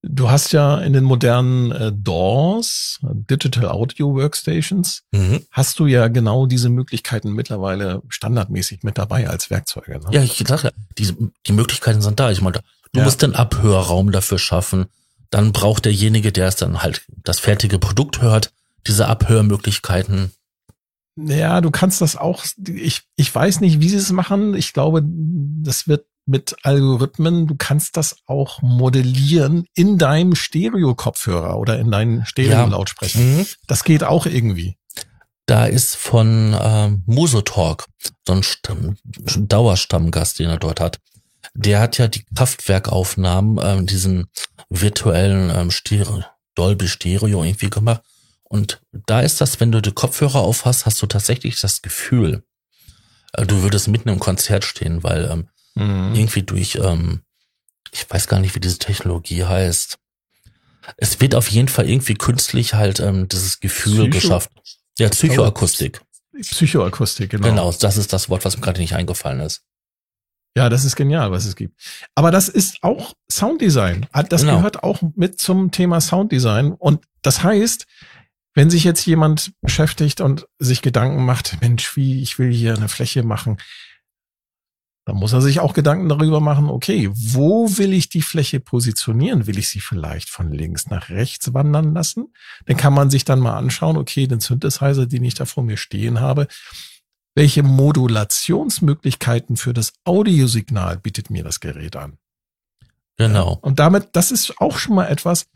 Du 0.02 0.30
hast 0.30 0.52
ja 0.52 0.78
in 0.78 0.92
den 0.92 1.02
modernen 1.02 1.72
äh, 1.72 1.90
DAWs, 1.92 3.00
Digital 3.02 3.66
Audio 3.66 4.14
Workstations, 4.14 5.02
mhm. 5.10 5.44
hast 5.50 5.80
du 5.80 5.86
ja 5.86 6.06
genau 6.06 6.46
diese 6.46 6.68
Möglichkeiten 6.68 7.32
mittlerweile 7.32 8.00
standardmäßig 8.08 8.84
mit 8.84 8.96
dabei 8.96 9.28
als 9.28 9.50
Werkzeuge. 9.50 9.98
Ne? 9.98 10.06
Ja, 10.12 10.22
ich 10.22 10.38
sage 10.46 10.68
ja, 10.68 10.70
die, 10.96 11.12
die 11.48 11.52
Möglichkeiten 11.52 12.00
sind 12.00 12.20
da. 12.20 12.30
Ich 12.30 12.40
meine, 12.40 12.60
du 12.92 13.00
ja. 13.00 13.04
musst 13.04 13.22
den 13.22 13.34
Abhörraum 13.34 14.12
dafür 14.12 14.38
schaffen. 14.38 14.86
Dann 15.30 15.50
braucht 15.50 15.84
derjenige, 15.84 16.30
der 16.30 16.46
es 16.46 16.54
dann 16.54 16.80
halt 16.80 17.02
das 17.24 17.40
fertige 17.40 17.80
Produkt 17.80 18.22
hört, 18.22 18.52
diese 18.86 19.08
Abhörmöglichkeiten. 19.08 20.30
Ja, 21.26 21.60
du 21.60 21.70
kannst 21.70 22.00
das 22.00 22.16
auch, 22.16 22.44
ich, 22.66 23.02
ich 23.16 23.34
weiß 23.34 23.60
nicht, 23.60 23.80
wie 23.80 23.88
sie 23.88 23.96
es 23.96 24.12
machen. 24.12 24.54
Ich 24.54 24.72
glaube, 24.72 25.02
das 25.04 25.88
wird 25.88 26.06
mit 26.26 26.56
Algorithmen, 26.62 27.46
du 27.46 27.56
kannst 27.56 27.96
das 27.96 28.16
auch 28.26 28.60
modellieren 28.60 29.64
in 29.74 29.98
deinem 29.98 30.34
Stereo-Kopfhörer 30.34 31.58
oder 31.58 31.78
in 31.78 31.90
deinen 31.90 32.26
Stereo-Lautsprecher. 32.26 33.18
Ja. 33.18 33.24
Mhm. 33.24 33.46
Das 33.66 33.82
geht 33.82 34.04
auch 34.04 34.26
irgendwie. 34.26 34.76
Da 35.46 35.64
ist 35.64 35.96
von 35.96 36.54
ähm, 36.60 37.02
Musotalk 37.06 37.86
so 38.26 38.34
ein 38.34 38.42
Stamm, 38.42 38.96
Dauerstammgast, 39.38 40.38
den 40.38 40.50
er 40.50 40.58
dort 40.58 40.80
hat. 40.80 40.98
Der 41.54 41.80
hat 41.80 41.96
ja 41.96 42.06
die 42.06 42.24
Kraftwerkaufnahmen, 42.34 43.58
ähm, 43.62 43.86
diesen 43.86 44.26
virtuellen 44.68 45.50
ähm, 45.50 45.70
Stereo, 45.70 46.22
Dolby 46.54 46.86
Stereo 46.86 47.42
irgendwie 47.42 47.70
gemacht. 47.70 48.02
Und 48.48 48.80
da 48.92 49.20
ist 49.20 49.40
das, 49.40 49.60
wenn 49.60 49.72
du 49.72 49.82
die 49.82 49.92
Kopfhörer 49.92 50.40
aufhast, 50.40 50.86
hast 50.86 51.00
du 51.02 51.06
tatsächlich 51.06 51.60
das 51.60 51.82
Gefühl, 51.82 52.42
äh, 53.34 53.46
du 53.46 53.62
würdest 53.62 53.88
mitten 53.88 54.08
im 54.08 54.18
Konzert 54.18 54.64
stehen, 54.64 55.02
weil 55.02 55.30
ähm, 55.30 55.48
Mhm. 55.78 56.14
Irgendwie 56.14 56.42
durch, 56.42 56.76
ähm, 56.76 57.22
ich 57.92 58.08
weiß 58.10 58.26
gar 58.26 58.40
nicht, 58.40 58.54
wie 58.54 58.60
diese 58.60 58.78
Technologie 58.78 59.44
heißt. 59.44 59.98
Es 60.96 61.20
wird 61.20 61.34
auf 61.34 61.48
jeden 61.50 61.68
Fall 61.68 61.88
irgendwie 61.88 62.14
künstlich 62.14 62.74
halt 62.74 62.98
ähm, 62.98 63.28
dieses 63.28 63.60
Gefühl 63.60 64.08
Psycho 64.08 64.10
geschafft. 64.10 64.50
Ja, 64.98 65.08
Psychoakustik. 65.08 66.02
Psychoakustik, 66.40 67.30
genau. 67.30 67.48
Genau, 67.48 67.72
das 67.72 67.96
ist 67.96 68.12
das 68.12 68.28
Wort, 68.28 68.44
was 68.44 68.56
mir 68.56 68.62
gerade 68.62 68.80
nicht 68.80 68.94
eingefallen 68.94 69.40
ist. 69.40 69.62
Ja, 70.56 70.68
das 70.68 70.84
ist 70.84 70.96
genial, 70.96 71.30
was 71.30 71.44
es 71.44 71.54
gibt. 71.54 71.78
Aber 72.14 72.30
das 72.30 72.48
ist 72.48 72.78
auch 72.82 73.14
Sounddesign. 73.30 74.06
Ah, 74.12 74.24
das 74.24 74.40
genau. 74.40 74.56
gehört 74.56 74.82
auch 74.82 75.00
mit 75.14 75.38
zum 75.38 75.70
Thema 75.70 76.00
Sounddesign. 76.00 76.72
Und 76.72 77.04
das 77.22 77.44
heißt, 77.44 77.86
wenn 78.54 78.70
sich 78.70 78.84
jetzt 78.84 79.04
jemand 79.06 79.52
beschäftigt 79.60 80.20
und 80.20 80.48
sich 80.58 80.82
Gedanken 80.82 81.24
macht, 81.24 81.60
Mensch, 81.60 81.96
wie, 81.96 82.22
ich 82.22 82.38
will 82.38 82.52
hier 82.52 82.76
eine 82.76 82.88
Fläche 82.88 83.22
machen, 83.22 83.58
dann 85.08 85.16
muss 85.16 85.32
er 85.32 85.40
sich 85.40 85.60
auch 85.60 85.72
Gedanken 85.72 86.10
darüber 86.10 86.40
machen, 86.40 86.68
okay, 86.68 87.08
wo 87.14 87.78
will 87.78 87.94
ich 87.94 88.10
die 88.10 88.20
Fläche 88.20 88.60
positionieren? 88.60 89.46
Will 89.46 89.56
ich 89.56 89.70
sie 89.70 89.80
vielleicht 89.80 90.28
von 90.28 90.52
links 90.52 90.88
nach 90.88 91.08
rechts 91.08 91.54
wandern 91.54 91.94
lassen? 91.94 92.34
Dann 92.66 92.76
kann 92.76 92.92
man 92.92 93.08
sich 93.08 93.24
dann 93.24 93.40
mal 93.40 93.56
anschauen, 93.56 93.96
okay, 93.96 94.26
den 94.26 94.40
Synthesizer, 94.40 95.06
den 95.06 95.24
ich 95.24 95.32
da 95.32 95.46
vor 95.46 95.62
mir 95.64 95.78
stehen 95.78 96.20
habe, 96.20 96.46
welche 97.34 97.62
Modulationsmöglichkeiten 97.62 99.56
für 99.56 99.72
das 99.72 99.94
Audiosignal 100.04 100.98
bietet 100.98 101.30
mir 101.30 101.42
das 101.42 101.60
Gerät 101.60 101.96
an? 101.96 102.18
Genau. 103.16 103.58
Und 103.62 103.78
damit, 103.78 104.10
das 104.12 104.30
ist 104.30 104.60
auch 104.60 104.76
schon 104.76 104.96
mal 104.96 105.06
etwas, 105.06 105.46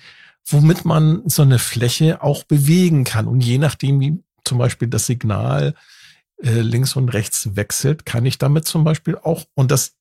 womit 0.47 0.85
man 0.85 1.23
so 1.29 1.43
eine 1.43 1.59
Fläche 1.59 2.23
auch 2.23 2.45
bewegen 2.45 3.05
kann. 3.05 3.27
Und 3.27 3.43
je 3.43 3.59
nachdem, 3.59 4.01
wie 4.01 4.23
zum 4.45 4.59
Beispiel 4.59 4.89
das 4.89 5.07
Signal 5.07 5.75
äh, 6.43 6.61
links 6.61 6.97
und 6.97 7.09
rechts 7.11 7.55
wechselt, 7.57 8.05
kann 8.05 8.27
ich 8.27 8.39
damit 8.39 8.67
zum 8.67 8.85
Beispiel 8.85 9.17
auch, 9.17 9.45
und 9.55 9.71
das, 9.71 9.95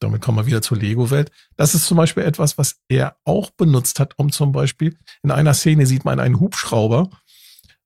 damit 0.00 0.22
kommen 0.22 0.38
wir 0.38 0.46
wieder 0.46 0.62
zur 0.62 0.78
Lego-Welt, 0.78 1.30
das 1.56 1.74
ist 1.74 1.86
zum 1.86 1.96
Beispiel 1.96 2.24
etwas, 2.24 2.58
was 2.58 2.80
er 2.88 3.16
auch 3.24 3.50
benutzt 3.50 4.00
hat, 4.00 4.18
um 4.18 4.32
zum 4.32 4.52
Beispiel, 4.52 4.98
in 5.22 5.30
einer 5.30 5.54
Szene 5.54 5.86
sieht 5.86 6.04
man 6.04 6.18
einen 6.18 6.40
Hubschrauber 6.40 7.10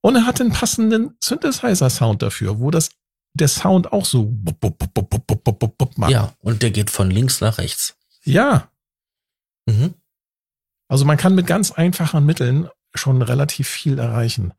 und 0.00 0.16
er 0.16 0.26
hat 0.26 0.40
einen 0.40 0.52
passenden 0.52 1.16
Synthesizer-Sound 1.22 2.22
dafür, 2.22 2.61
wo 2.61 2.70
das 2.70 2.90
der 3.34 3.48
Sound 3.48 3.92
auch 3.92 4.05
so 4.05 4.32
macht. 5.96 6.11
Ja, 6.11 6.32
und 6.38 6.62
der 6.62 6.70
geht 6.70 6.90
von 6.90 7.11
links 7.11 7.40
nach 7.40 7.59
rechts. 7.59 7.96
Ja. 8.22 8.70
Mhm. 9.66 9.94
Also 10.89 11.05
man 11.05 11.16
kann 11.16 11.35
mit 11.35 11.47
ganz 11.47 11.72
einfachen 11.72 12.24
Mitteln 12.24 12.68
schon 12.95 13.22
relativ 13.22 13.68
viel 13.68 13.99
erreichen. 13.99 14.53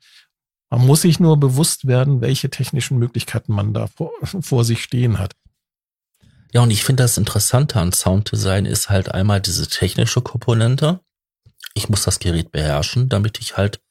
Man 0.69 0.85
muss 0.85 1.01
sich 1.01 1.19
nur 1.19 1.39
bewusst 1.39 1.87
werden, 1.87 2.21
welche 2.21 2.49
technischen 2.49 2.97
Möglichkeiten 2.97 3.53
man 3.53 3.73
da 3.73 3.87
vor, 3.87 4.11
vor 4.41 4.65
sich 4.65 4.83
stehen 4.83 5.19
hat. 5.19 5.33
Ja, 6.51 6.61
und 6.61 6.71
ich 6.71 6.83
finde 6.83 7.03
das 7.03 7.17
Interessante 7.17 7.79
an 7.79 7.91
Sounddesign 7.91 8.65
ist 8.65 8.89
halt 8.89 9.13
einmal 9.13 9.41
diese 9.41 9.67
technische 9.67 10.21
Komponente. 10.21 11.01
Ich 11.73 11.89
muss 11.89 12.03
das 12.03 12.19
Gerät 12.19 12.51
beherrschen, 12.51 13.09
damit 13.09 13.39
ich 13.39 13.57
halt 13.57 13.81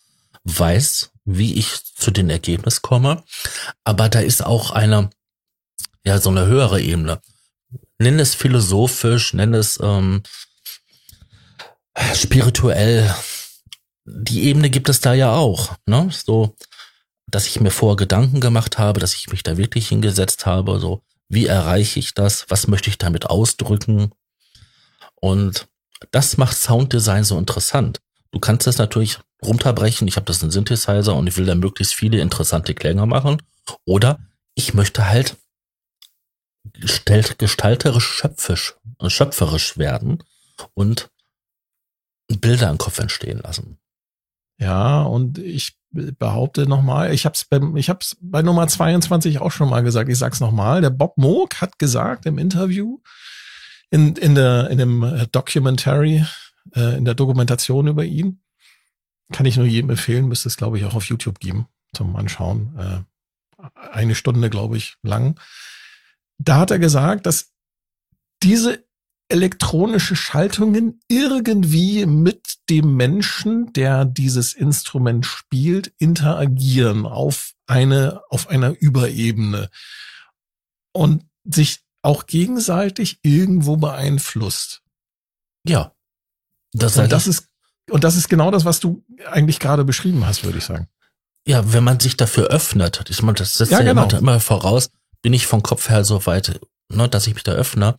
weiß, 0.44 1.10
wie 1.24 1.54
ich 1.54 1.84
zu 1.84 2.10
den 2.10 2.30
Ergebnis 2.30 2.82
komme. 2.82 3.22
Aber 3.84 4.08
da 4.08 4.20
ist 4.20 4.44
auch 4.44 4.70
eine, 4.70 5.10
ja, 6.04 6.18
so 6.18 6.30
eine 6.30 6.46
höhere 6.46 6.80
Ebene. 6.80 7.20
Nenn 7.98 8.18
es 8.18 8.34
philosophisch, 8.34 9.34
nenn 9.34 9.54
es 9.54 9.78
ähm, 9.82 10.22
spirituell. 12.14 13.14
Die 14.04 14.44
Ebene 14.44 14.70
gibt 14.70 14.88
es 14.88 15.00
da 15.00 15.14
ja 15.14 15.34
auch, 15.34 15.76
ne? 15.86 16.08
So, 16.10 16.54
dass 17.26 17.46
ich 17.46 17.60
mir 17.60 17.70
vorher 17.70 17.96
Gedanken 17.96 18.40
gemacht 18.40 18.78
habe, 18.78 19.00
dass 19.00 19.14
ich 19.14 19.30
mich 19.30 19.42
da 19.42 19.56
wirklich 19.56 19.88
hingesetzt 19.88 20.46
habe, 20.46 20.78
so, 20.78 21.02
wie 21.28 21.46
erreiche 21.46 21.98
ich 21.98 22.14
das? 22.14 22.46
Was 22.48 22.66
möchte 22.66 22.90
ich 22.90 22.98
damit 22.98 23.26
ausdrücken? 23.26 24.12
Und 25.14 25.68
das 26.10 26.36
macht 26.36 26.56
Sounddesign 26.56 27.24
so 27.24 27.38
interessant. 27.38 28.00
Du 28.30 28.40
kannst 28.40 28.66
das 28.66 28.78
natürlich 28.78 29.18
runterbrechen. 29.42 30.06
Ich 30.08 30.16
habe 30.16 30.26
das 30.26 30.42
in 30.42 30.50
Synthesizer 30.50 31.14
und 31.14 31.26
ich 31.26 31.36
will 31.36 31.46
da 31.46 31.54
möglichst 31.54 31.94
viele 31.94 32.20
interessante 32.20 32.74
Klänge 32.74 33.06
machen. 33.06 33.40
Oder 33.84 34.18
ich 34.54 34.74
möchte 34.74 35.08
halt 35.08 35.36
gestalterisch 36.72 38.06
schöpfisch, 38.06 38.74
schöpferisch 39.06 39.78
werden 39.78 40.22
und 40.74 41.10
Bilder 42.28 42.70
im 42.70 42.78
Kopf 42.78 42.98
entstehen 42.98 43.38
lassen. 43.38 43.78
Ja, 44.58 45.02
und 45.02 45.38
ich 45.38 45.76
behaupte 45.90 46.66
nochmal, 46.66 47.12
ich 47.12 47.24
habe 47.24 47.34
es 47.34 47.44
beim, 47.44 47.76
ich 47.76 47.88
hab's 47.88 48.16
bei 48.20 48.42
Nummer 48.42 48.66
22 48.66 49.40
auch 49.40 49.52
schon 49.52 49.68
mal 49.68 49.82
gesagt, 49.82 50.10
ich 50.10 50.18
sag's 50.18 50.40
nochmal, 50.40 50.80
der 50.80 50.90
Bob 50.90 51.18
Moog 51.18 51.60
hat 51.60 51.78
gesagt 51.78 52.26
im 52.26 52.38
Interview, 52.38 53.00
in, 53.90 54.16
in, 54.16 54.34
der, 54.34 54.70
in 54.70 54.78
dem 54.78 55.02
äh, 55.02 55.26
Documentary, 55.30 56.24
äh, 56.74 56.96
in 56.96 57.04
der 57.04 57.14
Dokumentation 57.14 57.86
über 57.86 58.04
ihn, 58.04 58.42
kann 59.32 59.46
ich 59.46 59.56
nur 59.56 59.66
jedem 59.66 59.90
empfehlen, 59.90 60.26
müsste 60.26 60.48
es, 60.48 60.56
glaube 60.56 60.78
ich, 60.78 60.84
auch 60.84 60.94
auf 60.94 61.06
YouTube 61.06 61.38
geben 61.38 61.68
zum 61.92 62.16
Anschauen. 62.16 62.76
Äh, 62.78 63.68
eine 63.92 64.14
Stunde, 64.14 64.50
glaube 64.50 64.76
ich, 64.76 64.96
lang. 65.02 65.38
Da 66.38 66.58
hat 66.58 66.70
er 66.70 66.78
gesagt, 66.78 67.26
dass 67.26 67.52
diese 68.42 68.84
elektronische 69.28 70.16
Schaltungen 70.16 71.00
irgendwie 71.08 72.06
mit 72.06 72.58
dem 72.68 72.96
Menschen, 72.96 73.72
der 73.72 74.04
dieses 74.04 74.54
Instrument 74.54 75.24
spielt, 75.24 75.92
interagieren 75.98 77.06
auf 77.06 77.52
eine, 77.66 78.20
auf 78.28 78.48
einer 78.48 78.74
Überebene 78.80 79.70
und 80.92 81.24
sich 81.44 81.80
auch 82.02 82.26
gegenseitig 82.26 83.18
irgendwo 83.22 83.76
beeinflusst. 83.76 84.82
Ja. 85.66 85.92
Das, 86.72 86.98
und 86.98 87.10
das 87.10 87.26
ist, 87.26 87.48
und 87.90 88.04
das 88.04 88.16
ist 88.16 88.28
genau 88.28 88.50
das, 88.50 88.64
was 88.64 88.80
du 88.80 89.04
eigentlich 89.26 89.58
gerade 89.58 89.84
beschrieben 89.84 90.26
hast, 90.26 90.44
würde 90.44 90.58
ich 90.58 90.64
sagen. 90.64 90.88
Ja, 91.46 91.72
wenn 91.72 91.84
man 91.84 92.00
sich 92.00 92.16
dafür 92.16 92.48
öffnet, 92.48 93.04
ich 93.08 93.22
meine, 93.22 93.38
das 93.38 93.54
setzt 93.54 93.72
ja, 93.72 93.80
ja 93.80 93.92
genau. 93.92 94.18
immer 94.18 94.40
voraus, 94.40 94.90
bin 95.22 95.32
ich 95.32 95.46
vom 95.46 95.62
Kopf 95.62 95.88
her 95.88 96.04
so 96.04 96.26
weit, 96.26 96.60
ne, 96.88 97.08
dass 97.08 97.26
ich 97.26 97.34
mich 97.34 97.44
da 97.44 97.52
öffne 97.52 97.98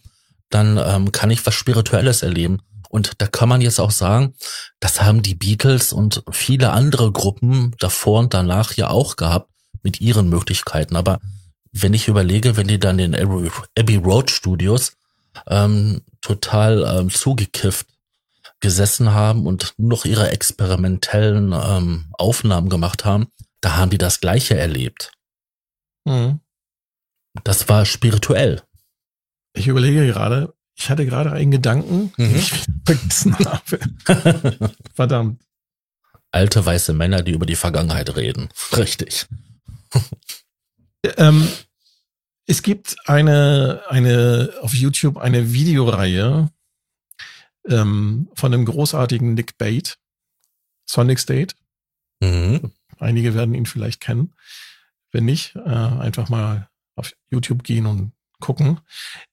dann 0.49 0.77
ähm, 0.77 1.11
kann 1.11 1.31
ich 1.31 1.45
was 1.45 1.53
Spirituelles 1.53 2.21
erleben. 2.21 2.61
Und 2.89 3.13
da 3.17 3.27
kann 3.27 3.49
man 3.49 3.61
jetzt 3.61 3.79
auch 3.79 3.91
sagen, 3.91 4.35
das 4.79 5.01
haben 5.01 5.21
die 5.21 5.35
Beatles 5.35 5.91
und 5.91 6.23
viele 6.31 6.71
andere 6.71 7.11
Gruppen 7.11 7.75
davor 7.79 8.19
und 8.19 8.33
danach 8.33 8.73
ja 8.73 8.89
auch 8.89 9.15
gehabt 9.15 9.49
mit 9.83 9.99
ihren 9.99 10.29
Möglichkeiten. 10.29 10.95
Aber 10.95 11.19
wenn 11.71 11.93
ich 11.93 12.07
überlege, 12.07 12.55
wenn 12.55 12.67
die 12.67 12.79
dann 12.79 12.99
in 12.99 13.13
Abbey 13.15 13.97
Road 13.97 14.31
Studios 14.31 14.93
ähm, 15.47 16.01
total 16.21 16.99
ähm, 16.99 17.09
zugekifft 17.09 17.87
gesessen 18.61 19.13
haben 19.13 19.45
und 19.45 19.73
nur 19.77 19.89
noch 19.89 20.05
ihre 20.05 20.31
experimentellen 20.31 21.53
ähm, 21.53 22.05
Aufnahmen 22.13 22.69
gemacht 22.69 23.03
haben, 23.03 23.27
da 23.61 23.75
haben 23.75 23.89
die 23.89 23.97
das 23.97 24.21
Gleiche 24.21 24.57
erlebt. 24.57 25.11
Mhm. 26.05 26.39
Das 27.43 27.67
war 27.67 27.85
spirituell. 27.85 28.61
Ich 29.55 29.67
überlege 29.67 30.05
gerade, 30.05 30.53
ich 30.75 30.89
hatte 30.89 31.05
gerade 31.05 31.31
einen 31.31 31.51
Gedanken, 31.51 32.11
mhm. 32.17 32.29
den 32.29 32.35
ich 32.35 32.51
vergessen 32.85 33.35
habe. 33.39 33.79
Verdammt. 34.93 35.41
Alte 36.31 36.65
weiße 36.65 36.93
Männer, 36.93 37.23
die 37.23 37.31
über 37.31 37.45
die 37.45 37.55
Vergangenheit 37.55 38.15
reden. 38.15 38.49
Richtig. 38.75 39.25
ähm, 41.17 41.47
es 42.45 42.61
gibt 42.61 42.97
eine, 43.05 43.83
eine, 43.87 44.53
auf 44.61 44.73
YouTube 44.73 45.17
eine 45.17 45.53
Videoreihe 45.53 46.49
ähm, 47.67 48.29
von 48.35 48.51
dem 48.51 48.65
großartigen 48.65 49.33
Nick 49.33 49.57
Bate, 49.57 49.95
Sonic 50.85 51.19
State. 51.19 51.55
Mhm. 52.19 52.71
Einige 52.99 53.33
werden 53.33 53.55
ihn 53.55 53.65
vielleicht 53.65 54.01
kennen. 54.01 54.33
Wenn 55.11 55.25
nicht, 55.25 55.55
äh, 55.55 55.69
einfach 55.69 56.27
mal 56.29 56.69
auf 56.95 57.13
YouTube 57.29 57.63
gehen 57.63 57.85
und 57.85 58.11
gucken. 58.39 58.79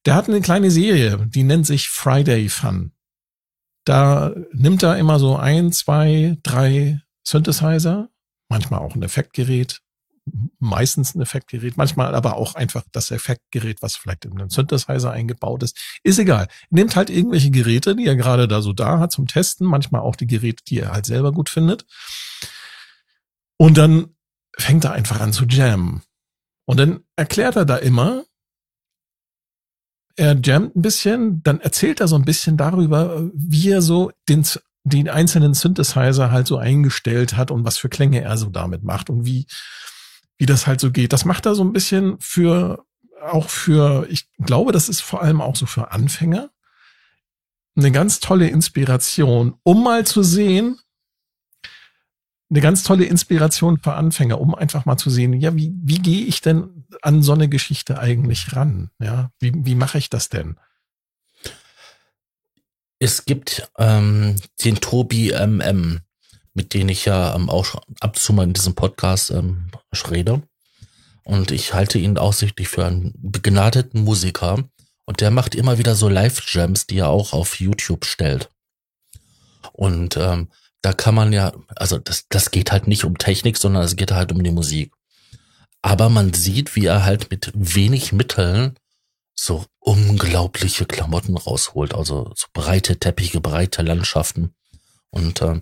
Der 0.06 0.14
hat 0.14 0.28
eine 0.28 0.40
kleine 0.40 0.70
Serie, 0.70 1.26
die 1.26 1.42
nennt 1.42 1.66
sich 1.66 1.88
Friday 1.88 2.48
Fun. 2.48 2.92
Da 3.84 4.32
nimmt 4.52 4.82
er 4.82 4.96
immer 4.96 5.18
so 5.18 5.36
ein, 5.36 5.72
zwei, 5.72 6.38
drei 6.42 7.00
Synthesizer, 7.24 8.08
manchmal 8.48 8.80
auch 8.80 8.94
ein 8.94 9.02
Effektgerät, 9.02 9.80
meistens 10.58 11.14
ein 11.14 11.20
Effektgerät, 11.20 11.76
manchmal 11.76 12.14
aber 12.14 12.36
auch 12.36 12.54
einfach 12.54 12.84
das 12.92 13.10
Effektgerät, 13.10 13.82
was 13.82 13.96
vielleicht 13.96 14.24
in 14.24 14.32
einem 14.32 14.50
Synthesizer 14.50 15.10
eingebaut 15.10 15.62
ist. 15.62 15.76
Ist 16.04 16.18
egal. 16.18 16.46
Nimmt 16.70 16.94
halt 16.94 17.10
irgendwelche 17.10 17.50
Geräte, 17.50 17.96
die 17.96 18.06
er 18.06 18.16
gerade 18.16 18.46
da 18.46 18.62
so 18.62 18.72
da 18.72 19.00
hat 19.00 19.12
zum 19.12 19.26
Testen, 19.26 19.66
manchmal 19.66 20.02
auch 20.02 20.16
die 20.16 20.26
Geräte, 20.26 20.62
die 20.66 20.78
er 20.78 20.92
halt 20.92 21.06
selber 21.06 21.32
gut 21.32 21.48
findet. 21.48 21.84
Und 23.56 23.78
dann 23.78 24.14
fängt 24.56 24.84
er 24.84 24.92
einfach 24.92 25.20
an 25.20 25.32
zu 25.32 25.44
jammen. 25.44 26.02
Und 26.66 26.78
dann 26.78 27.04
erklärt 27.16 27.56
er 27.56 27.64
da 27.64 27.76
immer, 27.76 28.24
er 30.22 30.38
jammt 30.40 30.76
ein 30.76 30.82
bisschen, 30.82 31.42
dann 31.42 31.60
erzählt 31.60 32.00
er 32.00 32.06
so 32.06 32.14
ein 32.14 32.24
bisschen 32.24 32.56
darüber, 32.56 33.28
wie 33.34 33.70
er 33.70 33.82
so 33.82 34.12
den, 34.28 34.44
den 34.84 35.08
einzelnen 35.08 35.52
Synthesizer 35.52 36.30
halt 36.30 36.46
so 36.46 36.58
eingestellt 36.58 37.36
hat 37.36 37.50
und 37.50 37.64
was 37.64 37.76
für 37.76 37.88
Klänge 37.88 38.22
er 38.22 38.36
so 38.38 38.48
damit 38.48 38.84
macht 38.84 39.10
und 39.10 39.26
wie, 39.26 39.46
wie 40.38 40.46
das 40.46 40.68
halt 40.68 40.80
so 40.80 40.92
geht. 40.92 41.12
Das 41.12 41.24
macht 41.24 41.44
er 41.46 41.56
so 41.56 41.64
ein 41.64 41.72
bisschen 41.72 42.18
für, 42.20 42.84
auch 43.20 43.48
für, 43.48 44.06
ich 44.08 44.28
glaube, 44.38 44.70
das 44.70 44.88
ist 44.88 45.00
vor 45.00 45.22
allem 45.22 45.40
auch 45.40 45.56
so 45.56 45.66
für 45.66 45.90
Anfänger. 45.90 46.50
Eine 47.74 47.90
ganz 47.90 48.20
tolle 48.20 48.46
Inspiration, 48.46 49.54
um 49.64 49.82
mal 49.82 50.06
zu 50.06 50.22
sehen, 50.22 50.78
eine 52.52 52.60
ganz 52.60 52.82
tolle 52.82 53.06
Inspiration 53.06 53.78
für 53.78 53.94
Anfänger, 53.94 54.38
um 54.38 54.54
einfach 54.54 54.84
mal 54.84 54.98
zu 54.98 55.08
sehen, 55.08 55.32
ja, 55.32 55.56
wie, 55.56 55.72
wie 55.82 55.98
gehe 55.98 56.26
ich 56.26 56.42
denn 56.42 56.84
an 57.00 57.22
so 57.22 57.32
eine 57.32 57.48
Geschichte 57.48 57.98
eigentlich 57.98 58.54
ran? 58.54 58.90
Ja, 59.00 59.30
wie, 59.38 59.52
wie 59.54 59.74
mache 59.74 59.96
ich 59.96 60.10
das 60.10 60.28
denn? 60.28 60.56
Es 62.98 63.24
gibt 63.24 63.70
ähm, 63.78 64.36
den 64.62 64.76
Tobi 64.76 65.32
MM, 65.32 66.00
mit 66.52 66.74
dem 66.74 66.90
ich 66.90 67.06
ja 67.06 67.34
ähm, 67.34 67.48
auch 67.48 67.76
ab 68.00 68.16
und 68.16 68.18
zu 68.18 68.34
mal 68.34 68.44
in 68.44 68.52
diesem 68.52 68.74
Podcast 68.74 69.30
ähm, 69.30 69.70
rede. 70.10 70.42
Und 71.24 71.52
ich 71.52 71.72
halte 71.72 71.98
ihn 71.98 72.18
aussichtlich 72.18 72.68
für 72.68 72.84
einen 72.84 73.14
begnadeten 73.16 74.04
Musiker. 74.04 74.62
Und 75.06 75.22
der 75.22 75.30
macht 75.30 75.54
immer 75.54 75.78
wieder 75.78 75.94
so 75.94 76.10
Live-Jams, 76.10 76.86
die 76.86 76.98
er 76.98 77.08
auch 77.08 77.32
auf 77.32 77.60
YouTube 77.60 78.04
stellt. 78.04 78.50
Und 79.72 80.18
ähm, 80.18 80.48
da 80.82 80.92
kann 80.92 81.14
man 81.14 81.32
ja, 81.32 81.52
also 81.76 81.98
das, 81.98 82.26
das 82.28 82.50
geht 82.50 82.72
halt 82.72 82.88
nicht 82.88 83.04
um 83.04 83.16
Technik, 83.16 83.56
sondern 83.56 83.84
es 83.84 83.96
geht 83.96 84.12
halt 84.12 84.32
um 84.32 84.42
die 84.42 84.50
Musik. 84.50 84.92
Aber 85.80 86.08
man 86.08 86.32
sieht, 86.32 86.76
wie 86.76 86.86
er 86.86 87.04
halt 87.04 87.30
mit 87.30 87.50
wenig 87.54 88.12
Mitteln 88.12 88.76
so 89.34 89.64
unglaubliche 89.78 90.84
Klamotten 90.84 91.36
rausholt, 91.36 91.94
also 91.94 92.32
so 92.36 92.46
breite 92.52 92.98
Teppiche, 92.98 93.40
breite 93.40 93.82
Landschaften. 93.82 94.54
Und 95.10 95.40
ähm, 95.42 95.60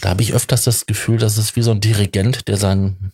da 0.00 0.10
habe 0.10 0.22
ich 0.22 0.34
öfters 0.34 0.64
das 0.64 0.86
Gefühl, 0.86 1.18
dass 1.18 1.36
es 1.36 1.56
wie 1.56 1.62
so 1.62 1.72
ein 1.72 1.80
Dirigent, 1.80 2.48
der 2.48 2.56
seinen 2.56 3.12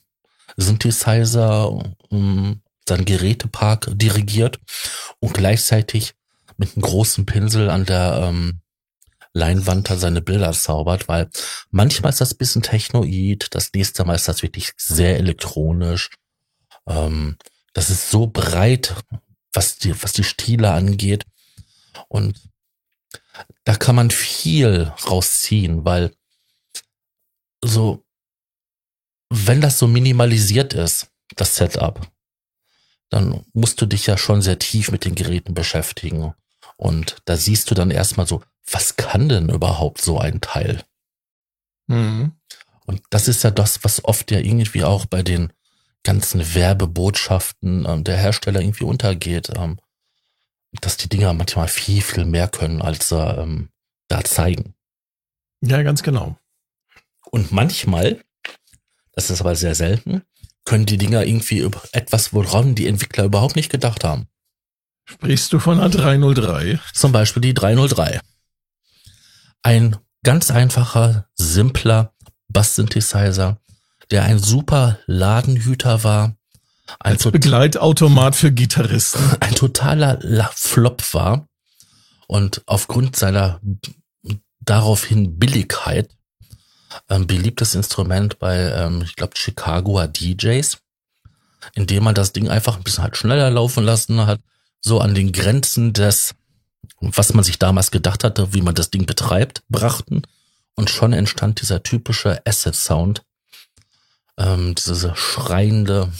Synthesizer, 0.56 1.70
um, 1.70 1.96
ähm, 2.10 2.62
seinen 2.88 3.04
Gerätepark 3.04 3.88
dirigiert 3.94 4.58
und 5.20 5.34
gleichzeitig 5.34 6.14
mit 6.56 6.74
einem 6.74 6.82
großen 6.82 7.24
Pinsel 7.24 7.70
an 7.70 7.86
der 7.86 8.20
ähm, 8.24 8.60
Leinwand 9.32 9.90
da 9.90 9.96
seine 9.96 10.20
Bilder 10.20 10.52
zaubert, 10.52 11.08
weil 11.08 11.30
manchmal 11.70 12.10
ist 12.10 12.20
das 12.20 12.34
bisschen 12.34 12.62
technoid, 12.62 13.48
das 13.50 13.72
nächste 13.72 14.04
Mal 14.04 14.16
ist 14.16 14.28
das 14.28 14.42
wirklich 14.42 14.72
sehr 14.76 15.16
elektronisch. 15.18 16.10
Ähm, 16.86 17.36
das 17.72 17.90
ist 17.90 18.10
so 18.10 18.26
breit, 18.26 18.94
was 19.52 19.78
die, 19.78 20.02
was 20.02 20.12
die 20.12 20.24
Stile 20.24 20.72
angeht. 20.72 21.24
Und 22.08 22.40
da 23.64 23.76
kann 23.76 23.96
man 23.96 24.10
viel 24.10 24.92
rausziehen, 25.06 25.84
weil 25.84 26.12
so, 27.62 28.04
wenn 29.28 29.60
das 29.60 29.78
so 29.78 29.86
minimalisiert 29.86 30.74
ist, 30.74 31.08
das 31.36 31.56
Setup, 31.56 32.00
dann 33.10 33.44
musst 33.52 33.80
du 33.80 33.86
dich 33.86 34.06
ja 34.06 34.16
schon 34.16 34.42
sehr 34.42 34.58
tief 34.58 34.90
mit 34.90 35.04
den 35.04 35.14
Geräten 35.14 35.54
beschäftigen. 35.54 36.34
Und 36.76 37.16
da 37.26 37.36
siehst 37.36 37.70
du 37.70 37.74
dann 37.74 37.90
erstmal 37.90 38.26
so, 38.26 38.42
was 38.70 38.96
kann 38.96 39.28
denn 39.28 39.48
überhaupt 39.48 40.00
so 40.00 40.18
ein 40.18 40.40
Teil? 40.40 40.82
Mhm. 41.86 42.32
Und 42.86 43.02
das 43.10 43.28
ist 43.28 43.44
ja 43.44 43.50
das, 43.50 43.84
was 43.84 44.04
oft 44.04 44.30
ja 44.30 44.38
irgendwie 44.38 44.84
auch 44.84 45.06
bei 45.06 45.22
den 45.22 45.52
ganzen 46.02 46.54
Werbebotschaften 46.54 47.86
ähm, 47.86 48.04
der 48.04 48.16
Hersteller 48.16 48.60
irgendwie 48.60 48.84
untergeht, 48.84 49.50
ähm, 49.56 49.78
dass 50.80 50.96
die 50.96 51.08
Dinger 51.08 51.32
manchmal 51.32 51.68
viel, 51.68 52.00
viel 52.00 52.24
mehr 52.24 52.48
können, 52.48 52.80
als 52.80 53.08
sie 53.08 53.20
ähm, 53.20 53.68
da 54.08 54.24
zeigen. 54.24 54.74
Ja, 55.60 55.82
ganz 55.82 56.02
genau. 56.02 56.36
Und 57.30 57.52
manchmal, 57.52 58.22
das 59.12 59.30
ist 59.30 59.40
aber 59.40 59.54
sehr 59.56 59.74
selten, 59.74 60.22
können 60.64 60.86
die 60.86 60.98
Dinger 60.98 61.24
irgendwie 61.24 61.58
über 61.58 61.82
etwas, 61.92 62.32
woran 62.32 62.74
die 62.74 62.86
Entwickler 62.86 63.24
überhaupt 63.24 63.56
nicht 63.56 63.70
gedacht 63.70 64.04
haben. 64.04 64.26
Sprichst 65.04 65.52
du 65.52 65.58
von 65.58 65.78
einer 65.80 65.90
303? 65.90 66.78
Zum 66.94 67.12
Beispiel 67.12 67.42
die 67.42 67.54
303. 67.54 68.20
Ein 69.62 69.96
ganz 70.22 70.50
einfacher, 70.50 71.28
simpler 71.34 72.14
Bass-Synthesizer, 72.48 73.58
der 74.10 74.24
ein 74.24 74.38
super 74.38 74.98
Ladenhüter 75.06 76.02
war, 76.04 76.36
Ein 76.98 77.12
Als 77.12 77.30
Begleitautomat 77.30 78.34
für 78.34 78.50
Gitarristen. 78.50 79.22
Ein 79.40 79.54
totaler 79.54 80.18
Flop 80.54 81.14
war. 81.14 81.46
Und 82.26 82.62
aufgrund 82.66 83.16
seiner 83.16 83.60
daraufhin 84.60 85.38
Billigkeit 85.38 86.10
ähm, 87.08 87.26
beliebtes 87.26 87.74
Instrument 87.74 88.38
bei, 88.38 88.56
ähm, 88.56 89.02
ich 89.02 89.16
glaube, 89.16 89.36
Chicagoer 89.36 90.08
DJs, 90.08 90.78
indem 91.74 92.04
man 92.04 92.14
das 92.14 92.32
Ding 92.32 92.48
einfach 92.48 92.76
ein 92.76 92.82
bisschen 92.82 93.04
halt 93.04 93.16
schneller 93.16 93.50
laufen 93.50 93.84
lassen 93.84 94.26
hat, 94.26 94.40
so 94.80 95.00
an 95.00 95.14
den 95.14 95.32
Grenzen 95.32 95.92
des, 95.92 96.34
was 97.00 97.34
man 97.34 97.44
sich 97.44 97.58
damals 97.58 97.90
gedacht 97.90 98.24
hatte, 98.24 98.54
wie 98.54 98.62
man 98.62 98.74
das 98.74 98.90
Ding 98.90 99.06
betreibt, 99.06 99.62
brachten. 99.68 100.22
Und 100.76 100.90
schon 100.90 101.12
entstand 101.12 101.60
dieser 101.60 101.82
typische 101.82 102.44
Acid-Sound, 102.46 103.22
ähm, 104.38 104.74
dieses 104.74 105.06
schreiende, 105.18 106.12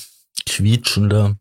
quietschende 0.46 1.36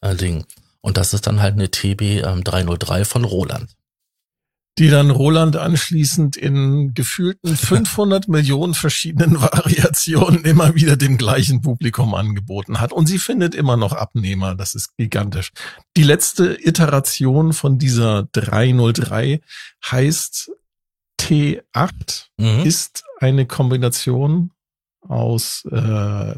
äh, 0.00 0.14
Ding. 0.14 0.44
Und 0.80 0.96
das 0.96 1.14
ist 1.14 1.26
dann 1.26 1.40
halt 1.40 1.54
eine 1.54 1.70
TB 1.70 2.24
ähm, 2.24 2.44
303 2.44 3.04
von 3.04 3.24
Roland 3.24 3.74
die 4.78 4.88
dann 4.88 5.10
Roland 5.10 5.56
anschließend 5.56 6.36
in 6.36 6.94
gefühlten 6.94 7.56
500 7.56 8.28
Millionen 8.28 8.74
verschiedenen 8.74 9.40
Variationen 9.40 10.44
immer 10.44 10.74
wieder 10.74 10.96
dem 10.96 11.16
gleichen 11.16 11.62
Publikum 11.62 12.14
angeboten 12.14 12.80
hat. 12.80 12.92
Und 12.92 13.06
sie 13.06 13.18
findet 13.18 13.54
immer 13.54 13.76
noch 13.76 13.92
Abnehmer. 13.92 14.54
Das 14.54 14.74
ist 14.74 14.96
gigantisch. 14.96 15.52
Die 15.96 16.02
letzte 16.02 16.56
Iteration 16.60 17.52
von 17.52 17.78
dieser 17.78 18.24
303 18.32 19.40
heißt 19.90 20.50
T8, 21.20 22.26
mhm. 22.36 22.66
ist 22.66 23.04
eine 23.20 23.46
Kombination 23.46 24.50
aus 25.00 25.64
äh, 25.70 26.34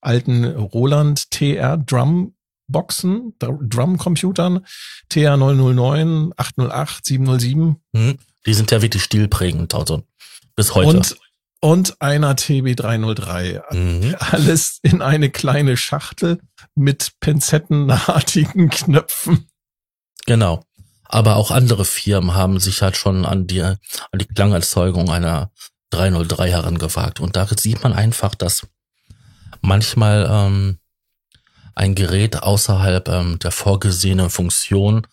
alten 0.00 0.44
Roland 0.44 1.30
TR 1.30 1.76
Drum 1.76 2.34
Boxen, 2.70 3.34
Drumcomputern, 3.38 4.66
TR909, 5.10 6.32
808, 6.36 7.04
707. 7.04 7.76
Hm, 7.94 8.18
die 8.46 8.54
sind 8.54 8.70
ja 8.70 8.82
wirklich 8.82 9.04
stilprägend, 9.04 9.74
also 9.74 10.02
bis 10.56 10.74
heute. 10.74 10.96
Und, 10.96 11.16
und 11.60 12.02
einer 12.02 12.34
TB303. 12.34 13.74
Mhm. 13.74 14.16
Alles 14.18 14.78
in 14.82 15.02
eine 15.02 15.30
kleine 15.30 15.76
Schachtel 15.76 16.40
mit 16.74 17.12
pinzettenartigen 17.20 18.70
Knöpfen. 18.70 19.46
Genau. 20.26 20.64
Aber 21.04 21.36
auch 21.36 21.50
andere 21.50 21.84
Firmen 21.84 22.34
haben 22.34 22.60
sich 22.60 22.82
halt 22.82 22.96
schon 22.96 23.26
an 23.26 23.46
die, 23.46 23.62
an 23.62 23.78
die 24.14 24.26
Klangerzeugung 24.26 25.10
einer 25.10 25.50
303 25.90 26.50
herangewagt. 26.50 27.20
Und 27.20 27.36
da 27.36 27.46
sieht 27.46 27.82
man 27.82 27.92
einfach, 27.92 28.34
dass 28.34 28.66
manchmal 29.60 30.28
ähm, 30.30 30.79
ein 31.74 31.94
Gerät 31.94 32.42
außerhalb 32.42 33.08
ähm, 33.08 33.38
der 33.38 33.50
vorgesehenen 33.50 34.30
Funktion 34.30 35.06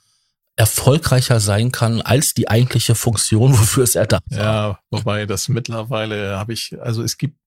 erfolgreicher 0.55 1.39
sein 1.39 1.71
kann 1.71 2.01
als 2.01 2.33
die 2.33 2.49
eigentliche 2.49 2.95
Funktion, 2.95 3.51
wofür 3.59 3.83
es 3.83 3.95
erdacht 3.95 4.23
war. 4.31 4.37
Ja, 4.37 4.79
wobei 4.89 5.25
das 5.25 5.49
mittlerweile 5.49 6.37
habe 6.37 6.53
ich, 6.53 6.75
also 6.81 7.03
es 7.03 7.17
gibt, 7.17 7.37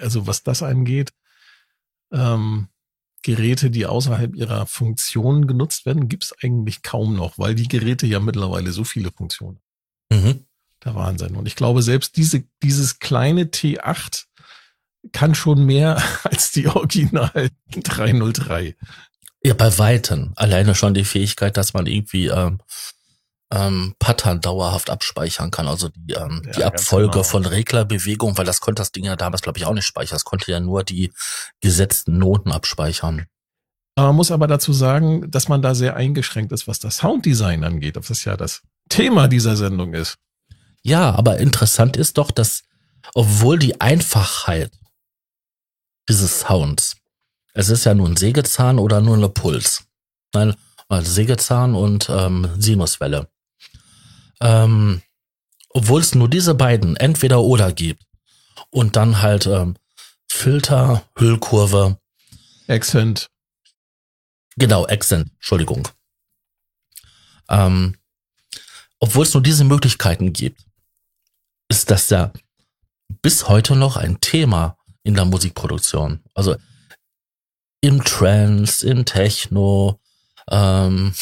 also 0.00 0.26
was 0.26 0.42
das 0.42 0.62
angeht, 0.62 1.12
ähm, 2.12 2.68
Geräte, 3.22 3.70
die 3.70 3.86
außerhalb 3.86 4.36
ihrer 4.36 4.66
Funktion 4.66 5.46
genutzt 5.46 5.84
werden, 5.84 6.08
gibt 6.08 6.24
es 6.24 6.34
eigentlich 6.42 6.82
kaum 6.82 7.16
noch, 7.16 7.38
weil 7.38 7.54
die 7.54 7.66
Geräte 7.66 8.06
ja 8.06 8.20
mittlerweile 8.20 8.70
so 8.72 8.84
viele 8.84 9.10
Funktionen. 9.10 9.58
Mhm. 10.10 10.44
Der 10.84 10.94
Wahnsinn. 10.94 11.34
Und 11.34 11.46
ich 11.46 11.56
glaube, 11.56 11.82
selbst 11.82 12.16
diese, 12.16 12.44
dieses 12.62 13.00
kleine 13.00 13.44
T8 13.44 14.26
kann 15.12 15.34
schon 15.34 15.64
mehr 15.64 16.02
als 16.24 16.50
die 16.52 16.68
Original 16.68 17.50
303. 17.70 18.76
Ja, 19.42 19.54
bei 19.54 19.78
Weitem. 19.78 20.32
Alleine 20.36 20.74
schon 20.74 20.94
die 20.94 21.04
Fähigkeit, 21.04 21.56
dass 21.56 21.72
man 21.74 21.86
irgendwie 21.86 22.26
ähm, 22.26 22.60
ähm, 23.52 23.94
Pattern 23.98 24.40
dauerhaft 24.40 24.90
abspeichern 24.90 25.50
kann. 25.50 25.68
Also 25.68 25.88
die, 25.94 26.14
ähm, 26.14 26.42
ja, 26.46 26.52
die 26.52 26.64
Abfolge 26.64 27.12
genau. 27.12 27.22
von 27.22 27.46
Reglerbewegungen, 27.46 28.36
weil 28.36 28.44
das 28.44 28.60
konnte 28.60 28.80
das 28.80 28.92
Ding 28.92 29.04
ja 29.04 29.16
damals, 29.16 29.42
glaube 29.42 29.58
ich, 29.58 29.66
auch 29.66 29.74
nicht 29.74 29.84
speichern. 29.84 30.16
Es 30.16 30.24
konnte 30.24 30.50
ja 30.50 30.60
nur 30.60 30.82
die 30.82 31.12
gesetzten 31.60 32.18
Noten 32.18 32.50
abspeichern. 32.50 33.26
Man 33.98 34.16
muss 34.16 34.30
aber 34.30 34.46
dazu 34.46 34.72
sagen, 34.72 35.30
dass 35.30 35.48
man 35.48 35.62
da 35.62 35.74
sehr 35.74 35.96
eingeschränkt 35.96 36.52
ist, 36.52 36.68
was 36.68 36.78
das 36.78 36.98
Sounddesign 36.98 37.64
angeht, 37.64 37.96
ob 37.96 38.06
das 38.06 38.24
ja 38.24 38.36
das 38.36 38.62
Thema 38.88 39.26
dieser 39.26 39.56
Sendung 39.56 39.94
ist. 39.94 40.16
Ja, 40.82 41.14
aber 41.14 41.38
interessant 41.38 41.96
ist 41.96 42.18
doch, 42.18 42.30
dass 42.30 42.64
obwohl 43.14 43.58
die 43.58 43.80
Einfachheit 43.80 44.70
dieses 46.08 46.40
Sounds. 46.40 46.96
Es 47.52 47.68
ist 47.68 47.84
ja 47.84 47.94
nur 47.94 48.08
ein 48.08 48.16
Sägezahn 48.16 48.78
oder 48.78 49.00
nur 49.00 49.16
eine 49.16 49.28
Puls. 49.28 49.84
Nein, 50.34 50.54
also 50.88 51.10
Sägezahn 51.10 51.74
und 51.74 52.08
ähm, 52.10 52.50
Sinuswelle. 52.58 53.28
Ähm, 54.40 55.02
obwohl 55.70 56.00
es 56.00 56.14
nur 56.14 56.28
diese 56.28 56.54
beiden 56.54 56.96
entweder 56.96 57.40
oder 57.42 57.72
gibt 57.72 58.04
und 58.70 58.96
dann 58.96 59.22
halt 59.22 59.46
ähm, 59.46 59.76
Filter, 60.28 61.02
Hüllkurve. 61.16 61.98
Accent. 62.68 63.30
Genau, 64.56 64.86
Accent, 64.86 65.30
Entschuldigung. 65.34 65.88
Ähm, 67.48 67.96
obwohl 68.98 69.24
es 69.24 69.34
nur 69.34 69.42
diese 69.42 69.64
Möglichkeiten 69.64 70.32
gibt, 70.32 70.64
ist 71.68 71.90
das 71.90 72.10
ja 72.10 72.32
bis 73.22 73.48
heute 73.48 73.76
noch 73.76 73.96
ein 73.96 74.20
Thema 74.20 74.75
in 75.06 75.14
der 75.14 75.24
Musikproduktion. 75.24 76.20
Also 76.34 76.56
im 77.80 78.02
Trance, 78.02 78.84
im 78.84 79.04
Techno, 79.04 80.00
ähm, 80.50 81.14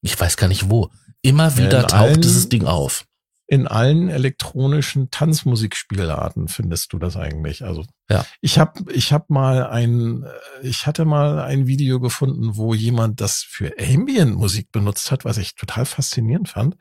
ich 0.00 0.18
weiß 0.18 0.38
gar 0.38 0.48
nicht 0.48 0.70
wo. 0.70 0.90
Immer 1.20 1.58
wieder 1.58 1.82
taucht 1.82 1.92
allen, 1.92 2.20
dieses 2.22 2.48
Ding 2.48 2.64
auf. 2.64 3.04
In 3.46 3.66
allen 3.66 4.08
elektronischen 4.08 5.10
Tanzmusikspielarten 5.10 6.48
findest 6.48 6.94
du 6.94 6.98
das 6.98 7.16
eigentlich. 7.16 7.64
Also 7.64 7.84
ja. 8.08 8.24
ich 8.40 8.58
habe 8.58 8.90
ich 8.92 9.12
hab 9.12 9.28
mal 9.28 9.66
ein 9.66 10.24
ich 10.62 10.86
hatte 10.86 11.04
mal 11.04 11.40
ein 11.40 11.66
Video 11.66 12.00
gefunden, 12.00 12.56
wo 12.56 12.72
jemand 12.72 13.20
das 13.20 13.42
für 13.42 13.74
Ambient 13.78 14.36
Musik 14.36 14.72
benutzt 14.72 15.10
hat, 15.10 15.26
was 15.26 15.36
ich 15.36 15.54
total 15.54 15.84
faszinierend 15.84 16.48
fand. 16.48 16.76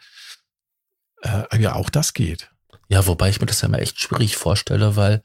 Äh, 1.24 1.60
ja, 1.60 1.76
auch 1.76 1.90
das 1.90 2.14
geht. 2.14 2.52
Ja, 2.88 3.06
wobei 3.06 3.30
ich 3.30 3.42
mir 3.42 3.48
das 3.48 3.60
ja 3.62 3.68
mal 3.68 3.80
echt 3.80 4.00
schwierig 4.00 4.38
vorstelle, 4.38 4.96
weil 4.96 5.24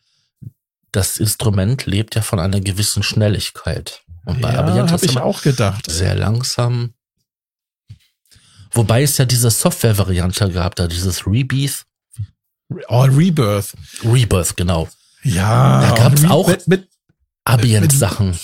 das 0.93 1.16
Instrument 1.16 1.86
lebt 1.86 2.14
ja 2.14 2.22
von 2.22 2.38
einer 2.38 2.61
gewissen 2.61 3.03
Schnelligkeit. 3.03 4.03
Und 4.24 4.40
bei 4.40 4.53
ja, 4.53 4.61
Abiyant 4.61 4.93
habe 4.93 5.05
ich 5.05 5.18
auch 5.18 5.43
gedacht. 5.43 5.90
Sehr 5.90 6.14
langsam. 6.14 6.95
Wobei 8.70 9.03
es 9.03 9.18
ja 9.18 9.24
diese 9.24 9.51
Software-Variante 9.51 10.51
gab, 10.51 10.76
da 10.76 10.86
dieses 10.86 11.26
Rebirth. 11.26 11.84
Oh, 12.88 13.03
Rebirth. 13.03 13.74
Rebirth, 14.05 14.57
genau. 14.57 14.88
Ja. 15.24 15.80
Da 15.82 15.95
gab 15.95 16.14
es 16.14 16.24
auch 16.24 16.47
mit, 16.47 16.68
mit 16.68 16.88
Ambient-Sachen. 17.45 18.38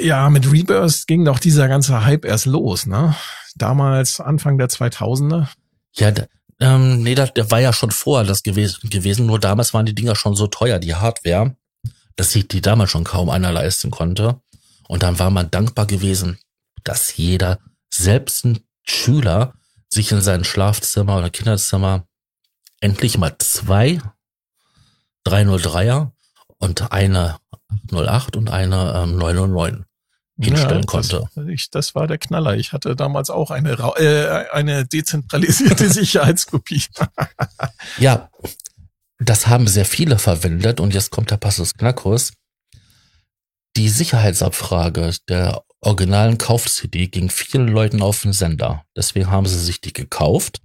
Ja, 0.00 0.30
mit 0.30 0.50
Rebirth 0.50 1.06
ging 1.06 1.24
doch 1.24 1.38
dieser 1.38 1.68
ganze 1.68 2.04
Hype 2.04 2.24
erst 2.24 2.46
los, 2.46 2.86
ne? 2.86 3.14
Damals, 3.56 4.20
Anfang 4.20 4.58
der 4.58 4.68
2000er. 4.68 5.48
Ja, 5.94 6.12
ähm, 6.60 7.02
nee, 7.02 7.14
der, 7.14 7.28
der 7.28 7.50
war 7.50 7.60
ja 7.60 7.72
schon 7.72 7.90
vorher 7.90 8.26
das 8.26 8.42
gewesen, 8.42 8.90
gewesen, 8.90 9.26
nur 9.26 9.38
damals 9.38 9.74
waren 9.74 9.86
die 9.86 9.94
Dinger 9.94 10.16
schon 10.16 10.34
so 10.34 10.48
teuer, 10.48 10.78
die 10.78 10.94
Hardware 10.94 11.56
dass 12.18 12.32
sich 12.32 12.48
die 12.48 12.60
damals 12.60 12.90
schon 12.90 13.04
kaum 13.04 13.30
einer 13.30 13.52
leisten 13.52 13.92
konnte. 13.92 14.40
Und 14.88 15.04
dann 15.04 15.20
war 15.20 15.30
man 15.30 15.50
dankbar 15.50 15.86
gewesen, 15.86 16.38
dass 16.82 17.16
jeder, 17.16 17.60
selbst 17.90 18.44
ein 18.44 18.58
Schüler, 18.82 19.54
sich 19.88 20.10
in 20.10 20.20
sein 20.20 20.44
Schlafzimmer 20.44 21.16
oder 21.16 21.30
Kinderzimmer 21.30 22.06
endlich 22.80 23.18
mal 23.18 23.36
zwei 23.38 24.00
303er 25.26 26.10
und 26.58 26.92
eine 26.92 27.38
808 27.90 28.36
und 28.36 28.50
eine 28.50 28.94
ähm, 28.96 29.16
909 29.16 29.84
hinstellen 30.40 30.80
ja, 30.80 30.86
konnte. 30.86 31.28
Das, 31.34 31.46
ich, 31.46 31.70
das 31.70 31.94
war 31.94 32.08
der 32.08 32.18
Knaller. 32.18 32.56
Ich 32.56 32.72
hatte 32.72 32.96
damals 32.96 33.30
auch 33.30 33.50
eine, 33.52 33.72
äh, 33.72 34.50
eine 34.50 34.86
dezentralisierte 34.86 35.88
Sicherheitskopie. 35.92 36.84
ja, 37.98 38.28
das 39.18 39.46
haben 39.48 39.66
sehr 39.66 39.84
viele 39.84 40.18
verwendet 40.18 40.80
und 40.80 40.94
jetzt 40.94 41.10
kommt 41.10 41.30
der 41.30 41.36
Passus 41.36 41.74
Knackus. 41.74 42.32
Die 43.76 43.88
Sicherheitsabfrage 43.88 45.12
der 45.28 45.62
originalen 45.80 46.38
Kauf-CD 46.38 47.08
ging 47.08 47.30
vielen 47.30 47.68
Leuten 47.68 48.02
auf 48.02 48.22
den 48.22 48.32
Sender. 48.32 48.84
Deswegen 48.96 49.30
haben 49.30 49.46
sie 49.46 49.58
sich 49.58 49.80
die 49.80 49.92
gekauft 49.92 50.60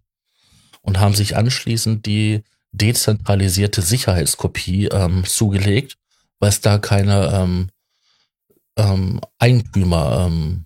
und 0.81 0.99
haben 0.99 1.13
sich 1.13 1.35
anschließend 1.35 2.05
die 2.05 2.43
dezentralisierte 2.71 3.81
Sicherheitskopie 3.81 4.87
ähm, 4.87 5.25
zugelegt, 5.25 5.97
weil 6.39 6.49
es 6.49 6.61
da 6.61 6.79
keine 6.79 7.31
ähm, 7.33 7.69
ähm, 8.77 9.21
Eigentümerprüfung 9.37 10.65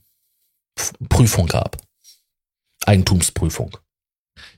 ähm, 0.79 1.47
gab. 1.47 1.77
Eigentumsprüfung. 2.85 3.77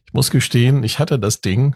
Ich 0.06 0.14
muss 0.14 0.30
gestehen, 0.30 0.84
ich 0.84 1.00
hatte 1.00 1.18
das 1.18 1.42
Ding 1.42 1.76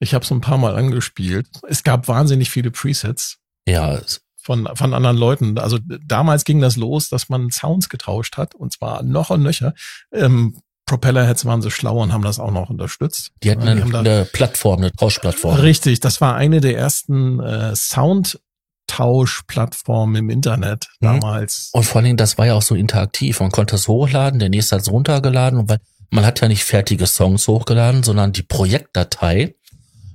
ich 0.00 0.14
habe 0.14 0.24
es 0.24 0.30
ein 0.30 0.40
paar 0.40 0.58
Mal 0.58 0.76
angespielt. 0.76 1.48
Es 1.68 1.82
gab 1.82 2.08
wahnsinnig 2.08 2.50
viele 2.50 2.70
Presets. 2.70 3.38
Ja. 3.66 4.00
von, 4.40 4.66
von 4.74 4.94
anderen 4.94 5.18
Leuten. 5.18 5.58
Also 5.58 5.78
damals 6.06 6.44
ging 6.44 6.60
das 6.60 6.76
los, 6.76 7.10
dass 7.10 7.28
man 7.28 7.50
Sounds 7.50 7.90
getauscht 7.90 8.38
hat 8.38 8.54
und 8.54 8.72
zwar 8.72 9.02
noch 9.02 9.28
und 9.30 9.42
nöcher. 9.42 9.74
Ähm, 10.10 10.56
Propellerheads 10.86 11.44
waren 11.44 11.60
so 11.60 11.68
schlau 11.68 12.02
und 12.02 12.14
haben 12.14 12.22
das 12.22 12.38
auch 12.38 12.50
noch 12.50 12.70
unterstützt. 12.70 13.32
Die 13.42 13.50
hatten 13.50 13.68
eine, 13.68 13.84
die 13.84 13.94
eine 13.94 14.24
Plattform, 14.24 14.78
eine 14.78 14.92
Tauschplattform. 14.92 15.56
Richtig, 15.56 16.00
das 16.00 16.22
war 16.22 16.34
eine 16.34 16.62
der 16.62 16.78
ersten 16.78 17.40
äh, 17.40 17.76
Sound 17.76 18.40
Tauschplattform 18.86 20.16
im 20.16 20.30
Internet 20.30 20.88
mhm. 21.00 21.06
damals. 21.06 21.68
Und 21.72 21.84
vor 21.84 21.96
allen 21.96 22.06
Dingen, 22.06 22.16
das 22.16 22.38
war 22.38 22.46
ja 22.46 22.54
auch 22.54 22.62
so 22.62 22.74
interaktiv. 22.74 23.38
Man 23.40 23.52
konnte 23.52 23.76
es 23.76 23.86
hochladen, 23.86 24.40
der 24.40 24.48
nächste 24.48 24.76
hat 24.76 24.82
es 24.82 24.90
runtergeladen, 24.90 25.68
weil 25.68 25.78
man 26.10 26.24
hat 26.24 26.40
ja 26.40 26.48
nicht 26.48 26.64
fertige 26.64 27.06
Songs 27.06 27.46
hochgeladen, 27.46 28.02
sondern 28.02 28.32
die 28.32 28.42
Projektdatei 28.42 29.54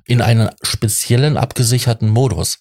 in 0.06 0.22
einen 0.22 0.50
speziellen 0.62 1.38
abgesicherten 1.38 2.10
Modus. 2.10 2.60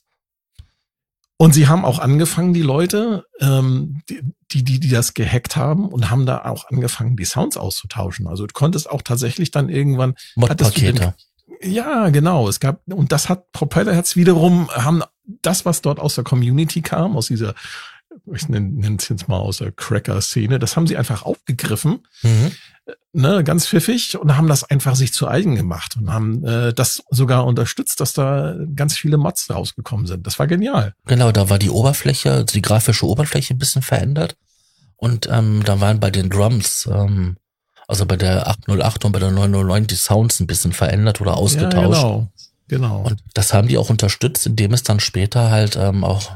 Und 1.36 1.55
sie 1.55 1.66
haben 1.66 1.84
auch 1.84 1.99
angefangen, 1.99 2.55
die 2.55 2.62
Leute, 2.62 3.24
ähm, 3.40 4.03
die, 4.09 4.62
die, 4.62 4.78
die 4.78 4.88
das 4.88 5.12
gehackt 5.14 5.57
haben 5.57 5.88
und 5.88 6.09
haben 6.09 6.24
da 6.24 6.45
auch 6.45 6.68
angefangen, 6.68 7.16
die 7.16 7.24
Sounds 7.24 7.57
auszutauschen. 7.57 8.28
Also 8.28 8.47
du 8.47 8.53
konntest 8.53 8.88
auch 8.88 9.03
tatsächlich 9.03 9.51
dann 9.51 9.68
irgendwann. 9.68 10.14
Mod-Pakete. 10.36 11.14
Ja, 11.61 12.11
genau. 12.11 12.49
Es 12.49 12.61
gab, 12.61 12.82
und 12.86 13.11
das 13.11 13.28
hat 13.28 13.51
Propellerherz 13.51 14.14
wiederum, 14.14 14.70
haben 14.70 15.03
das, 15.24 15.64
was 15.64 15.82
dort 15.82 15.99
aus 15.99 16.14
der 16.14 16.24
Community 16.24 16.80
kam, 16.80 17.16
aus 17.16 17.26
dieser, 17.26 17.55
ich 18.32 18.48
nenne 18.48 18.96
es 18.98 19.08
jetzt 19.08 19.28
mal 19.28 19.38
aus 19.38 19.58
der 19.58 19.72
Cracker-Szene, 19.72 20.58
das 20.58 20.76
haben 20.76 20.86
sie 20.86 20.96
einfach 20.96 21.22
aufgegriffen, 21.22 22.06
mhm. 22.22 22.52
ne, 23.12 23.44
ganz 23.44 23.66
pfiffig 23.66 24.18
und 24.18 24.36
haben 24.36 24.48
das 24.48 24.64
einfach 24.64 24.94
sich 24.94 25.12
zu 25.12 25.28
eigen 25.28 25.56
gemacht 25.56 25.96
und 25.96 26.10
haben 26.12 26.44
äh, 26.44 26.72
das 26.72 27.02
sogar 27.10 27.46
unterstützt, 27.46 28.00
dass 28.00 28.12
da 28.12 28.56
ganz 28.74 28.96
viele 28.96 29.16
Mods 29.16 29.50
rausgekommen 29.50 30.06
sind. 30.06 30.26
Das 30.26 30.38
war 30.38 30.46
genial. 30.46 30.94
Genau, 31.06 31.32
da 31.32 31.50
war 31.50 31.58
die 31.58 31.70
Oberfläche, 31.70 32.32
also 32.32 32.44
die 32.46 32.62
grafische 32.62 33.06
Oberfläche 33.06 33.54
ein 33.54 33.58
bisschen 33.58 33.82
verändert 33.82 34.36
und 34.96 35.28
ähm, 35.30 35.62
da 35.64 35.80
waren 35.80 36.00
bei 36.00 36.10
den 36.10 36.30
Drums 36.30 36.88
ähm, 36.92 37.36
also 37.88 38.06
bei 38.06 38.16
der 38.16 38.48
808 38.48 39.04
und 39.04 39.12
bei 39.12 39.18
der 39.18 39.30
909 39.32 39.86
die 39.86 39.96
Sounds 39.96 40.40
ein 40.40 40.46
bisschen 40.46 40.72
verändert 40.72 41.20
oder 41.20 41.36
ausgetauscht. 41.36 42.02
Ja, 42.02 42.08
genau. 42.08 42.28
Genau. 42.68 43.02
Und 43.02 43.22
das 43.34 43.52
haben 43.52 43.68
die 43.68 43.76
auch 43.76 43.90
unterstützt, 43.90 44.46
indem 44.46 44.72
es 44.72 44.82
dann 44.82 44.98
später 44.98 45.50
halt 45.50 45.76
ähm, 45.76 46.04
auch 46.04 46.32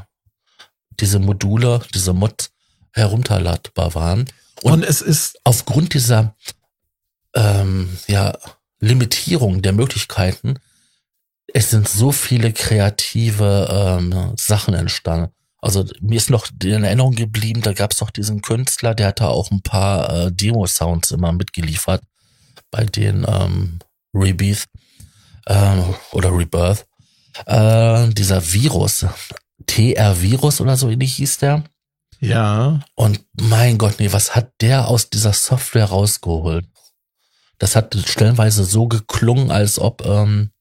diese 0.99 1.19
Module, 1.19 1.81
diese 1.93 2.13
Mods 2.13 2.51
herunterladbar 2.91 3.95
waren. 3.95 4.25
Und, 4.63 4.71
und 4.71 4.83
es 4.83 5.01
ist 5.01 5.39
aufgrund 5.43 5.93
dieser 5.93 6.35
ähm, 7.35 7.97
ja, 8.07 8.37
Limitierung 8.79 9.61
der 9.61 9.73
Möglichkeiten, 9.73 10.55
es 11.53 11.69
sind 11.69 11.87
so 11.87 12.11
viele 12.11 12.51
kreative 12.51 13.67
ähm, 13.71 14.33
Sachen 14.37 14.73
entstanden. 14.73 15.31
Also 15.59 15.85
mir 16.01 16.17
ist 16.17 16.29
noch 16.29 16.47
in 16.63 16.83
Erinnerung 16.83 17.15
geblieben, 17.15 17.61
da 17.61 17.73
gab 17.73 17.91
es 17.91 17.97
doch 17.97 18.11
diesen 18.11 18.41
Künstler, 18.41 18.93
der 18.93 19.07
hat 19.07 19.21
da 19.21 19.29
auch 19.29 19.49
ein 19.49 19.61
paar 19.61 20.27
äh, 20.27 20.31
Demo-Sounds 20.31 21.11
immer 21.11 21.31
mitgeliefert 21.31 22.03
bei 22.69 22.85
den 22.85 23.25
ähm, 23.27 23.79
Rebirth 24.13 24.65
äh, 25.45 25.81
oder 26.11 26.31
Rebirth. 26.31 26.85
Äh, 27.45 28.09
dieser 28.09 28.51
Virus, 28.53 29.05
TR-Virus 29.67 30.61
oder 30.61 30.77
so 30.77 30.89
ähnlich 30.89 31.15
hieß 31.15 31.37
der. 31.39 31.63
Ja. 32.19 32.79
Und 32.95 33.23
mein 33.39 33.77
Gott, 33.77 33.95
nee, 33.99 34.11
was 34.11 34.35
hat 34.35 34.51
der 34.61 34.87
aus 34.87 35.09
dieser 35.09 35.33
Software 35.33 35.85
rausgeholt? 35.85 36.65
Das 37.59 37.75
hat 37.75 37.95
stellenweise 38.07 38.63
so 38.63 38.87
geklungen, 38.87 39.51
als 39.51 39.79
ob 39.79 40.05
ähm, 40.05 40.51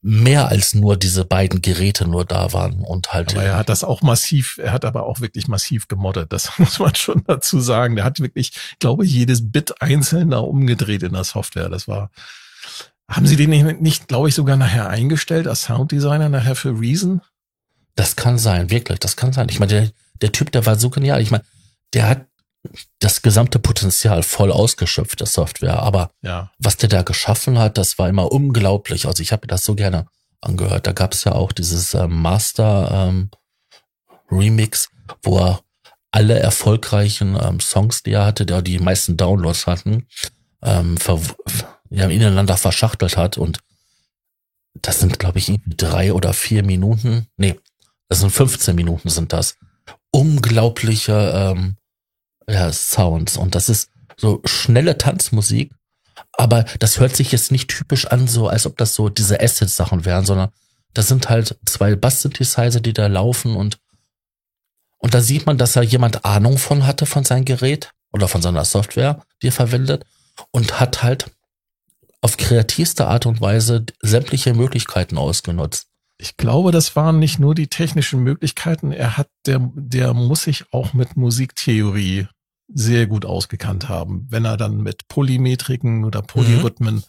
mehr 0.00 0.48
als 0.48 0.74
nur 0.74 0.96
diese 0.96 1.24
beiden 1.24 1.62
Geräte 1.62 2.06
nur 2.06 2.24
da 2.24 2.52
waren 2.52 2.80
und 2.80 3.12
halt. 3.12 3.32
Aber 3.32 3.44
er 3.44 3.56
hat 3.56 3.68
das 3.68 3.84
auch 3.84 4.02
massiv, 4.02 4.58
er 4.58 4.72
hat 4.72 4.84
aber 4.84 5.04
auch 5.04 5.20
wirklich 5.20 5.46
massiv 5.46 5.86
gemoddet. 5.86 6.32
Das 6.32 6.50
muss 6.58 6.78
man 6.80 6.94
schon 6.94 7.22
dazu 7.26 7.60
sagen. 7.60 7.96
Der 7.96 8.04
hat 8.04 8.20
wirklich, 8.20 8.52
glaube 8.80 9.04
ich, 9.04 9.12
jedes 9.12 9.52
Bit 9.52 9.80
einzeln 9.80 10.30
da 10.30 10.38
umgedreht 10.38 11.04
in 11.04 11.12
der 11.12 11.24
Software. 11.24 11.68
Das 11.68 11.86
war, 11.86 12.10
haben 13.08 13.26
Sie 13.26 13.36
den 13.36 13.50
nicht, 13.50 13.80
nicht 13.80 14.08
glaube 14.08 14.28
ich, 14.28 14.34
sogar 14.34 14.56
nachher 14.56 14.88
eingestellt 14.88 15.46
als 15.46 15.62
Sounddesigner 15.64 16.28
nachher 16.28 16.56
für 16.56 16.78
Reason? 16.78 17.20
Das 17.94 18.16
kann 18.16 18.38
sein, 18.38 18.70
wirklich, 18.70 18.98
das 18.98 19.16
kann 19.16 19.32
sein. 19.32 19.48
Ich 19.50 19.60
meine, 19.60 19.72
der, 19.72 19.90
der 20.20 20.32
Typ, 20.32 20.50
der 20.52 20.64
war 20.66 20.78
so 20.78 20.90
genial. 20.90 21.20
Ich 21.20 21.30
meine, 21.30 21.44
der 21.92 22.08
hat 22.08 22.26
das 23.00 23.22
gesamte 23.22 23.58
Potenzial 23.58 24.22
voll 24.22 24.52
ausgeschöpft, 24.52 25.20
der 25.20 25.26
Software. 25.26 25.82
Aber 25.82 26.10
ja. 26.22 26.50
was 26.58 26.76
der 26.76 26.88
da 26.88 27.02
geschaffen 27.02 27.58
hat, 27.58 27.76
das 27.76 27.98
war 27.98 28.08
immer 28.08 28.30
unglaublich. 28.30 29.06
Also 29.06 29.22
ich 29.22 29.32
habe 29.32 29.44
mir 29.44 29.48
das 29.48 29.64
so 29.64 29.74
gerne 29.74 30.06
angehört. 30.40 30.86
Da 30.86 30.92
gab 30.92 31.14
es 31.14 31.24
ja 31.24 31.32
auch 31.32 31.52
dieses 31.52 31.94
ähm, 31.94 32.20
Master 32.20 33.08
ähm, 33.08 33.30
Remix, 34.30 34.88
wo 35.22 35.38
er 35.38 35.60
alle 36.10 36.38
erfolgreichen 36.38 37.38
ähm, 37.40 37.60
Songs, 37.60 38.02
die 38.02 38.12
er 38.12 38.26
hatte, 38.26 38.46
der 38.46 38.62
die 38.62 38.78
meisten 38.78 39.16
Downloads 39.16 39.66
hatten, 39.66 40.06
ähm, 40.62 40.96
ver 40.98 41.20
ja, 41.90 42.08
ineinander 42.08 42.56
verschachtelt 42.56 43.16
hat. 43.16 43.38
Und 43.38 43.58
das 44.74 45.00
sind, 45.00 45.18
glaube 45.18 45.38
ich, 45.38 45.52
drei 45.66 46.12
oder 46.12 46.32
vier 46.32 46.62
Minuten. 46.62 47.26
Nee, 47.36 47.58
das 48.12 48.20
sind 48.20 48.30
15 48.30 48.76
Minuten 48.76 49.08
sind 49.08 49.32
das. 49.32 49.56
Unglaubliche 50.10 51.32
ähm, 51.34 51.76
ja, 52.46 52.70
Sounds. 52.70 53.38
Und 53.38 53.54
das 53.54 53.70
ist 53.70 53.88
so 54.18 54.42
schnelle 54.44 54.98
Tanzmusik, 54.98 55.72
aber 56.32 56.64
das 56.78 57.00
hört 57.00 57.16
sich 57.16 57.32
jetzt 57.32 57.50
nicht 57.50 57.70
typisch 57.70 58.06
an, 58.06 58.28
so 58.28 58.48
als 58.48 58.66
ob 58.66 58.76
das 58.76 58.94
so 58.94 59.08
diese 59.08 59.40
Acid-Sachen 59.40 60.04
wären, 60.04 60.26
sondern 60.26 60.50
das 60.92 61.08
sind 61.08 61.30
halt 61.30 61.58
zwei 61.64 61.96
Bass-Synthesizer, 61.96 62.80
die 62.80 62.92
da 62.92 63.06
laufen 63.06 63.56
und 63.56 63.78
und 64.98 65.14
da 65.14 65.22
sieht 65.22 65.46
man, 65.46 65.56
dass 65.56 65.72
da 65.72 65.80
jemand 65.80 66.26
Ahnung 66.26 66.58
von 66.58 66.86
hatte 66.86 67.06
von 67.06 67.24
seinem 67.24 67.46
Gerät 67.46 67.92
oder 68.12 68.28
von 68.28 68.42
seiner 68.42 68.66
Software, 68.66 69.24
die 69.40 69.48
er 69.48 69.52
verwendet 69.52 70.04
und 70.50 70.80
hat 70.80 71.02
halt 71.02 71.30
auf 72.20 72.36
kreativste 72.36 73.06
Art 73.06 73.24
und 73.24 73.40
Weise 73.40 73.86
sämtliche 74.02 74.52
Möglichkeiten 74.52 75.16
ausgenutzt. 75.16 75.88
Ich 76.18 76.36
glaube, 76.36 76.70
das 76.70 76.94
waren 76.94 77.18
nicht 77.18 77.38
nur 77.38 77.54
die 77.54 77.66
technischen 77.66 78.22
Möglichkeiten. 78.22 78.92
Er 78.92 79.16
hat, 79.16 79.28
der, 79.46 79.70
der 79.74 80.14
muss 80.14 80.44
sich 80.44 80.64
auch 80.72 80.94
mit 80.94 81.16
Musiktheorie 81.16 82.28
sehr 82.68 83.06
gut 83.06 83.24
ausgekannt 83.24 83.88
haben. 83.88 84.26
Wenn 84.30 84.44
er 84.44 84.56
dann 84.56 84.82
mit 84.82 85.08
Polymetriken 85.08 86.04
oder 86.04 86.22
Polyrhythmen, 86.22 86.96
mhm. 86.96 87.02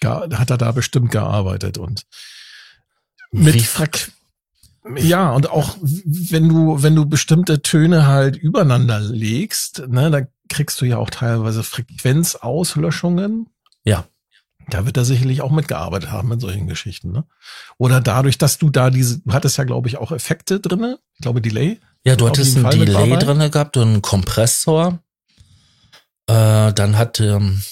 gar, 0.00 0.38
hat 0.38 0.50
er 0.50 0.58
da 0.58 0.72
bestimmt 0.72 1.10
gearbeitet 1.10 1.78
und 1.78 2.06
mit 3.32 3.62
Frag 3.62 4.10
ja, 4.96 5.30
und 5.32 5.50
auch 5.50 5.76
wenn 5.82 6.48
du, 6.48 6.82
wenn 6.82 6.96
du 6.96 7.04
bestimmte 7.04 7.60
Töne 7.60 8.06
halt 8.06 8.36
übereinander 8.36 8.98
legst, 8.98 9.86
ne, 9.88 10.10
dann 10.10 10.28
kriegst 10.48 10.80
du 10.80 10.86
ja 10.86 10.96
auch 10.96 11.10
teilweise 11.10 11.62
Frequenzauslöschungen. 11.62 13.48
Ja. 13.84 14.06
Da 14.70 14.86
wird 14.86 14.96
er 14.96 15.04
sicherlich 15.04 15.42
auch 15.42 15.50
mitgearbeitet 15.50 16.10
haben 16.10 16.32
in 16.32 16.40
solchen 16.40 16.66
Geschichten, 16.66 17.12
ne? 17.12 17.24
Oder 17.78 18.00
dadurch, 18.00 18.38
dass 18.38 18.58
du 18.58 18.70
da 18.70 18.90
diese, 18.90 19.20
du 19.20 19.32
hattest 19.32 19.58
ja, 19.58 19.64
glaube 19.64 19.88
ich, 19.88 19.98
auch 19.98 20.12
Effekte 20.12 20.60
drinne. 20.60 20.98
Ich 21.14 21.20
glaube, 21.20 21.40
Delay. 21.40 21.80
Ja, 22.04 22.16
du 22.16 22.26
hattest 22.26 22.56
ein 22.56 22.70
Delay 22.70 23.16
drinne 23.18 23.50
gehabt 23.50 23.76
und 23.76 23.88
einen 23.88 24.02
Kompressor. 24.02 25.00
Äh, 26.26 26.72
dann 26.72 26.96
hat, 26.96 27.20
ähm, 27.20 27.62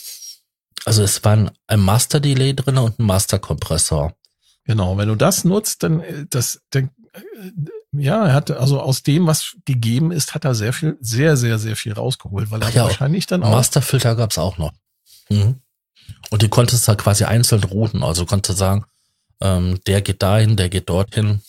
also 0.84 1.03
es 1.03 1.24
war 1.24 1.51
ein 1.66 1.80
Master 1.80 2.20
Delay 2.20 2.55
drinne 2.55 2.82
und 2.82 2.99
ein 2.99 3.07
Master 3.07 3.38
Kompressor. 3.38 4.14
Genau, 4.64 4.99
wenn 4.99 5.09
du 5.09 5.14
das 5.14 5.44
nutzt, 5.44 5.82
dann 5.82 6.01
äh, 6.01 6.26
das, 6.28 6.61
dann, 6.70 6.90
äh, 7.14 7.20
ja, 7.92 8.26
er 8.26 8.34
hat 8.34 8.51
also 8.51 8.80
aus 8.80 9.03
dem, 9.03 9.26
was 9.26 9.57
gegeben 9.64 10.12
ist, 10.12 10.34
hat 10.34 10.44
er 10.44 10.55
sehr 10.55 10.72
viel, 10.72 10.99
sehr, 11.01 11.36
sehr, 11.36 11.59
sehr 11.59 11.74
viel 11.74 11.94
rausgeholt, 11.94 12.51
weil 12.51 12.62
er 12.62 12.70
ja, 12.70 12.84
wahrscheinlich 12.84 13.26
dann 13.26 13.42
auch. 13.42 13.51
Masterfilter 13.51 14.14
gab's 14.14 14.36
auch 14.36 14.59
noch. 14.59 14.72
Mhm. 15.30 15.61
Und 16.30 16.42
die 16.42 16.48
konntest 16.48 16.84
du 16.84 16.88
halt 16.88 16.98
quasi 16.98 17.24
einzeln 17.24 17.64
routen. 17.64 18.02
Also 18.02 18.26
konntest 18.26 18.59
sagen, 18.59 18.84
ähm, 19.40 19.80
der 19.86 20.02
geht 20.02 20.22
dahin, 20.22 20.56
der 20.56 20.68
geht 20.68 20.88
dorthin. 20.88 21.42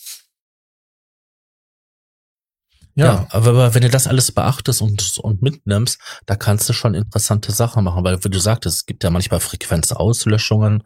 Ja. 2.94 3.06
ja, 3.06 3.26
aber 3.30 3.74
wenn 3.74 3.82
du 3.82 3.88
das 3.88 4.06
alles 4.06 4.32
beachtest 4.32 4.82
und, 4.82 5.18
und 5.18 5.42
mitnimmst, 5.42 5.98
da 6.26 6.36
kannst 6.36 6.68
du 6.68 6.72
schon 6.72 6.94
interessante 6.94 7.52
Sachen 7.52 7.84
machen, 7.84 8.04
weil 8.04 8.22
wie 8.24 8.28
du 8.28 8.38
sagtest, 8.38 8.78
es 8.78 8.86
gibt 8.86 9.04
ja 9.04 9.10
manchmal 9.10 9.40
Frequenzauslöschungen 9.40 10.82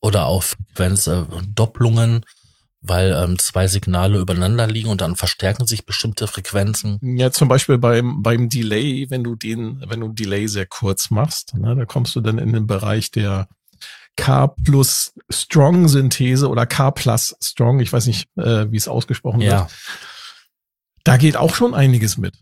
oder 0.00 0.26
auch 0.26 0.42
Frequenzdopplungen, 0.42 2.24
weil 2.82 3.12
ähm, 3.12 3.38
zwei 3.38 3.68
Signale 3.68 4.18
übereinander 4.18 4.66
liegen 4.66 4.88
und 4.88 5.00
dann 5.00 5.14
verstärken 5.14 5.66
sich 5.66 5.86
bestimmte 5.86 6.26
Frequenzen. 6.26 6.98
Ja, 7.00 7.30
zum 7.30 7.48
Beispiel 7.48 7.78
beim, 7.78 8.22
beim 8.22 8.48
Delay, 8.48 9.08
wenn 9.08 9.22
du 9.22 9.36
den, 9.36 9.82
wenn 9.88 10.00
du 10.00 10.08
Delay 10.08 10.48
sehr 10.48 10.66
kurz 10.66 11.10
machst, 11.10 11.54
ne, 11.54 11.76
da 11.76 11.84
kommst 11.86 12.16
du 12.16 12.20
dann 12.20 12.38
in 12.38 12.52
den 12.52 12.66
Bereich 12.66 13.12
der 13.12 13.48
K 14.16 14.48
plus 14.48 15.14
Strong 15.30 15.88
Synthese 15.88 16.48
oder 16.48 16.66
K 16.66 16.90
plus 16.90 17.36
Strong, 17.40 17.80
ich 17.80 17.92
weiß 17.92 18.06
nicht, 18.06 18.28
äh, 18.36 18.70
wie 18.70 18.76
es 18.76 18.88
ausgesprochen 18.88 19.40
ja. 19.40 19.60
wird. 19.60 19.72
Da 21.04 21.16
geht 21.16 21.36
auch 21.36 21.54
schon 21.54 21.74
einiges 21.74 22.18
mit. 22.18 22.36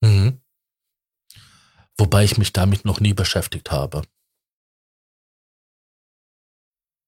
Mhm. 0.00 0.40
Wobei 1.96 2.24
ich 2.24 2.38
mich 2.38 2.52
damit 2.52 2.84
noch 2.84 2.98
nie 3.00 3.14
beschäftigt 3.14 3.70
habe. 3.70 4.02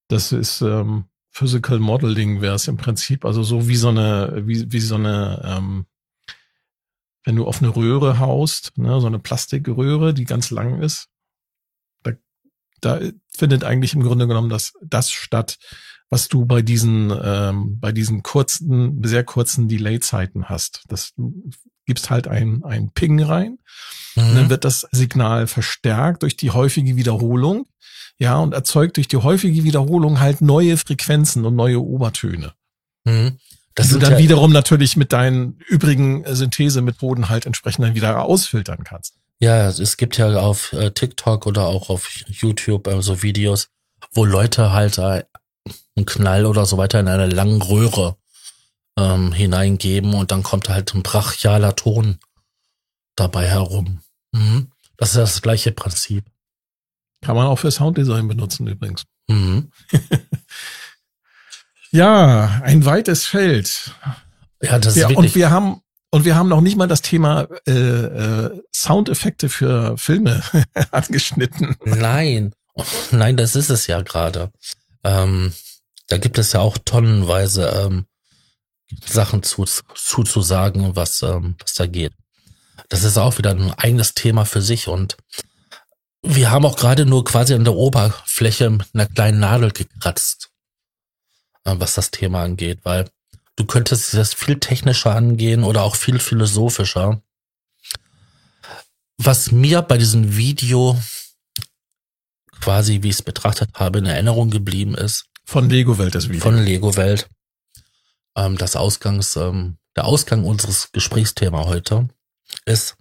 Das 0.08 0.30
ist, 0.30 0.60
ähm, 0.60 1.08
Physical 1.36 1.80
Modeling 1.80 2.40
wäre 2.40 2.54
es 2.54 2.66
im 2.66 2.78
Prinzip, 2.78 3.26
also 3.26 3.42
so 3.42 3.68
wie 3.68 3.76
so 3.76 3.90
eine, 3.90 4.44
wie, 4.46 4.72
wie 4.72 4.80
so 4.80 4.94
eine, 4.94 5.42
ähm, 5.44 5.84
wenn 7.24 7.36
du 7.36 7.46
auf 7.46 7.60
eine 7.60 7.76
Röhre 7.76 8.18
haust, 8.18 8.72
ne, 8.78 8.98
so 9.02 9.06
eine 9.06 9.18
Plastikröhre, 9.18 10.14
die 10.14 10.24
ganz 10.24 10.50
lang 10.50 10.80
ist, 10.80 11.10
da, 12.02 12.12
da 12.80 13.00
findet 13.28 13.64
eigentlich 13.64 13.92
im 13.92 14.02
Grunde 14.02 14.26
genommen 14.26 14.48
das, 14.48 14.72
das 14.82 15.10
statt, 15.10 15.58
was 16.08 16.28
du 16.28 16.46
bei 16.46 16.62
diesen, 16.62 17.12
ähm, 17.22 17.80
bei 17.80 17.92
diesen 17.92 18.22
kurzen, 18.22 19.04
sehr 19.04 19.22
kurzen 19.22 19.68
Delay-Zeiten 19.68 20.48
hast. 20.48 20.84
Das, 20.88 21.12
du 21.16 21.50
gibst 21.86 22.10
halt 22.10 22.28
ein, 22.28 22.62
ein 22.64 22.90
Ping 22.90 23.22
rein, 23.22 23.58
mhm. 24.16 24.22
und 24.22 24.34
dann 24.34 24.44
mhm. 24.44 24.50
wird 24.50 24.64
das 24.64 24.86
Signal 24.90 25.46
verstärkt 25.46 26.22
durch 26.22 26.36
die 26.36 26.50
häufige 26.50 26.96
Wiederholung, 26.96 27.66
ja, 28.18 28.38
und 28.38 28.54
erzeugt 28.54 28.96
durch 28.96 29.08
die 29.08 29.18
häufige 29.18 29.64
Wiederholung 29.64 30.20
halt 30.20 30.40
neue 30.40 30.76
Frequenzen 30.76 31.44
und 31.44 31.54
neue 31.54 31.80
Obertöne. 31.80 32.52
Mhm. 33.04 33.38
Das 33.74 33.88
die 33.88 33.94
du 33.94 33.98
dann 34.00 34.12
ja 34.12 34.18
wiederum 34.18 34.52
natürlich 34.52 34.96
mit 34.96 35.12
deinen 35.12 35.58
übrigen 35.68 36.24
Synthesemethoden 36.26 37.28
halt 37.28 37.44
entsprechend 37.44 37.84
dann 37.84 37.94
wieder 37.94 38.22
ausfiltern 38.24 38.84
kannst. 38.84 39.14
Ja, 39.38 39.68
es 39.68 39.98
gibt 39.98 40.16
ja 40.16 40.40
auf 40.40 40.72
äh, 40.72 40.90
TikTok 40.92 41.46
oder 41.46 41.66
auch 41.66 41.90
auf 41.90 42.08
YouTube 42.26 42.86
äh, 42.86 43.02
so 43.02 43.22
Videos, 43.22 43.68
wo 44.12 44.24
Leute 44.24 44.72
halt 44.72 44.96
äh, 44.96 45.24
einen 45.94 46.06
Knall 46.06 46.46
oder 46.46 46.64
so 46.64 46.78
weiter 46.78 47.00
in 47.00 47.08
eine 47.08 47.26
langen 47.26 47.60
Röhre 47.60 48.16
ähm, 48.98 49.32
hineingeben 49.32 50.14
und 50.14 50.30
dann 50.30 50.42
kommt 50.42 50.68
halt 50.68 50.94
ein 50.94 51.02
brachialer 51.02 51.76
Ton 51.76 52.18
dabei 53.14 53.46
herum. 53.46 54.00
Mhm. 54.32 54.70
Das 54.96 55.10
ist 55.10 55.16
das 55.16 55.42
gleiche 55.42 55.72
Prinzip. 55.72 56.24
Kann 57.22 57.36
man 57.36 57.46
auch 57.46 57.56
für 57.56 57.70
Sounddesign 57.70 58.28
benutzen 58.28 58.66
übrigens. 58.66 59.04
Mhm. 59.28 59.70
ja, 61.90 62.60
ein 62.62 62.84
weites 62.84 63.26
Feld. 63.26 63.92
Ja, 64.62 64.78
das 64.78 64.96
ist 64.96 65.02
ja, 65.02 65.08
wirklich. 65.08 65.30
Und 65.30 65.34
wir 65.34 65.50
haben 65.50 65.82
und 66.10 66.24
wir 66.24 66.36
haben 66.36 66.48
noch 66.48 66.60
nicht 66.60 66.76
mal 66.76 66.86
das 66.86 67.02
Thema 67.02 67.48
äh, 67.66 67.72
äh, 67.72 68.62
Soundeffekte 68.72 69.48
für 69.48 69.98
Filme 69.98 70.42
angeschnitten. 70.90 71.76
Nein, 71.84 72.54
nein, 73.10 73.36
das 73.36 73.56
ist 73.56 73.70
es 73.70 73.86
ja 73.86 74.00
gerade. 74.02 74.50
Ähm, 75.04 75.52
da 76.06 76.18
gibt 76.18 76.38
es 76.38 76.52
ja 76.52 76.60
auch 76.60 76.78
tonnenweise 76.78 77.68
ähm, 77.68 78.06
Sachen 79.04 79.42
zu, 79.42 79.64
zuzusagen, 79.64 80.96
was, 80.96 81.22
ähm, 81.22 81.56
was 81.60 81.74
da 81.74 81.86
geht. 81.86 82.12
Das 82.88 83.02
ist 83.02 83.18
auch 83.18 83.38
wieder 83.38 83.50
ein 83.50 83.72
eigenes 83.72 84.14
Thema 84.14 84.44
für 84.44 84.62
sich 84.62 84.88
und 84.88 85.16
wir 86.22 86.50
haben 86.50 86.66
auch 86.66 86.76
gerade 86.76 87.06
nur 87.06 87.24
quasi 87.24 87.54
an 87.54 87.64
der 87.64 87.74
Oberfläche 87.74 88.70
mit 88.70 88.88
einer 88.94 89.06
kleinen 89.06 89.40
Nadel 89.40 89.70
gekratzt, 89.70 90.50
äh, 91.64 91.74
was 91.78 91.94
das 91.94 92.10
Thema 92.10 92.42
angeht, 92.42 92.80
weil 92.82 93.08
du 93.56 93.64
könntest 93.64 94.14
das 94.14 94.34
viel 94.34 94.58
technischer 94.58 95.14
angehen 95.14 95.64
oder 95.64 95.82
auch 95.82 95.96
viel 95.96 96.18
philosophischer. 96.18 97.22
Was 99.18 99.50
mir 99.50 99.82
bei 99.82 99.96
diesem 99.98 100.36
Video 100.36 101.00
quasi, 102.60 103.02
wie 103.02 103.08
ich 103.08 103.16
es 103.16 103.22
betrachtet 103.22 103.70
habe, 103.74 103.98
in 103.98 104.06
Erinnerung 104.06 104.50
geblieben 104.50 104.94
ist, 104.94 105.26
von 105.44 105.70
Lego 105.70 105.96
Welt 105.98 106.14
das 106.14 106.28
Video. 106.28 106.42
Von 106.42 106.58
Lego 106.58 106.96
Welt. 106.96 107.28
Ähm, 108.36 108.56
das 108.58 108.76
Ausgangs, 108.76 109.34
ähm, 109.36 109.78
der 109.96 110.04
Ausgang 110.04 110.44
unseres 110.44 110.92
Gesprächsthema 110.92 111.64
heute 111.64 112.08
ist, 112.64 112.96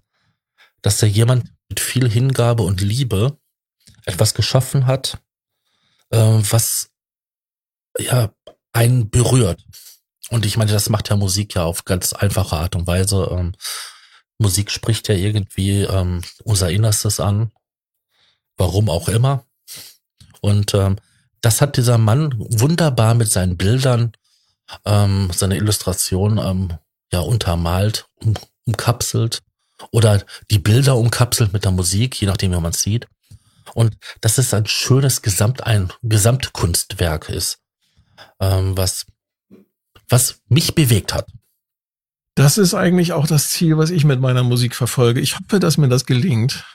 dass 0.82 0.98
da 0.98 1.06
jemand 1.06 1.52
mit 1.70 1.80
viel 1.80 2.10
Hingabe 2.10 2.64
und 2.64 2.82
Liebe 2.82 3.38
etwas 4.06 4.34
geschaffen 4.34 4.88
hat, 4.88 5.20
äh, 6.12 6.18
was 6.18 6.90
ja 8.00 8.32
einen 8.72 9.10
berührt. 9.10 9.64
Und 10.30 10.46
ich 10.46 10.58
meine, 10.58 10.72
das 10.72 10.90
macht 10.90 11.10
ja 11.10 11.16
Musik 11.16 11.56
ja 11.56 11.64
auf 11.64 11.86
ganz 11.86 12.14
einfache 12.14 12.56
Art 12.56 12.76
und 12.76 12.88
Weise. 12.88 13.28
Ähm, 13.32 13.54
Musik 14.38 14.72
spricht 14.72 15.08
ja 15.08 15.16
irgendwie 15.16 15.82
ähm, 15.82 16.22
unser 16.44 16.70
Innerstes 16.70 17.20
an, 17.20 17.52
warum 18.58 18.90
auch 18.90 19.08
immer. 19.08 19.46
Und 20.42 20.74
ähm, 20.74 20.98
das 21.42 21.62
hat 21.62 21.78
dieser 21.78 21.98
Mann 21.98 22.34
wunderbar 22.38 23.14
mit 23.14 23.32
seinen 23.32 23.58
Bildern, 23.58 24.14
ähm, 24.86 25.30
seine 25.34 25.58
Illustration 25.58 26.38
ähm, 26.38 26.74
ja 27.12 27.20
untermalt, 27.20 28.08
um, 28.16 28.36
umkapselt 28.66 29.42
oder 29.92 30.24
die 30.52 30.60
Bilder 30.60 30.96
umkapselt 30.96 31.54
mit 31.54 31.66
der 31.66 31.72
Musik, 31.72 32.20
je 32.20 32.28
nachdem, 32.28 32.52
wie 32.52 32.60
man 32.60 32.72
es 32.72 32.82
sieht. 32.82 33.08
Und 33.74 33.98
dass 34.22 34.38
es 34.38 34.54
ein 34.54 34.66
schönes 34.66 35.22
Gesamt, 35.22 35.64
ein 35.64 35.92
Gesamtkunstwerk 36.02 37.30
ist, 37.30 37.60
ähm, 38.40 38.78
was, 38.78 39.06
was 40.08 40.42
mich 40.48 40.76
bewegt 40.76 41.14
hat. 41.14 41.28
Das 42.36 42.58
ist 42.58 42.74
eigentlich 42.74 43.14
auch 43.14 43.28
das 43.28 43.50
Ziel, 43.50 43.78
was 43.78 43.90
ich 43.90 44.04
mit 44.04 44.20
meiner 44.20 44.44
Musik 44.44 44.76
verfolge. 44.76 45.22
Ich 45.22 45.38
hoffe, 45.40 45.60
dass 45.60 45.78
mir 45.78 45.88
das 45.88 46.06
gelingt. 46.06 46.66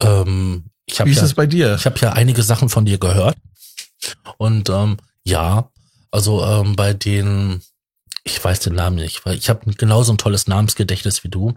Ähm, 0.00 0.70
ich 0.84 1.04
Wie 1.04 1.10
ist 1.10 1.18
ja, 1.18 1.24
es 1.24 1.34
bei 1.34 1.46
dir? 1.46 1.74
Ich 1.76 1.86
habe 1.86 1.98
ja 2.00 2.12
einige 2.12 2.42
Sachen 2.42 2.68
von 2.68 2.84
dir 2.84 2.98
gehört. 2.98 3.36
Und 4.36 4.68
ähm, 4.68 4.96
ja, 5.24 5.70
also 6.10 6.44
ähm, 6.44 6.76
bei 6.76 6.94
den, 6.94 7.62
ich 8.24 8.42
weiß 8.42 8.60
den 8.60 8.74
Namen 8.74 8.96
nicht, 8.96 9.24
weil 9.26 9.36
ich 9.36 9.48
habe 9.48 9.72
genauso 9.74 10.12
ein 10.12 10.18
tolles 10.18 10.46
Namensgedächtnis 10.46 11.24
wie 11.24 11.28
du. 11.28 11.54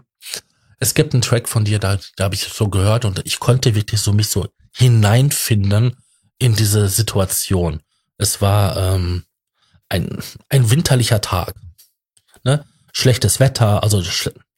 Es 0.78 0.94
gibt 0.94 1.14
einen 1.14 1.22
Track 1.22 1.48
von 1.48 1.64
dir, 1.64 1.78
da, 1.78 1.98
da 2.16 2.24
habe 2.24 2.34
ich 2.34 2.42
so 2.42 2.68
gehört 2.68 3.04
und 3.04 3.22
ich 3.24 3.38
konnte 3.38 3.74
wirklich 3.74 4.00
so 4.00 4.12
mich 4.12 4.28
so 4.28 4.48
hineinfinden 4.74 5.96
in 6.38 6.56
diese 6.56 6.88
Situation. 6.88 7.80
Es 8.18 8.40
war 8.40 8.76
ähm, 8.76 9.24
ein, 9.88 10.22
ein 10.48 10.70
winterlicher 10.70 11.20
Tag. 11.20 11.54
Ne? 12.42 12.64
Schlechtes 12.92 13.38
Wetter, 13.40 13.82
also 13.82 14.02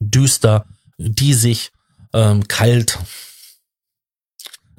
düster, 0.00 0.66
diesig, 0.98 1.72
ähm, 2.12 2.48
kalt, 2.48 2.98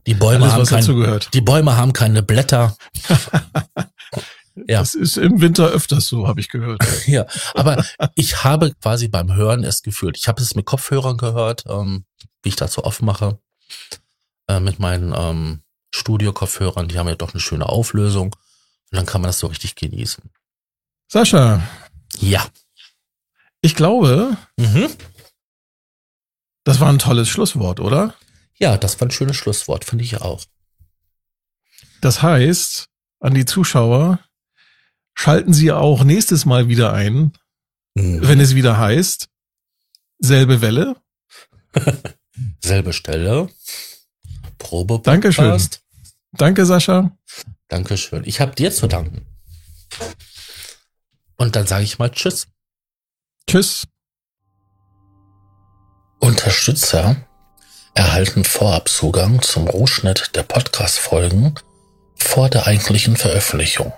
die 0.07 0.13
Bäume, 0.13 0.51
Alles, 0.51 0.71
haben 0.71 0.85
kein, 0.85 1.19
die 1.33 1.41
Bäume 1.41 1.77
haben 1.77 1.93
keine 1.93 2.21
Blätter. 2.21 2.77
ja. 4.55 4.79
Das 4.79 4.95
ist 4.95 5.17
im 5.17 5.41
Winter 5.41 5.67
öfters 5.67 6.07
so, 6.07 6.27
habe 6.27 6.39
ich 6.39 6.49
gehört. 6.49 6.81
ja, 7.07 7.25
aber 7.53 7.85
ich 8.15 8.43
habe 8.43 8.73
quasi 8.81 9.07
beim 9.07 9.33
Hören 9.35 9.63
es 9.63 9.81
gefühlt. 9.81 10.17
Ich 10.17 10.27
habe 10.27 10.41
es 10.41 10.55
mit 10.55 10.65
Kopfhörern 10.65 11.17
gehört, 11.17 11.63
ähm, 11.67 12.05
wie 12.41 12.49
ich 12.49 12.55
das 12.55 12.73
so 12.73 12.83
oft 12.83 13.01
mache, 13.01 13.39
äh, 14.47 14.59
mit 14.59 14.79
meinen 14.79 15.13
ähm, 15.15 15.61
Studio-Kopfhörern. 15.93 16.87
Die 16.87 16.97
haben 16.97 17.07
ja 17.07 17.15
doch 17.15 17.33
eine 17.33 17.41
schöne 17.41 17.67
Auflösung. 17.67 18.35
Und 18.91 18.97
dann 18.97 19.05
kann 19.05 19.21
man 19.21 19.29
das 19.29 19.39
so 19.39 19.47
richtig 19.47 19.75
genießen. 19.75 20.23
Sascha. 21.07 21.61
Ja. 22.19 22.45
Ich 23.61 23.75
glaube, 23.75 24.37
mhm. 24.57 24.89
das 26.63 26.79
war 26.79 26.89
ein 26.89 26.99
tolles 26.99 27.29
Schlusswort, 27.29 27.79
oder? 27.79 28.13
Ja, 28.57 28.77
das 28.77 28.99
war 28.99 29.07
ein 29.07 29.11
schönes 29.11 29.35
Schlusswort, 29.35 29.85
finde 29.85 30.03
ich 30.03 30.21
auch. 30.21 30.43
Das 32.01 32.21
heißt, 32.21 32.87
an 33.19 33.33
die 33.33 33.45
Zuschauer, 33.45 34.19
schalten 35.15 35.53
Sie 35.53 35.71
auch 35.71 36.03
nächstes 36.03 36.45
Mal 36.45 36.67
wieder 36.67 36.93
ein, 36.93 37.33
mhm. 37.95 38.19
wenn 38.21 38.39
es 38.39 38.53
wieder 38.53 38.77
heißt, 38.77 39.29
selbe 40.19 40.61
Welle. 40.61 40.95
selbe 42.63 42.93
Stelle. 42.93 43.49
Probe. 44.59 44.99
Dankeschön. 45.03 45.59
Danke, 46.33 46.65
Sascha. 46.65 47.17
Dankeschön. 47.67 48.23
Ich 48.25 48.41
habe 48.41 48.55
dir 48.55 48.71
zu 48.71 48.87
danken. 48.87 49.25
Und 51.37 51.55
dann 51.55 51.65
sage 51.67 51.83
ich 51.83 51.97
mal 51.97 52.11
Tschüss. 52.11 52.47
Tschüss. 53.47 53.87
Unterstützer 56.19 57.15
erhalten 57.93 58.43
Vorabzugang 58.43 59.41
zum 59.41 59.67
Rohschnitt 59.67 60.31
der 60.35 60.43
Podcast-Folgen 60.43 61.55
vor 62.15 62.49
der 62.49 62.67
eigentlichen 62.67 63.15
Veröffentlichung. 63.15 63.93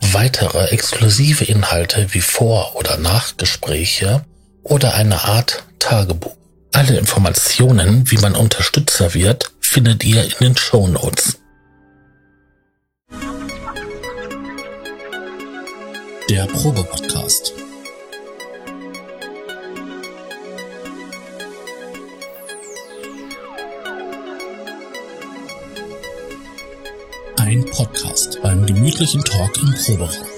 Weitere 0.00 0.66
exklusive 0.68 1.44
Inhalte 1.44 2.14
wie 2.14 2.20
Vor- 2.20 2.76
oder 2.76 2.96
Nachgespräche 2.96 4.24
oder 4.62 4.94
eine 4.94 5.24
Art 5.24 5.64
Tagebuch. 5.78 6.36
Alle 6.72 6.96
Informationen, 6.96 8.10
wie 8.10 8.18
man 8.18 8.34
Unterstützer 8.34 9.14
wird, 9.14 9.52
findet 9.60 10.04
ihr 10.04 10.24
in 10.24 10.32
den 10.40 10.56
Show 10.56 10.86
Notes. 10.86 11.38
Der 16.30 16.46
Probe-Podcast. 16.46 17.54
Ein 27.48 27.64
Podcast 27.64 28.38
beim 28.42 28.66
gemütlichen 28.66 29.24
Talk 29.24 29.56
im 29.62 29.72
Proberaum. 29.72 30.37